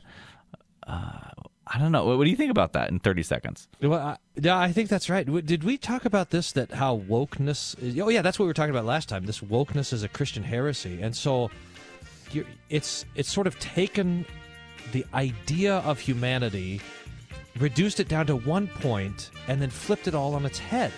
uh, 0.88 1.30
I 1.76 1.78
don't 1.78 1.92
know. 1.92 2.06
What, 2.06 2.18
what 2.20 2.24
do 2.24 2.30
you 2.30 2.38
think 2.38 2.52
about 2.52 2.72
that 2.72 2.90
in 2.90 3.00
30 3.00 3.22
seconds? 3.24 3.68
Well, 3.82 4.00
I, 4.00 4.18
yeah, 4.40 4.58
I 4.58 4.72
think 4.72 4.88
that's 4.88 5.10
right. 5.10 5.26
Did 5.46 5.66
we 5.66 5.78
talk 5.78 6.06
about 6.06 6.30
this? 6.30 6.54
That 6.54 6.72
how 6.72 7.00
wokeness? 7.00 7.78
Is, 7.84 8.00
oh, 8.00 8.08
yeah, 8.08 8.22
that's 8.22 8.40
what 8.40 8.46
we 8.46 8.48
were 8.48 8.54
talking 8.54 8.72
about 8.72 8.86
last 8.86 9.10
time. 9.10 9.26
This 9.26 9.42
wokeness 9.42 9.92
is 9.92 10.02
a 10.02 10.08
Christian 10.08 10.42
heresy, 10.42 11.02
and 11.02 11.14
so 11.14 11.52
you're, 12.32 12.46
it's 12.70 13.04
it's 13.16 13.30
sort 13.30 13.46
of 13.46 13.60
taken 13.60 14.26
the 14.94 15.06
idea 15.14 15.80
of 15.80 16.00
humanity, 16.00 16.80
reduced 17.60 18.00
it 18.00 18.08
down 18.08 18.26
to 18.28 18.38
one 18.38 18.68
point, 18.68 19.32
and 19.50 19.62
then 19.62 19.70
flipped 19.70 20.08
it 20.08 20.16
all 20.16 20.34
on 20.34 20.46
its 20.46 20.60
head. 20.60 20.94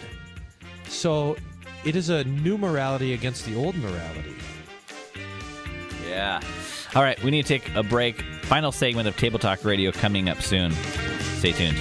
So 0.88 1.38
it 1.86 1.95
is 1.95 2.09
a 2.09 2.23
new 2.23 2.55
morality 2.55 3.13
against 3.13 3.47
the 3.47 3.55
old 3.55 3.75
morality. 3.78 4.36
Yeah. 6.07 6.39
All 6.95 7.03
right, 7.03 7.21
we 7.23 7.31
need 7.31 7.45
to 7.45 7.59
take 7.59 7.75
a 7.75 7.83
break. 7.83 8.21
Final 8.43 8.71
segment 8.71 9.07
of 9.07 9.15
Table 9.17 9.39
Talk 9.39 9.63
Radio 9.65 9.91
coming 9.91 10.29
up 10.29 10.41
soon. 10.41 10.71
Stay 11.38 11.51
tuned. 11.51 11.77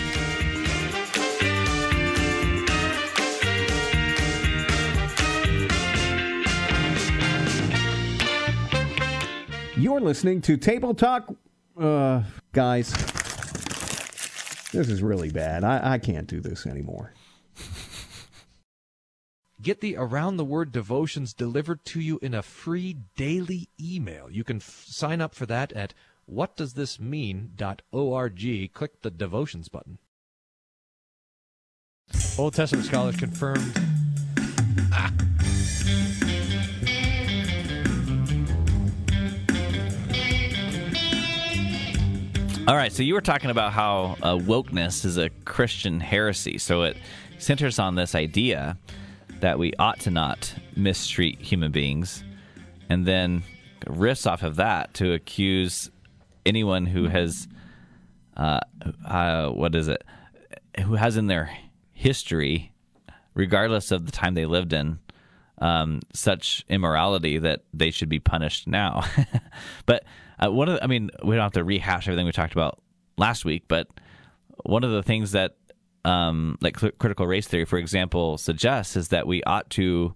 You're 9.77 10.01
listening 10.01 10.41
to 10.43 10.57
Table 10.57 10.95
Talk. 10.95 11.33
Uh, 11.79 12.23
guys, 12.53 12.91
this 14.73 14.89
is 14.89 15.03
really 15.03 15.31
bad. 15.31 15.65
I, 15.65 15.93
I 15.93 15.99
can't 15.99 16.27
do 16.27 16.41
this 16.41 16.67
anymore. 16.67 17.13
Get 19.61 19.81
the 19.81 19.97
Around 19.97 20.37
the 20.37 20.45
Word 20.45 20.71
devotions 20.71 21.33
delivered 21.33 21.85
to 21.87 22.01
you 22.01 22.19
in 22.21 22.35
a 22.35 22.43
free 22.43 22.99
daily 23.17 23.71
email. 23.81 24.31
You 24.31 24.45
can 24.45 24.59
f- 24.59 24.85
sign 24.87 25.23
up 25.23 25.35
for 25.35 25.47
that 25.47 25.73
at 25.73 25.95
whatdoesthismean.org. 26.31 28.73
Click 28.75 29.03
the 29.03 29.11
devotions 29.11 29.69
button. 29.69 29.99
Old 32.39 32.53
Testament 32.53 32.87
scholars 32.87 33.17
confirmed. 33.17 33.75
All 42.69 42.75
right, 42.75 42.93
so 42.93 43.05
you 43.05 43.15
were 43.15 43.21
talking 43.21 43.51
about 43.51 43.73
how 43.73 44.17
uh, 44.23 44.37
wokeness 44.37 45.05
is 45.05 45.17
a 45.17 45.31
Christian 45.45 46.01
heresy. 46.01 46.59
So 46.59 46.83
it 46.83 46.97
centers 47.39 47.79
on 47.79 47.95
this 47.95 48.15
idea 48.15 48.77
that 49.41 49.59
we 49.59 49.73
ought 49.79 50.01
to 50.01 50.11
not 50.11 50.55
mistreat 50.75 51.41
human 51.41 51.73
beings, 51.73 52.25
and 52.89 53.07
then 53.07 53.43
riffs 53.87 54.31
off 54.31 54.43
of 54.43 54.57
that 54.57 54.95
to 54.95 55.13
accuse 55.13 55.91
anyone 56.45 56.87
who 56.87 57.09
has, 57.09 57.49
uh, 58.37 58.61
uh, 59.05 59.49
what 59.49 59.75
is 59.75 59.89
it, 59.89 60.05
who 60.85 60.95
has 60.95 61.17
in 61.17 61.27
their 61.27 61.57
history, 61.93 62.73
regardless 63.35 63.91
of 63.91 64.07
the 64.07 64.13
time 64.13 64.35
they 64.35 64.47
lived 64.47 64.73
in, 64.73 64.99
um, 65.59 66.01
such 66.13 66.65
immorality 66.69 67.39
that 67.39 67.63
they 67.73 67.91
should 67.91 68.09
be 68.09 68.21
punished 68.21 68.67
now. 68.67 69.05
but 69.87 70.05
uh, 70.39 70.51
one 70.51 70.69
of 70.69 70.77
the, 70.77 70.85
I 70.85 70.87
mean, 70.87 71.11
we 71.25 71.35
don't 71.35 71.43
have 71.43 71.53
to 71.53 71.65
rehash 71.65 72.07
everything 72.07 72.27
we 72.27 72.33
talked 72.33 72.53
about 72.53 72.81
last 73.17 73.45
week, 73.45 73.65
but 73.69 73.89
one 74.65 74.85
of 74.85 74.91
the 74.91 75.03
things 75.03 75.33
that 75.33 75.57
um, 76.07 76.57
like 76.61 76.79
cl- 76.79 76.93
critical 76.93 77.27
race 77.27 77.49
theory, 77.49 77.65
for 77.65 77.79
example, 77.79 78.39
suggests 78.39 78.97
is 78.97 79.09
that 79.09 79.27
we 79.27 79.43
ought 79.43 79.69
to 79.71 80.15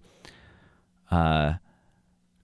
uh, 1.11 1.53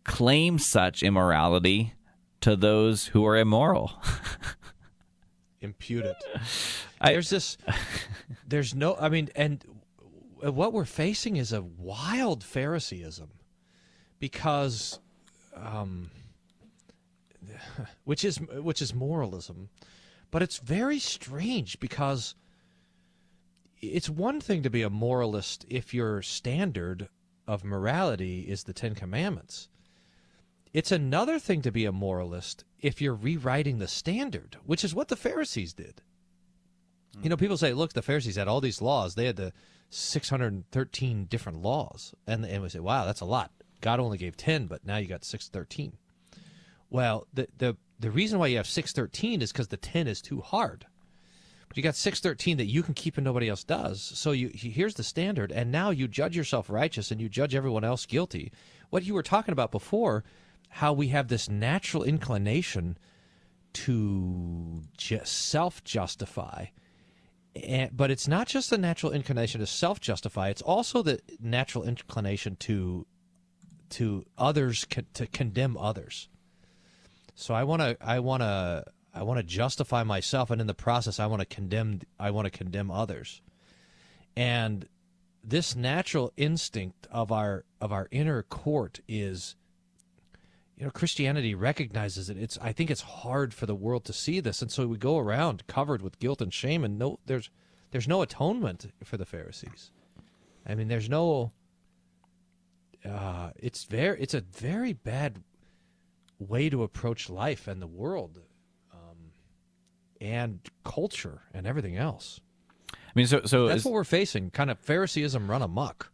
claim 0.04 0.60
such 0.60 1.02
immorality 1.02 1.94
to 2.42 2.56
those 2.56 3.08
who 3.08 3.26
are 3.26 3.38
immoral. 3.38 3.92
impute 5.62 6.06
it. 6.06 6.18
I- 7.00 7.14
there's 7.14 7.30
this. 7.30 7.58
There's 8.46 8.76
no. 8.76 8.98
I 9.00 9.10
mean, 9.10 9.30
and 9.36 9.64
what 10.42 10.74
we're 10.74 10.86
facing 10.86 11.38
is 11.38 11.54
a 11.54 11.62
wild 11.62 12.44
Phariseeism, 12.44 13.30
because, 14.20 15.00
um, 15.56 16.12
which 18.04 18.26
is 18.26 18.38
which 18.38 18.82
is 18.82 18.94
moralism, 18.94 19.70
but 20.32 20.42
it's 20.42 20.58
very 20.58 21.00
strange 21.00 21.80
because 21.80 22.36
it's 23.82 24.10
one 24.10 24.42
thing 24.42 24.64
to 24.64 24.70
be 24.70 24.82
a 24.82 24.90
moralist 24.90 25.66
if 25.70 25.94
your 25.94 26.22
standard 26.22 27.10
of 27.48 27.64
morality 27.64 28.42
is 28.42 28.64
the 28.64 28.74
Ten 28.74 28.96
Commandments. 28.96 29.70
It's 30.74 30.92
another 30.92 31.40
thing 31.40 31.62
to 31.62 31.72
be 31.72 31.86
a 31.86 31.92
moralist 31.92 32.66
if 32.80 33.02
you're 33.02 33.16
rewriting 33.16 33.80
the 33.80 33.88
standard, 33.88 34.58
which 34.66 34.84
is 34.84 34.94
what 34.94 35.08
the 35.08 35.16
Pharisees 35.16 35.74
did. 35.74 36.02
You 37.22 37.30
know, 37.30 37.36
mm-hmm. 37.36 37.44
people 37.44 37.58
say, 37.58 37.74
look, 37.74 37.94
the 37.94 38.02
Pharisees 38.02 38.36
had 38.36 38.48
all 38.48 38.62
these 38.62 38.82
laws. 38.82 39.16
They 39.16 39.26
had 39.26 39.38
the 39.38 39.54
613 39.90 41.26
different 41.26 41.62
laws. 41.62 42.14
And, 42.28 42.46
and 42.46 42.62
we 42.62 42.70
say, 42.70 42.80
wow, 42.80 43.06
that's 43.06 43.22
a 43.22 43.26
lot. 43.26 43.52
God 43.82 44.00
only 44.00 44.18
gave 44.18 44.38
10, 44.38 44.68
but 44.68 44.86
now 44.86 44.98
you 44.98 45.08
got 45.08 45.24
613. 45.24 45.98
Well, 46.90 47.28
the, 47.34 47.48
the, 47.58 47.78
the 48.00 48.12
reason 48.12 48.40
why 48.40 48.48
you 48.48 48.58
have 48.58 48.68
613 48.68 49.42
is 49.42 49.52
because 49.52 49.70
the 49.70 49.78
10 49.78 50.08
is 50.08 50.22
too 50.22 50.42
hard. 50.42 50.86
But 51.68 51.78
you 51.78 51.84
got 51.84 51.96
613 51.96 52.58
that 52.58 52.66
you 52.66 52.82
can 52.82 52.94
keep 52.94 53.18
and 53.18 53.26
nobody 53.26 53.50
else 53.50 53.64
does. 53.64 54.02
So 54.02 54.32
you 54.32 54.50
here's 54.54 54.96
the 54.96 55.04
standard, 55.04 55.52
and 55.52 55.72
now 55.72 55.90
you 55.90 56.08
judge 56.08 56.36
yourself 56.36 56.70
righteous 56.70 57.12
and 57.12 57.20
you 57.20 57.30
judge 57.30 57.56
everyone 57.56 57.84
else 57.84 58.06
guilty. 58.06 58.52
What 58.90 59.04
you 59.04 59.14
were 59.14 59.24
talking 59.24 59.52
about 59.52 59.72
before, 59.72 60.24
how 60.70 60.94
we 60.94 61.10
have 61.10 61.28
this 61.28 61.50
natural 61.50 62.04
inclination 62.04 62.98
to 63.74 64.82
just 64.98 65.50
self 65.50 65.84
justify. 65.84 66.68
And, 67.56 67.96
but 67.96 68.12
it's 68.12 68.28
not 68.28 68.48
just 68.48 68.70
the 68.70 68.78
natural 68.78 69.12
inclination 69.12 69.60
to 69.60 69.68
self 69.68 70.00
justify, 70.00 70.50
it's 70.50 70.62
also 70.62 71.02
the 71.02 71.20
natural 71.40 71.84
inclination 71.84 72.56
to 72.58 73.06
to 73.90 74.26
others 74.38 74.86
to 75.14 75.28
condemn 75.28 75.78
others. 75.78 76.30
So 77.36 77.54
I 77.54 77.64
want 77.64 77.82
to 77.82 77.98
I 78.02 78.20
want 78.20 78.42
to 78.42 78.84
I 79.18 79.24
want 79.24 79.40
to 79.40 79.44
justify 79.44 80.04
myself 80.04 80.52
and 80.52 80.62
in 80.62 80.68
the 80.68 80.76
process 80.76 81.20
I 81.20 81.26
want 81.26 81.40
to 81.40 81.46
condemn 81.46 82.02
I 82.20 82.30
want 82.32 82.46
to 82.46 82.52
condemn 82.52 82.92
others. 82.92 83.42
And 84.36 84.88
this 85.44 85.76
natural 85.76 86.32
instinct 86.38 87.08
of 87.10 87.32
our 87.32 87.66
of 87.82 87.92
our 87.92 88.08
inner 88.12 88.44
court 88.44 89.00
is 89.08 89.56
you 90.78 90.86
know 90.86 90.92
Christianity 90.92 91.56
recognizes 91.56 92.30
it. 92.30 92.38
It's 92.38 92.60
I 92.62 92.72
think 92.72 92.92
it's 92.92 93.02
hard 93.02 93.56
for 93.56 93.66
the 93.66 93.76
world 93.76 94.06
to 94.06 94.14
see 94.14 94.40
this 94.40 94.62
and 94.62 94.72
so 94.72 94.86
we 94.88 94.98
go 94.98 95.18
around 95.18 95.66
covered 95.66 96.04
with 96.04 96.20
guilt 96.20 96.42
and 96.42 96.54
shame 96.54 96.84
and 96.84 97.00
no 97.00 97.20
there's 97.26 97.50
there's 97.90 98.08
no 98.08 98.22
atonement 98.22 98.92
for 99.04 99.18
the 99.18 99.26
Pharisees. 99.26 99.92
I 100.64 100.76
mean 100.76 100.90
there's 100.90 101.10
no 101.10 101.54
uh, 103.04 103.50
it's 103.56 103.84
very 103.86 104.22
it's 104.22 104.36
a 104.36 104.42
very 104.42 104.94
bad 104.94 105.42
way 106.38 106.70
to 106.70 106.84
approach 106.84 107.32
life 107.32 107.68
and 107.68 107.82
the 107.82 107.88
world 107.88 108.42
and 110.22 110.60
culture 110.84 111.42
and 111.54 111.66
everything 111.68 111.96
else. 111.98 112.40
I 112.94 112.96
mean, 113.16 113.28
so 113.28 113.42
so 113.46 113.68
That's 113.68 113.80
is- 113.80 113.86
what 113.86 113.94
we're 113.94 114.04
facing. 114.04 114.50
Kind 114.52 114.70
of 114.72 114.80
Phariseeism 114.80 115.50
run 115.50 115.62
amok. 115.62 116.12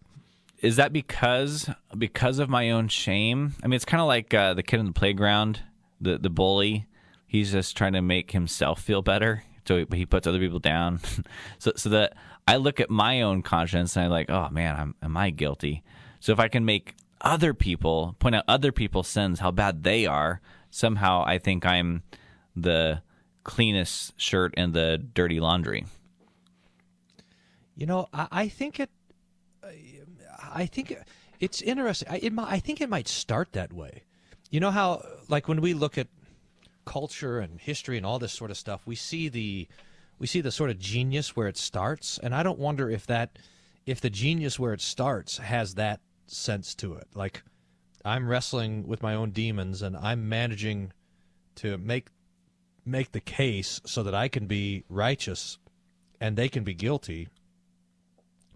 is 0.62 0.78
that 0.78 0.94
because 0.94 1.70
because 1.98 2.40
of 2.40 2.50
my 2.50 2.72
own 2.72 2.88
shame? 2.88 3.54
I 3.64 3.68
mean, 3.68 3.76
it's 3.76 3.86
kind 3.86 4.02
of 4.02 4.08
like 4.08 4.34
uh, 4.34 4.54
the 4.54 4.64
kid 4.64 4.80
in 4.80 4.86
the 4.86 4.94
playground, 4.94 5.62
the 6.02 6.18
the 6.18 6.30
bully. 6.30 6.88
He's 7.28 7.52
just 7.52 7.76
trying 7.76 7.94
to 7.94 8.02
make 8.02 8.32
himself 8.32 8.80
feel 8.82 9.02
better, 9.02 9.44
so 9.68 9.78
he, 9.78 9.98
he 9.98 10.06
puts 10.06 10.28
other 10.28 10.40
people 10.40 10.60
down. 10.60 11.00
so 11.60 11.72
so 11.76 11.90
that 11.90 12.14
I 12.48 12.58
look 12.58 12.80
at 12.80 12.90
my 12.90 13.22
own 13.22 13.42
conscience 13.42 13.96
and 13.96 14.06
I'm 14.06 14.12
like, 14.12 14.30
oh 14.30 14.50
man, 14.52 14.76
I'm, 14.76 14.96
am 15.02 15.18
I 15.18 15.30
guilty? 15.32 15.84
So 16.20 16.32
if 16.32 16.40
I 16.40 16.48
can 16.48 16.64
make 16.64 16.96
other 17.22 17.54
people 17.54 18.16
point 18.20 18.36
out 18.36 18.44
other 18.48 18.72
people's 18.72 19.08
sins, 19.08 19.40
how 19.40 19.52
bad 19.52 19.84
they 19.84 20.06
are, 20.06 20.42
somehow 20.70 21.24
I 21.26 21.38
think 21.38 21.66
I'm 21.66 22.04
the 22.56 23.02
cleanest 23.44 24.20
shirt 24.20 24.54
in 24.56 24.72
the 24.72 24.98
dirty 24.98 25.40
laundry. 25.40 25.86
You 27.76 27.86
know, 27.86 28.08
I, 28.14 28.28
I 28.32 28.48
think 28.48 28.80
it. 28.80 28.90
I 30.54 30.66
think 30.66 30.96
it's 31.40 31.62
interesting. 31.62 32.08
I, 32.10 32.18
it, 32.18 32.34
I 32.38 32.60
think 32.60 32.82
it 32.82 32.90
might 32.90 33.08
start 33.08 33.54
that 33.54 33.74
way. 33.74 34.04
You 34.52 34.60
know 34.60 34.72
how, 34.72 35.04
like, 35.30 35.48
when 35.48 35.62
we 35.62 35.74
look 35.74 35.98
at 35.98 36.08
culture 36.86 37.40
and 37.40 37.60
history 37.60 37.98
and 37.98 38.06
all 38.06 38.20
this 38.20 38.34
sort 38.34 38.52
of 38.52 38.58
stuff, 38.58 38.82
we 38.86 38.96
see 38.96 39.30
the 39.30 39.68
we 40.20 40.28
see 40.28 40.42
the 40.42 40.52
sort 40.52 40.70
of 40.70 40.78
genius 40.78 41.36
where 41.36 41.48
it 41.48 41.58
starts, 41.58 42.20
and 42.20 42.36
I 42.36 42.44
don't 42.44 42.60
wonder 42.60 42.90
if 42.90 43.08
that 43.08 43.40
if 43.86 44.00
the 44.00 44.10
genius 44.10 44.60
where 44.60 44.74
it 44.74 44.82
starts 44.82 45.38
has 45.38 45.76
that 45.76 46.00
sense 46.28 46.76
to 46.76 46.94
it. 46.94 47.08
Like, 47.16 47.44
I'm 48.06 48.28
wrestling 48.28 48.88
with 48.88 49.02
my 49.02 49.16
own 49.16 49.32
demons, 49.32 49.82
and 49.82 49.98
I'm 49.98 50.30
managing 50.30 50.94
to 51.56 51.78
make 51.78 52.08
make 52.86 53.12
the 53.12 53.20
case 53.20 53.82
so 53.86 54.04
that 54.04 54.16
I 54.16 54.28
can 54.28 54.48
be 54.48 54.84
righteous 54.90 55.58
and 56.20 56.36
they 56.36 56.50
can 56.50 56.64
be 56.64 56.74
guilty. 56.74 57.28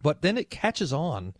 But 0.01 0.21
then 0.21 0.37
it 0.37 0.49
catches 0.49 0.93
on 0.93 1.33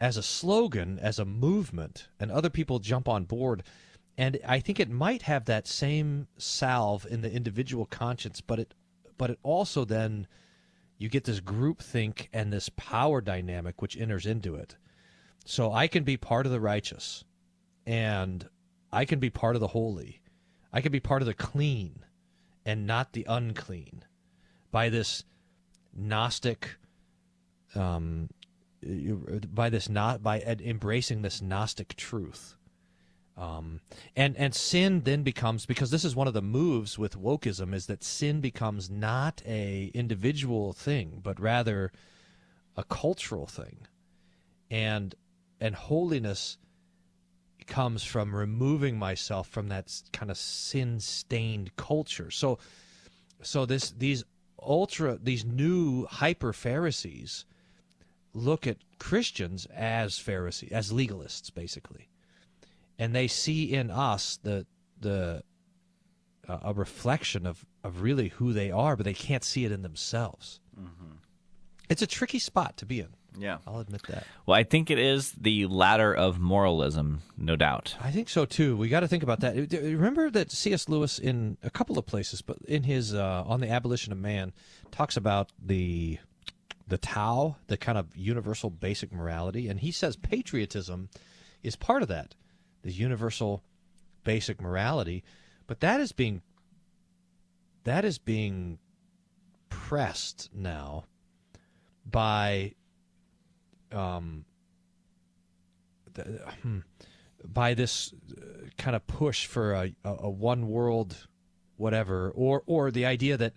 as 0.00 0.16
a 0.16 0.22
slogan, 0.22 0.98
as 0.98 1.18
a 1.18 1.24
movement, 1.24 2.08
and 2.18 2.30
other 2.30 2.50
people 2.50 2.78
jump 2.78 3.08
on 3.08 3.24
board. 3.24 3.62
And 4.18 4.38
I 4.46 4.60
think 4.60 4.80
it 4.80 4.90
might 4.90 5.22
have 5.22 5.44
that 5.44 5.66
same 5.66 6.28
salve 6.36 7.06
in 7.08 7.22
the 7.22 7.32
individual 7.32 7.86
conscience, 7.86 8.40
but 8.40 8.58
it 8.58 8.74
but 9.18 9.30
it 9.30 9.38
also 9.42 9.84
then 9.84 10.26
you 10.98 11.08
get 11.08 11.24
this 11.24 11.40
group 11.40 11.82
think 11.82 12.28
and 12.32 12.52
this 12.52 12.68
power 12.70 13.20
dynamic 13.20 13.80
which 13.80 13.96
enters 13.96 14.26
into 14.26 14.54
it. 14.54 14.76
So 15.44 15.72
I 15.72 15.86
can 15.86 16.04
be 16.04 16.16
part 16.16 16.46
of 16.46 16.52
the 16.52 16.60
righteous 16.60 17.24
and 17.86 18.48
I 18.92 19.04
can 19.04 19.18
be 19.18 19.30
part 19.30 19.56
of 19.56 19.60
the 19.60 19.68
holy. 19.68 20.21
I 20.72 20.80
can 20.80 20.92
be 20.92 21.00
part 21.00 21.22
of 21.22 21.26
the 21.26 21.34
clean 21.34 22.04
and 22.64 22.86
not 22.86 23.12
the 23.12 23.26
unclean 23.28 24.04
by 24.70 24.88
this 24.88 25.24
Gnostic 25.94 26.76
um, 27.74 28.28
by 29.52 29.70
this 29.70 29.88
not 29.88 30.22
by 30.22 30.40
embracing 30.40 31.22
this 31.22 31.40
Gnostic 31.40 31.94
truth. 31.96 32.56
Um, 33.36 33.80
and 34.14 34.36
and 34.36 34.54
sin 34.54 35.02
then 35.04 35.22
becomes 35.22 35.64
because 35.64 35.90
this 35.90 36.04
is 36.04 36.14
one 36.14 36.28
of 36.28 36.34
the 36.34 36.42
moves 36.42 36.98
with 36.98 37.20
wokeism 37.20 37.72
is 37.74 37.86
that 37.86 38.04
sin 38.04 38.40
becomes 38.40 38.90
not 38.90 39.42
a 39.46 39.90
individual 39.94 40.72
thing 40.72 41.20
but 41.22 41.40
rather 41.40 41.92
a 42.76 42.84
cultural 42.84 43.46
thing, 43.46 43.86
and 44.70 45.14
and 45.60 45.74
holiness 45.74 46.58
comes 47.72 48.04
from 48.04 48.36
removing 48.36 48.98
myself 48.98 49.48
from 49.48 49.68
that 49.68 49.90
kind 50.12 50.30
of 50.30 50.36
sin 50.36 51.00
stained 51.00 51.74
culture. 51.76 52.30
So 52.30 52.58
so 53.40 53.64
this 53.64 53.92
these 53.92 54.24
ultra 54.60 55.18
these 55.22 55.42
new 55.42 56.04
hyper 56.04 56.52
Pharisees 56.52 57.46
look 58.34 58.66
at 58.66 58.76
Christians 58.98 59.66
as 59.74 60.18
Pharisees, 60.18 60.70
as 60.70 60.92
legalists, 60.92 61.52
basically, 61.52 62.10
and 62.98 63.14
they 63.14 63.26
see 63.26 63.72
in 63.72 63.90
us 63.90 64.38
the 64.42 64.66
the 65.00 65.42
uh, 66.46 66.58
a 66.64 66.74
reflection 66.74 67.46
of 67.46 67.64
of 67.82 68.02
really 68.02 68.28
who 68.28 68.52
they 68.52 68.70
are, 68.70 68.96
but 68.96 69.04
they 69.04 69.14
can't 69.14 69.44
see 69.44 69.64
it 69.64 69.72
in 69.72 69.80
themselves. 69.80 70.60
It's 71.88 72.02
a 72.02 72.06
tricky 72.06 72.38
spot 72.38 72.76
to 72.76 72.86
be 72.86 73.00
in. 73.00 73.14
Yeah. 73.38 73.58
I'll 73.66 73.80
admit 73.80 74.02
that. 74.08 74.26
Well, 74.46 74.56
I 74.56 74.62
think 74.62 74.90
it 74.90 74.98
is 74.98 75.32
the 75.32 75.66
ladder 75.66 76.14
of 76.14 76.38
moralism, 76.38 77.22
no 77.36 77.56
doubt. 77.56 77.96
I 78.00 78.10
think 78.10 78.28
so 78.28 78.44
too. 78.44 78.76
We 78.76 78.88
got 78.88 79.00
to 79.00 79.08
think 79.08 79.22
about 79.22 79.40
that. 79.40 79.56
Remember 79.56 80.30
that 80.30 80.50
C.S. 80.50 80.88
Lewis, 80.88 81.18
in 81.18 81.56
a 81.62 81.70
couple 81.70 81.98
of 81.98 82.06
places, 82.06 82.42
but 82.42 82.58
in 82.68 82.82
his 82.82 83.14
uh, 83.14 83.44
on 83.46 83.60
the 83.60 83.70
abolition 83.70 84.12
of 84.12 84.18
man, 84.18 84.52
talks 84.90 85.16
about 85.16 85.50
the 85.64 86.18
the 86.86 86.98
Tao, 86.98 87.56
the 87.68 87.76
kind 87.76 87.96
of 87.96 88.14
universal 88.16 88.68
basic 88.68 89.12
morality, 89.12 89.68
and 89.68 89.80
he 89.80 89.90
says 89.90 90.16
patriotism 90.16 91.08
is 91.62 91.76
part 91.76 92.02
of 92.02 92.08
that, 92.08 92.34
the 92.82 92.92
universal 92.92 93.62
basic 94.24 94.60
morality. 94.60 95.24
But 95.66 95.80
that 95.80 96.00
is 96.00 96.12
being 96.12 96.42
that 97.84 98.04
is 98.04 98.18
being 98.18 98.78
pressed 99.70 100.50
now 100.54 101.04
by 102.04 102.74
um, 103.92 104.44
the, 106.14 106.22
hmm, 106.62 106.78
by 107.44 107.74
this 107.74 108.12
uh, 108.36 108.68
kind 108.78 108.96
of 108.96 109.06
push 109.06 109.46
for 109.46 109.74
a, 109.74 109.94
a, 110.04 110.30
one 110.30 110.68
world 110.68 111.28
whatever 111.76 112.30
or 112.34 112.62
or 112.66 112.90
the 112.90 113.06
idea 113.06 113.36
that 113.36 113.54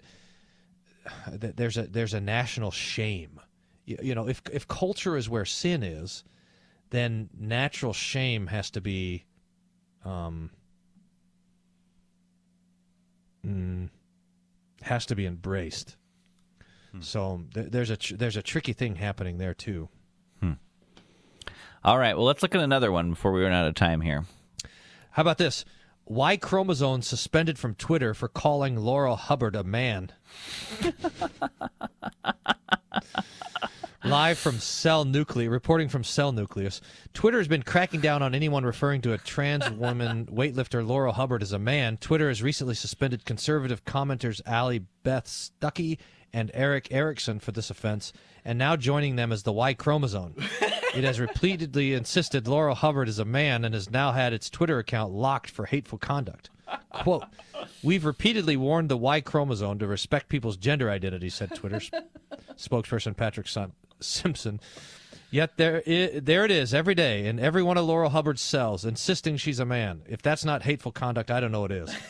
that 1.32 1.56
there's 1.58 1.78
a 1.78 1.84
there's 1.84 2.14
a 2.14 2.22
national 2.22 2.72
shame. 2.72 3.40
You, 3.86 4.00
you 4.02 4.16
know 4.16 4.28
if 4.28 4.42
if 4.52 4.68
culture 4.68 5.16
is 5.18 5.30
where 5.30 5.46
sin 5.46 5.84
is 5.84 6.24
then 6.90 7.30
natural 7.38 7.94
shame 7.94 8.48
has 8.48 8.72
to 8.72 8.82
be 8.82 9.26
um 10.04 10.50
mm, 13.46 13.90
has 14.82 15.06
to 15.08 15.16
be 15.16 15.26
embraced. 15.26 15.98
So 17.02 17.44
th- 17.54 17.72
there's 17.72 17.90
a 17.90 17.98
tr- 17.98 18.16
there's 18.16 18.38
a 18.38 18.42
tricky 18.42 18.72
thing 18.72 18.96
happening 18.96 19.38
there 19.38 19.54
too 19.54 19.90
All 21.86 22.00
right, 22.00 22.18
well, 22.18 22.26
let's 22.26 22.42
look 22.42 22.56
at 22.56 22.62
another 22.62 22.92
one 22.92 23.12
before 23.12 23.32
we 23.32 23.44
run 23.44 23.54
out 23.54 23.68
of 23.68 23.76
time 23.76 24.02
here. 24.02 24.26
How 25.12 25.22
about 25.22 25.38
this? 25.38 25.66
Y 26.04 26.36
chromosome 26.36 27.04
suspended 27.04 27.60
from 27.60 27.76
Twitter 27.76 28.16
for 28.16 28.28
calling 28.28 28.76
Laurel 28.76 29.16
Hubbard 29.16 29.56
a 29.56 29.64
man. 29.64 30.12
Live 34.04 34.40
from 34.40 34.58
Cell 34.58 35.06
Nucleus, 35.06 35.48
reporting 35.48 35.88
from 35.88 36.04
Cell 36.04 36.32
Nucleus. 36.32 36.82
Twitter 37.14 37.38
has 37.38 37.48
been 37.48 37.62
cracking 37.62 38.02
down 38.02 38.24
on 38.24 38.34
anyone 38.34 38.66
referring 38.66 39.02
to 39.02 39.14
a 39.14 39.20
trans 39.20 39.70
woman 39.70 40.26
weightlifter 40.32 40.84
Laurel 40.84 41.14
Hubbard 41.14 41.44
as 41.44 41.52
a 41.52 41.60
man. 41.60 41.98
Twitter 41.98 42.30
has 42.30 42.42
recently 42.42 42.74
suspended 42.74 43.26
conservative 43.26 43.86
commenters 43.86 44.42
Allie 44.48 44.88
Beth 45.04 45.26
Stuckey 45.26 46.00
and 46.34 46.50
Erick 46.56 46.88
Erickson 46.90 47.40
for 47.40 47.52
this 47.52 47.70
offense, 47.70 48.12
and 48.44 48.58
now 48.58 48.76
joining 48.76 49.18
them 49.18 49.32
is 49.32 49.44
the 49.44 49.54
Y 49.54 49.76
chromosome. 49.76 50.36
It 50.96 51.04
has 51.04 51.20
repeatedly 51.20 51.94
insisted 51.94 52.48
Laurel 52.48 52.76
Hubbard 52.76 53.10
is 53.10 53.20
a 53.20 53.26
man 53.26 53.66
and 53.66 53.74
has 53.74 53.90
now 53.90 54.12
had 54.12 54.34
its 54.34 54.50
Twitter 54.50 54.80
account 54.80 55.14
locked 55.14 55.50
for 55.50 55.66
hateful 55.66 55.98
conduct. 55.98 56.50
Quote, 56.92 57.26
We've 57.84 58.06
repeatedly 58.06 58.56
warned 58.58 58.90
the 58.90 58.98
Y 58.98 59.22
chromosome 59.22 59.80
to 59.80 59.88
respect 59.88 60.30
people's 60.30 60.58
gender 60.58 60.90
identity, 60.90 61.30
said 61.30 61.54
Twitter 61.54 61.80
sp- 61.84 62.08
spokesperson 62.58 63.16
Patrick 63.16 63.48
Sim- 63.48 63.74
Simpson. 64.00 64.60
Yet 65.36 65.58
there, 65.58 65.84
i- 65.86 66.22
there 66.24 66.46
it 66.46 66.52
is 66.52 66.74
every 66.74 66.96
day 66.96 67.26
in 67.28 67.40
every 67.42 67.62
one 67.62 67.78
of 67.78 67.84
Laurel 67.84 68.12
Hubbard's 68.12 68.42
cells, 68.42 68.86
insisting 68.86 69.36
she's 69.36 69.60
a 69.60 69.66
man. 69.66 70.02
If 70.08 70.22
that's 70.22 70.46
not 70.46 70.64
hateful 70.64 70.94
conduct, 70.94 71.30
I 71.30 71.42
don't 71.42 71.52
know 71.52 71.60
what 71.60 71.74
is. 71.74 71.94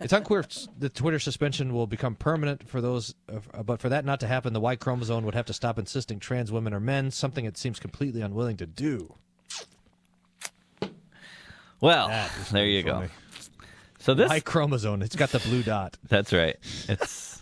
it's 0.00 0.12
unclear 0.12 0.40
if 0.40 0.48
the 0.78 0.90
Twitter 0.90 1.18
suspension 1.18 1.72
will 1.72 1.86
become 1.86 2.16
permanent 2.16 2.68
for 2.68 2.82
those, 2.82 3.14
uh, 3.32 3.62
but 3.62 3.80
for 3.80 3.88
that 3.88 4.04
not 4.04 4.20
to 4.20 4.26
happen, 4.26 4.52
the 4.52 4.60
Y 4.60 4.76
chromosome 4.76 5.24
would 5.24 5.34
have 5.34 5.46
to 5.46 5.54
stop 5.54 5.78
insisting 5.78 6.18
trans 6.20 6.52
women 6.52 6.74
are 6.74 6.78
men, 6.80 7.10
something 7.10 7.46
it 7.46 7.56
seems 7.56 7.78
completely 7.80 8.20
unwilling 8.20 8.58
to 8.58 8.66
do. 8.66 9.14
Well, 11.80 12.08
there 12.52 12.66
you 12.66 12.82
funny. 12.82 13.06
go. 13.06 13.12
So 14.00 14.12
this 14.12 14.28
Y 14.28 14.40
chromosome, 14.40 15.00
it's 15.00 15.16
got 15.16 15.30
the 15.30 15.38
blue 15.38 15.62
dot. 15.62 15.96
that's 16.10 16.30
right. 16.30 16.56
It's 16.90 17.40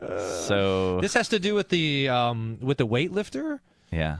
so 0.46 1.00
This 1.02 1.12
has 1.12 1.28
to 1.28 1.38
do 1.38 1.54
with 1.54 1.68
the 1.68 2.08
um, 2.08 2.56
with 2.62 2.78
the 2.78 2.86
weightlifter 2.86 3.60
yeah. 3.90 4.18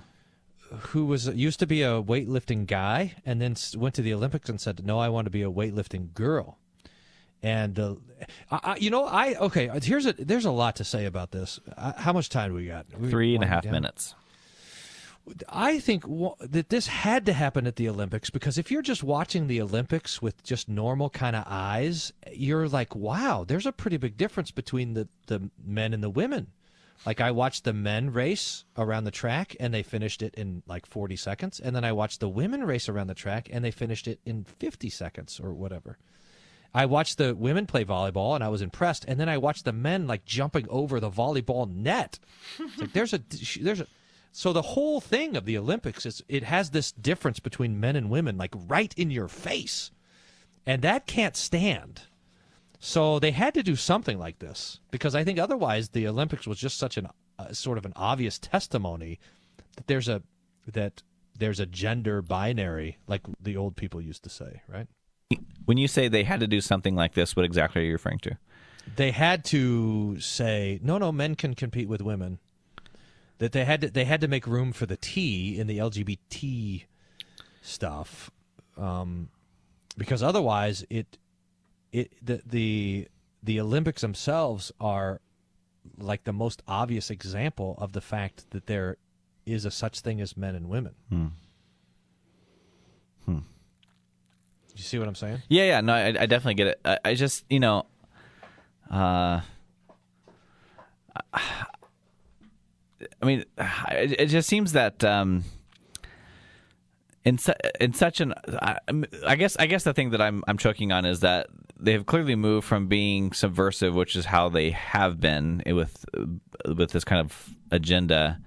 who 0.91 1.07
was 1.07 1.29
used 1.29 1.59
to 1.61 1.67
be 1.67 1.83
a 1.83 2.03
weightlifting 2.03 2.67
guy 2.67 3.15
and 3.25 3.41
then 3.41 3.57
went 3.77 3.95
to 3.97 4.03
the 4.03 4.13
Olympics 4.15 4.49
and 4.49 4.61
said, 4.61 4.85
"No, 4.85 4.99
I 4.99 5.09
want 5.09 5.27
to 5.27 5.31
be 5.31 5.43
a 5.43 5.51
weightlifting 5.51 6.13
girl." 6.15 6.59
And 7.43 7.79
uh, 7.79 7.95
I, 8.51 8.77
you 8.77 8.91
know, 8.91 9.05
I 9.05 9.35
okay. 9.37 9.71
Here's 9.83 10.07
a 10.07 10.13
there's 10.15 10.47
a 10.47 10.51
lot 10.51 10.77
to 10.77 10.85
say 10.85 11.05
about 11.05 11.31
this. 11.31 11.61
Uh, 11.77 11.93
how 11.97 12.13
much 12.13 12.29
time 12.29 12.51
do 12.51 12.57
we 12.57 12.67
got? 12.67 12.87
We 12.99 13.11
Three 13.11 13.35
and 13.35 13.45
a 13.45 13.47
half 13.47 13.63
down? 13.65 13.73
minutes. 13.73 14.15
I 15.49 15.81
think 15.81 16.03
w- 16.03 16.35
that 16.39 16.69
this 16.69 16.87
had 16.87 17.27
to 17.27 17.33
happen 17.33 17.67
at 17.67 17.75
the 17.77 17.89
Olympics 17.89 18.31
because 18.31 18.59
if 18.59 18.71
you're 18.71 18.81
just 18.83 19.03
watching 19.03 19.49
the 19.49 19.61
Olympics 19.61 20.23
with 20.23 20.43
just 20.45 20.69
normal 20.69 21.11
kind 21.11 21.35
of 21.35 21.43
eyes, 21.49 22.13
you're 22.33 22.69
like, 22.69 22.95
wow, 22.95 23.45
there's 23.47 23.67
a 23.67 23.73
pretty 23.73 23.97
big 23.97 24.17
difference 24.17 24.53
between 24.53 24.95
the, 24.95 25.09
the 25.27 25.51
men 25.65 25.93
and 25.93 26.01
the 26.03 26.11
women. 26.11 26.49
Like 27.05 27.21
I 27.21 27.31
watched 27.31 27.65
the 27.65 27.73
men 27.73 28.13
race 28.13 28.65
around 28.77 29.05
the 29.05 29.11
track 29.11 29.55
and 29.61 29.73
they 29.75 29.83
finished 29.83 30.23
it 30.23 30.35
in 30.35 30.63
like 30.67 30.87
40 30.87 31.17
seconds, 31.17 31.61
and 31.61 31.75
then 31.77 31.85
I 31.85 31.93
watched 31.93 32.21
the 32.21 32.29
women 32.29 32.65
race 32.65 32.89
around 32.89 33.09
the 33.09 33.15
track 33.15 33.49
and 33.53 33.65
they 33.65 33.71
finished 33.71 34.09
it 34.09 34.21
in 34.25 34.45
50 34.45 34.91
seconds 34.91 35.41
or 35.43 35.53
whatever. 35.53 35.99
I 36.75 36.87
watched 36.87 37.17
the 37.19 37.35
women 37.35 37.67
play 37.67 37.85
volleyball 37.85 38.35
and 38.35 38.45
I 38.45 38.49
was 38.49 38.61
impressed, 38.61 39.05
and 39.07 39.19
then 39.19 39.29
I 39.29 39.39
watched 39.39 39.65
the 39.65 39.73
men 39.73 40.07
like 40.07 40.25
jumping 40.25 40.67
over 40.69 41.01
the 41.01 41.11
volleyball 41.11 41.71
net. 41.71 42.19
It's 42.59 42.79
like 42.79 42.93
there's 42.93 43.15
a 43.15 43.21
there's 43.61 43.81
a 43.81 43.87
so 44.33 44.53
the 44.53 44.61
whole 44.61 45.01
thing 45.01 45.37
of 45.37 45.47
the 45.47 45.57
Olympics 45.57 46.05
is 46.05 46.23
it 46.29 46.43
has 46.43 46.71
this 46.71 46.93
difference 46.93 47.41
between 47.41 47.81
men 47.81 47.97
and 47.97 48.11
women 48.11 48.37
like 48.37 48.55
right 48.55 48.93
in 48.99 49.11
your 49.11 49.29
face, 49.29 49.91
and 50.67 50.83
that 50.83 51.07
can't 51.07 51.37
stand. 51.37 52.03
So 52.79 53.19
they 53.19 53.31
had 53.31 53.55
to 53.55 53.63
do 53.63 53.77
something 53.77 54.19
like 54.19 54.39
this 54.39 54.81
because 54.91 55.15
I 55.15 55.25
think 55.25 55.39
otherwise 55.39 55.91
the 55.91 56.07
Olympics 56.07 56.47
was 56.47 56.59
just 56.59 56.79
such 56.79 56.97
an 56.97 57.09
uh, 57.39 57.53
sort 57.53 57.79
of 57.79 57.85
an 57.85 57.93
obvious 57.97 58.39
testimony 58.39 59.19
that 59.77 59.87
there's 59.87 60.09
a 60.09 60.23
that 60.67 61.03
there's 61.39 61.61
a 61.61 61.67
gender 61.67 62.23
binary 62.23 62.99
like 63.07 63.23
the 63.41 63.57
old 63.57 63.77
people 63.77 64.01
used 64.01 64.23
to 64.25 64.31
say, 64.31 64.63
right? 64.69 64.87
When 65.65 65.79
you 65.79 65.89
say 65.89 66.09
they 66.09 66.25
had 66.25 66.41
to 66.41 66.47
do 66.47 66.61
something 66.61 66.95
like 66.95 67.15
this, 67.15 67.35
what 67.35 67.45
exactly 67.45 67.83
are 67.83 67.85
you 67.85 67.93
referring 67.93 68.21
to? 68.21 68.39
They 68.95 69.11
had 69.11 69.45
to 69.47 70.21
say 70.21 70.79
no, 70.83 70.99
no, 70.99 71.13
men 71.13 71.35
can 71.35 71.55
compete 71.55 71.89
with 71.89 72.01
women. 72.01 72.39
That 73.39 73.53
they 73.53 73.65
had 73.65 73.83
to 73.83 73.91
they 73.91 74.05
had 74.05 74.21
to 74.23 74.29
make 74.29 74.47
room 74.47 74.73
for 74.73 74.87
the 74.87 74.97
T 74.97 75.59
in 75.59 75.67
the 75.67 75.79
LGBT 75.79 76.85
stuff, 77.61 78.31
um, 78.79 79.29
because 79.99 80.23
otherwise 80.23 80.87
it 80.89 81.19
it 81.97 82.13
the 82.23 82.43
the 82.45 83.09
the 83.43 83.61
Olympics 83.61 84.03
themselves 84.03 84.71
are 84.81 85.21
like 85.99 86.25
the 86.25 86.33
most 86.33 86.63
obvious 86.69 87.11
example 87.11 87.77
of 87.79 87.93
the 87.93 88.01
fact 88.01 88.51
that 88.51 88.67
there 88.67 88.99
is 89.47 89.65
a 89.65 89.71
such 89.71 90.01
thing 90.01 90.21
as 90.21 90.37
men 90.37 90.55
and 90.55 90.69
women. 90.69 90.95
Hmm. 91.09 91.27
Hmm. 93.25 93.39
You 94.75 94.83
see 94.83 94.99
what 94.99 95.09
I'm 95.09 95.15
saying? 95.15 95.43
Yeah, 95.49 95.65
yeah. 95.65 95.81
No, 95.81 95.95
I, 95.95 96.09
I 96.09 96.27
definitely 96.27 96.55
get 96.55 96.67
it. 96.67 96.81
I, 96.85 96.99
I 97.05 97.15
just, 97.15 97.45
you 97.49 97.61
know, 97.61 97.87
uh, 98.91 99.41
I 101.33 101.41
mean, 103.23 103.45
it, 103.91 104.21
it 104.21 104.27
just 104.27 104.49
seems 104.49 104.73
that 104.73 105.03
um, 105.03 105.45
in 107.25 107.39
su- 107.39 107.55
in 107.81 107.95
such 107.95 108.21
an, 108.21 108.35
I, 108.61 108.79
I 109.27 109.37
guess, 109.37 109.57
I 109.57 109.67
guess 109.67 109.85
the 109.85 109.95
thing 109.95 110.11
that 110.11 110.21
I'm 110.21 110.45
I'm 110.47 110.59
choking 110.59 110.93
on 110.93 111.07
is 111.07 111.21
that 111.21 111.47
they 111.79 111.93
have 111.93 112.07
clearly 112.07 112.35
moved 112.37 112.67
from 112.67 112.89
being 112.89 113.33
subversive, 113.33 113.95
which 113.95 114.17
is 114.17 114.27
how 114.27 114.49
they 114.49 114.71
have 114.71 115.21
been 115.21 115.63
with 115.67 116.05
with 116.67 116.91
this 116.91 117.05
kind 117.05 117.21
of 117.21 117.51
agenda, 117.71 118.41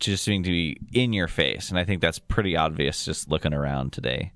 to 0.00 0.10
just 0.10 0.26
being 0.26 0.42
to 0.42 0.50
be 0.50 0.78
in 0.92 1.12
your 1.12 1.28
face, 1.28 1.70
and 1.70 1.78
I 1.78 1.84
think 1.84 2.00
that's 2.00 2.18
pretty 2.18 2.56
obvious 2.56 3.04
just 3.04 3.30
looking 3.30 3.54
around 3.54 3.92
today. 3.92 4.32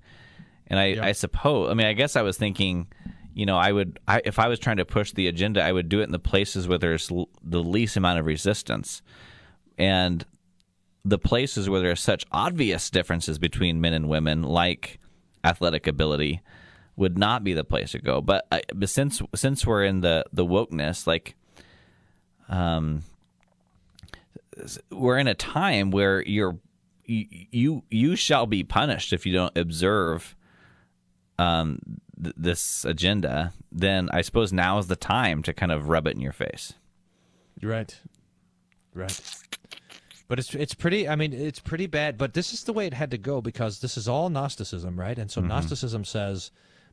And 0.66 0.78
I, 0.78 1.08
I 1.08 1.12
suppose, 1.12 1.70
I 1.70 1.74
mean, 1.74 1.86
I 1.86 1.94
guess 1.94 2.14
I 2.14 2.22
was 2.22 2.36
thinking, 2.36 2.88
you 3.32 3.46
know, 3.46 3.56
I 3.56 3.72
would, 3.72 3.98
I, 4.06 4.20
if 4.24 4.38
I 4.38 4.48
was 4.48 4.58
trying 4.58 4.76
to 4.76 4.84
push 4.84 5.12
the 5.12 5.26
agenda, 5.26 5.62
I 5.62 5.72
would 5.72 5.88
do 5.88 6.00
it 6.00 6.04
in 6.04 6.12
the 6.12 6.18
places 6.18 6.68
where 6.68 6.76
there's 6.76 7.10
l- 7.10 7.30
the 7.42 7.62
least 7.62 7.96
amount 7.96 8.18
of 8.18 8.26
resistance. 8.26 9.00
And 9.78 10.26
the 11.04 11.18
places 11.18 11.70
where 11.70 11.80
there 11.80 11.90
are 11.90 11.96
such 11.96 12.26
obvious 12.32 12.90
differences 12.90 13.38
between 13.38 13.80
men 13.80 13.94
and 13.94 14.08
women, 14.10 14.42
like 14.42 14.98
athletic 15.42 15.86
ability, 15.86 16.42
would 16.98 17.16
not 17.16 17.44
be 17.44 17.54
the 17.54 17.64
place 17.64 17.92
to 17.92 18.00
go. 18.00 18.20
But, 18.20 18.46
I, 18.50 18.62
but 18.74 18.90
since 18.90 19.22
since 19.34 19.64
we're 19.64 19.84
in 19.84 20.00
the 20.00 20.24
the 20.32 20.44
wokeness, 20.44 21.06
like, 21.06 21.36
um, 22.48 23.04
we're 24.90 25.18
in 25.18 25.28
a 25.28 25.34
time 25.34 25.92
where 25.92 26.20
you're 26.22 26.58
you 27.04 27.82
you, 27.88 28.16
shall 28.16 28.46
be 28.46 28.64
punished 28.64 29.12
if 29.12 29.24
you 29.24 29.32
don't 29.32 29.56
observe 29.56 30.36
um, 31.38 31.80
th- 32.22 32.34
this 32.36 32.84
agenda, 32.84 33.54
then 33.72 34.10
I 34.12 34.20
suppose 34.22 34.52
now 34.52 34.78
is 34.78 34.88
the 34.88 34.96
time 34.96 35.42
to 35.44 35.54
kind 35.54 35.72
of 35.72 35.88
rub 35.88 36.06
it 36.06 36.16
in 36.16 36.20
your 36.20 36.32
face. 36.32 36.74
Right. 37.62 37.96
Right. 38.92 39.20
But 40.26 40.38
it's 40.38 40.54
it's 40.54 40.74
pretty. 40.74 41.08
I 41.08 41.14
mean, 41.14 41.32
it's 41.32 41.60
pretty 41.60 41.86
bad. 41.86 42.18
But 42.18 42.34
this 42.34 42.52
is 42.52 42.64
the 42.64 42.72
way 42.72 42.86
it 42.86 42.92
had 42.92 43.12
to 43.12 43.18
go 43.18 43.40
because 43.40 43.78
this 43.80 43.96
is 43.96 44.08
all 44.08 44.28
Gnosticism, 44.28 44.98
right? 44.98 45.16
And 45.16 45.30
so 45.30 45.40
Mm-hmm. 45.40 45.48
Gnosticism 45.48 46.04
says 46.04 46.50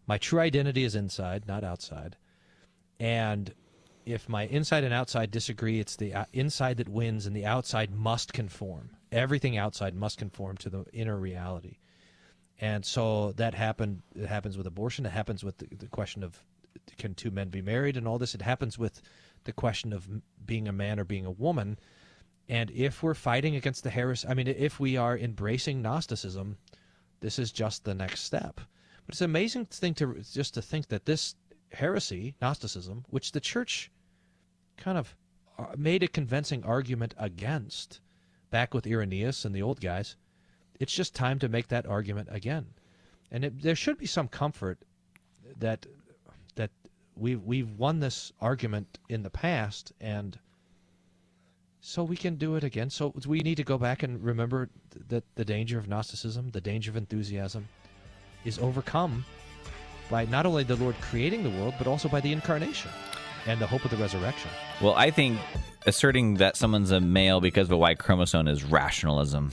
my 0.07 0.17
true 0.17 0.39
identity 0.39 0.83
is 0.83 0.95
inside, 0.95 1.47
not 1.47 1.63
outside. 1.63 2.17
And 2.99 3.53
if 4.05 4.29
my 4.29 4.43
inside 4.43 4.83
and 4.83 4.93
outside 4.93 5.31
disagree, 5.31 5.79
it's 5.79 5.95
the 5.95 6.13
uh, 6.13 6.25
inside 6.31 6.77
that 6.77 6.89
wins, 6.89 7.25
and 7.25 7.35
the 7.35 7.45
outside 7.45 7.91
must 7.91 8.33
conform. 8.33 8.91
Everything 9.11 9.57
outside 9.57 9.95
must 9.95 10.17
conform 10.17 10.57
to 10.57 10.69
the 10.69 10.85
inner 10.93 11.17
reality. 11.17 11.77
And 12.59 12.85
so 12.85 13.33
that 13.33 13.53
happened. 13.53 14.01
It 14.15 14.27
happens 14.27 14.57
with 14.57 14.67
abortion. 14.67 15.05
It 15.05 15.11
happens 15.11 15.43
with 15.43 15.57
the, 15.57 15.67
the 15.75 15.87
question 15.87 16.23
of 16.23 16.43
can 16.97 17.15
two 17.15 17.31
men 17.31 17.49
be 17.49 17.61
married 17.61 17.97
and 17.97 18.07
all 18.07 18.19
this. 18.19 18.35
It 18.35 18.41
happens 18.41 18.77
with 18.77 19.01
the 19.45 19.53
question 19.53 19.91
of 19.91 20.07
being 20.45 20.67
a 20.67 20.73
man 20.73 20.99
or 20.99 21.03
being 21.03 21.25
a 21.25 21.31
woman. 21.31 21.79
And 22.47 22.69
if 22.71 23.01
we're 23.01 23.15
fighting 23.15 23.55
against 23.55 23.83
the 23.83 23.89
heresy, 23.89 24.27
I 24.27 24.35
mean, 24.35 24.47
if 24.47 24.79
we 24.79 24.97
are 24.97 25.17
embracing 25.17 25.81
Gnosticism, 25.81 26.57
this 27.21 27.39
is 27.39 27.51
just 27.51 27.83
the 27.83 27.95
next 27.95 28.21
step. 28.21 28.61
But 29.05 29.15
it's 29.15 29.21
an 29.21 29.29
amazing 29.29 29.65
thing 29.65 29.93
to 29.95 30.21
just 30.31 30.53
to 30.55 30.61
think 30.61 30.87
that 30.87 31.05
this 31.05 31.35
heresy, 31.71 32.35
Gnosticism, 32.41 33.05
which 33.09 33.31
the 33.31 33.39
church 33.39 33.91
kind 34.77 34.97
of 34.97 35.15
uh, 35.57 35.67
made 35.77 36.03
a 36.03 36.07
convincing 36.07 36.63
argument 36.63 37.13
against 37.17 38.01
back 38.49 38.73
with 38.73 38.87
Irenaeus 38.87 39.45
and 39.45 39.53
the 39.53 39.61
old 39.61 39.79
guys, 39.79 40.15
it's 40.79 40.93
just 40.93 41.13
time 41.13 41.39
to 41.39 41.49
make 41.49 41.67
that 41.67 41.85
argument 41.85 42.29
again. 42.31 42.67
And 43.31 43.45
it, 43.45 43.61
there 43.61 43.75
should 43.75 43.97
be 43.97 44.05
some 44.05 44.27
comfort 44.27 44.79
that 45.57 45.85
that 46.55 46.71
we've 47.15 47.41
we've 47.43 47.71
won 47.71 47.99
this 47.99 48.31
argument 48.41 48.99
in 49.09 49.23
the 49.23 49.29
past, 49.29 49.91
and 49.99 50.39
so 51.79 52.03
we 52.03 52.17
can 52.17 52.35
do 52.35 52.55
it 52.55 52.63
again. 52.63 52.89
So 52.89 53.13
we 53.27 53.39
need 53.39 53.55
to 53.55 53.63
go 53.63 53.77
back 53.77 54.03
and 54.03 54.23
remember 54.23 54.69
that 55.09 55.23
the 55.35 55.45
danger 55.45 55.77
of 55.77 55.87
Gnosticism, 55.87 56.49
the 56.49 56.61
danger 56.61 56.89
of 56.91 56.97
enthusiasm, 56.97 57.67
is 58.45 58.59
overcome 58.59 59.25
by 60.09 60.25
not 60.25 60.45
only 60.45 60.63
the 60.63 60.75
Lord 60.75 60.95
creating 61.01 61.43
the 61.43 61.49
world, 61.49 61.73
but 61.77 61.87
also 61.87 62.07
by 62.07 62.21
the 62.21 62.31
incarnation 62.31 62.91
and 63.47 63.59
the 63.59 63.67
hope 63.67 63.83
of 63.85 63.91
the 63.91 63.97
resurrection. 63.97 64.49
Well, 64.81 64.93
I 64.95 65.11
think 65.11 65.39
asserting 65.85 66.35
that 66.35 66.55
someone's 66.55 66.91
a 66.91 66.99
male 66.99 67.41
because 67.41 67.67
of 67.67 67.73
a 67.73 67.77
Y 67.77 67.95
chromosome 67.95 68.47
is 68.47 68.63
rationalism. 68.63 69.51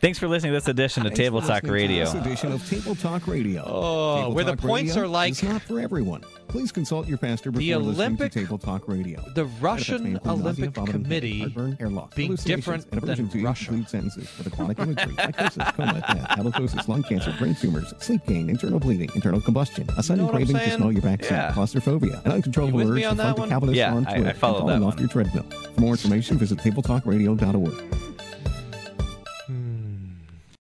Thanks 0.00 0.18
for 0.18 0.28
listening 0.28 0.52
to 0.52 0.56
this 0.58 0.68
edition 0.68 1.02
of 1.02 1.08
Thanks 1.08 1.18
Table 1.18 1.40
Talk 1.40 1.62
listening 1.62 1.68
to 1.68 1.72
Radio. 1.72 2.04
This 2.04 2.14
edition 2.14 2.52
of 2.52 2.68
Table 2.68 2.94
Talk 2.94 3.26
Radio. 3.26 3.62
Oh, 3.66 4.16
Table 4.22 4.34
where 4.34 4.44
the 4.44 4.56
points 4.56 4.90
Radio 4.96 5.04
are 5.04 5.08
like- 5.08 5.32
is 5.32 5.42
not 5.42 5.62
for 5.62 5.80
everyone. 5.80 6.22
Please 6.48 6.72
consult 6.72 7.06
your 7.06 7.16
pastor 7.18 7.50
before 7.52 7.60
The 7.60 7.76
listening 7.76 8.16
to 8.16 8.28
Table 8.28 8.58
Talk 8.58 8.88
Radio. 8.88 9.22
the 9.34 9.44
Russian 9.60 10.02
may 10.02 10.10
nausea, 10.14 10.32
Olympic 10.32 10.70
vomiting, 10.72 11.02
Committee 11.04 11.38
heartburn, 11.40 11.72
hair 11.78 11.88
being 12.16 12.34
different 12.34 12.86
and 12.90 13.00
than 13.02 13.28
to 13.28 13.42
Russia. 13.44 13.70
incomplete 13.72 13.88
sentences 13.90 14.28
with 14.36 14.46
aquatic 14.48 14.78
imagery, 14.80 15.14
psychosis, 15.14 15.62
coma, 15.76 15.92
death, 16.00 16.26
halitosis, 16.30 16.88
lung 16.88 17.02
cancer, 17.04 17.32
brain 17.38 17.54
tumors, 17.54 17.92
sleep 18.00 18.20
gain, 18.26 18.50
internal 18.50 18.80
bleeding, 18.80 19.08
internal 19.14 19.40
combustion, 19.40 19.86
a 19.96 20.02
sudden 20.02 20.24
know 20.24 20.30
craving 20.32 20.56
to 20.56 20.70
smell 20.72 20.90
your 20.90 21.02
backseat, 21.02 21.30
Yeah. 21.30 21.52
claustrophobia, 21.52 22.20
an 22.24 22.32
uncontrollable 22.32 22.80
urge 22.80 23.02
to 23.02 23.10
on 23.10 23.16
the 23.16 23.22
one? 23.34 23.48
capitalist 23.48 23.76
Yeah, 23.78 23.94
on 23.94 24.06
I- 24.06 24.10
I 24.10 24.14
Twitter, 24.14 24.30
and 24.30 24.38
followed 24.38 24.58
falling 24.60 24.82
off 24.84 24.98
your 24.98 25.08
treadmill. 25.08 25.44
For 25.74 25.80
more 25.80 25.92
information, 25.92 26.36
visit 26.38 26.58
tabletalkradio.org. 26.58 28.09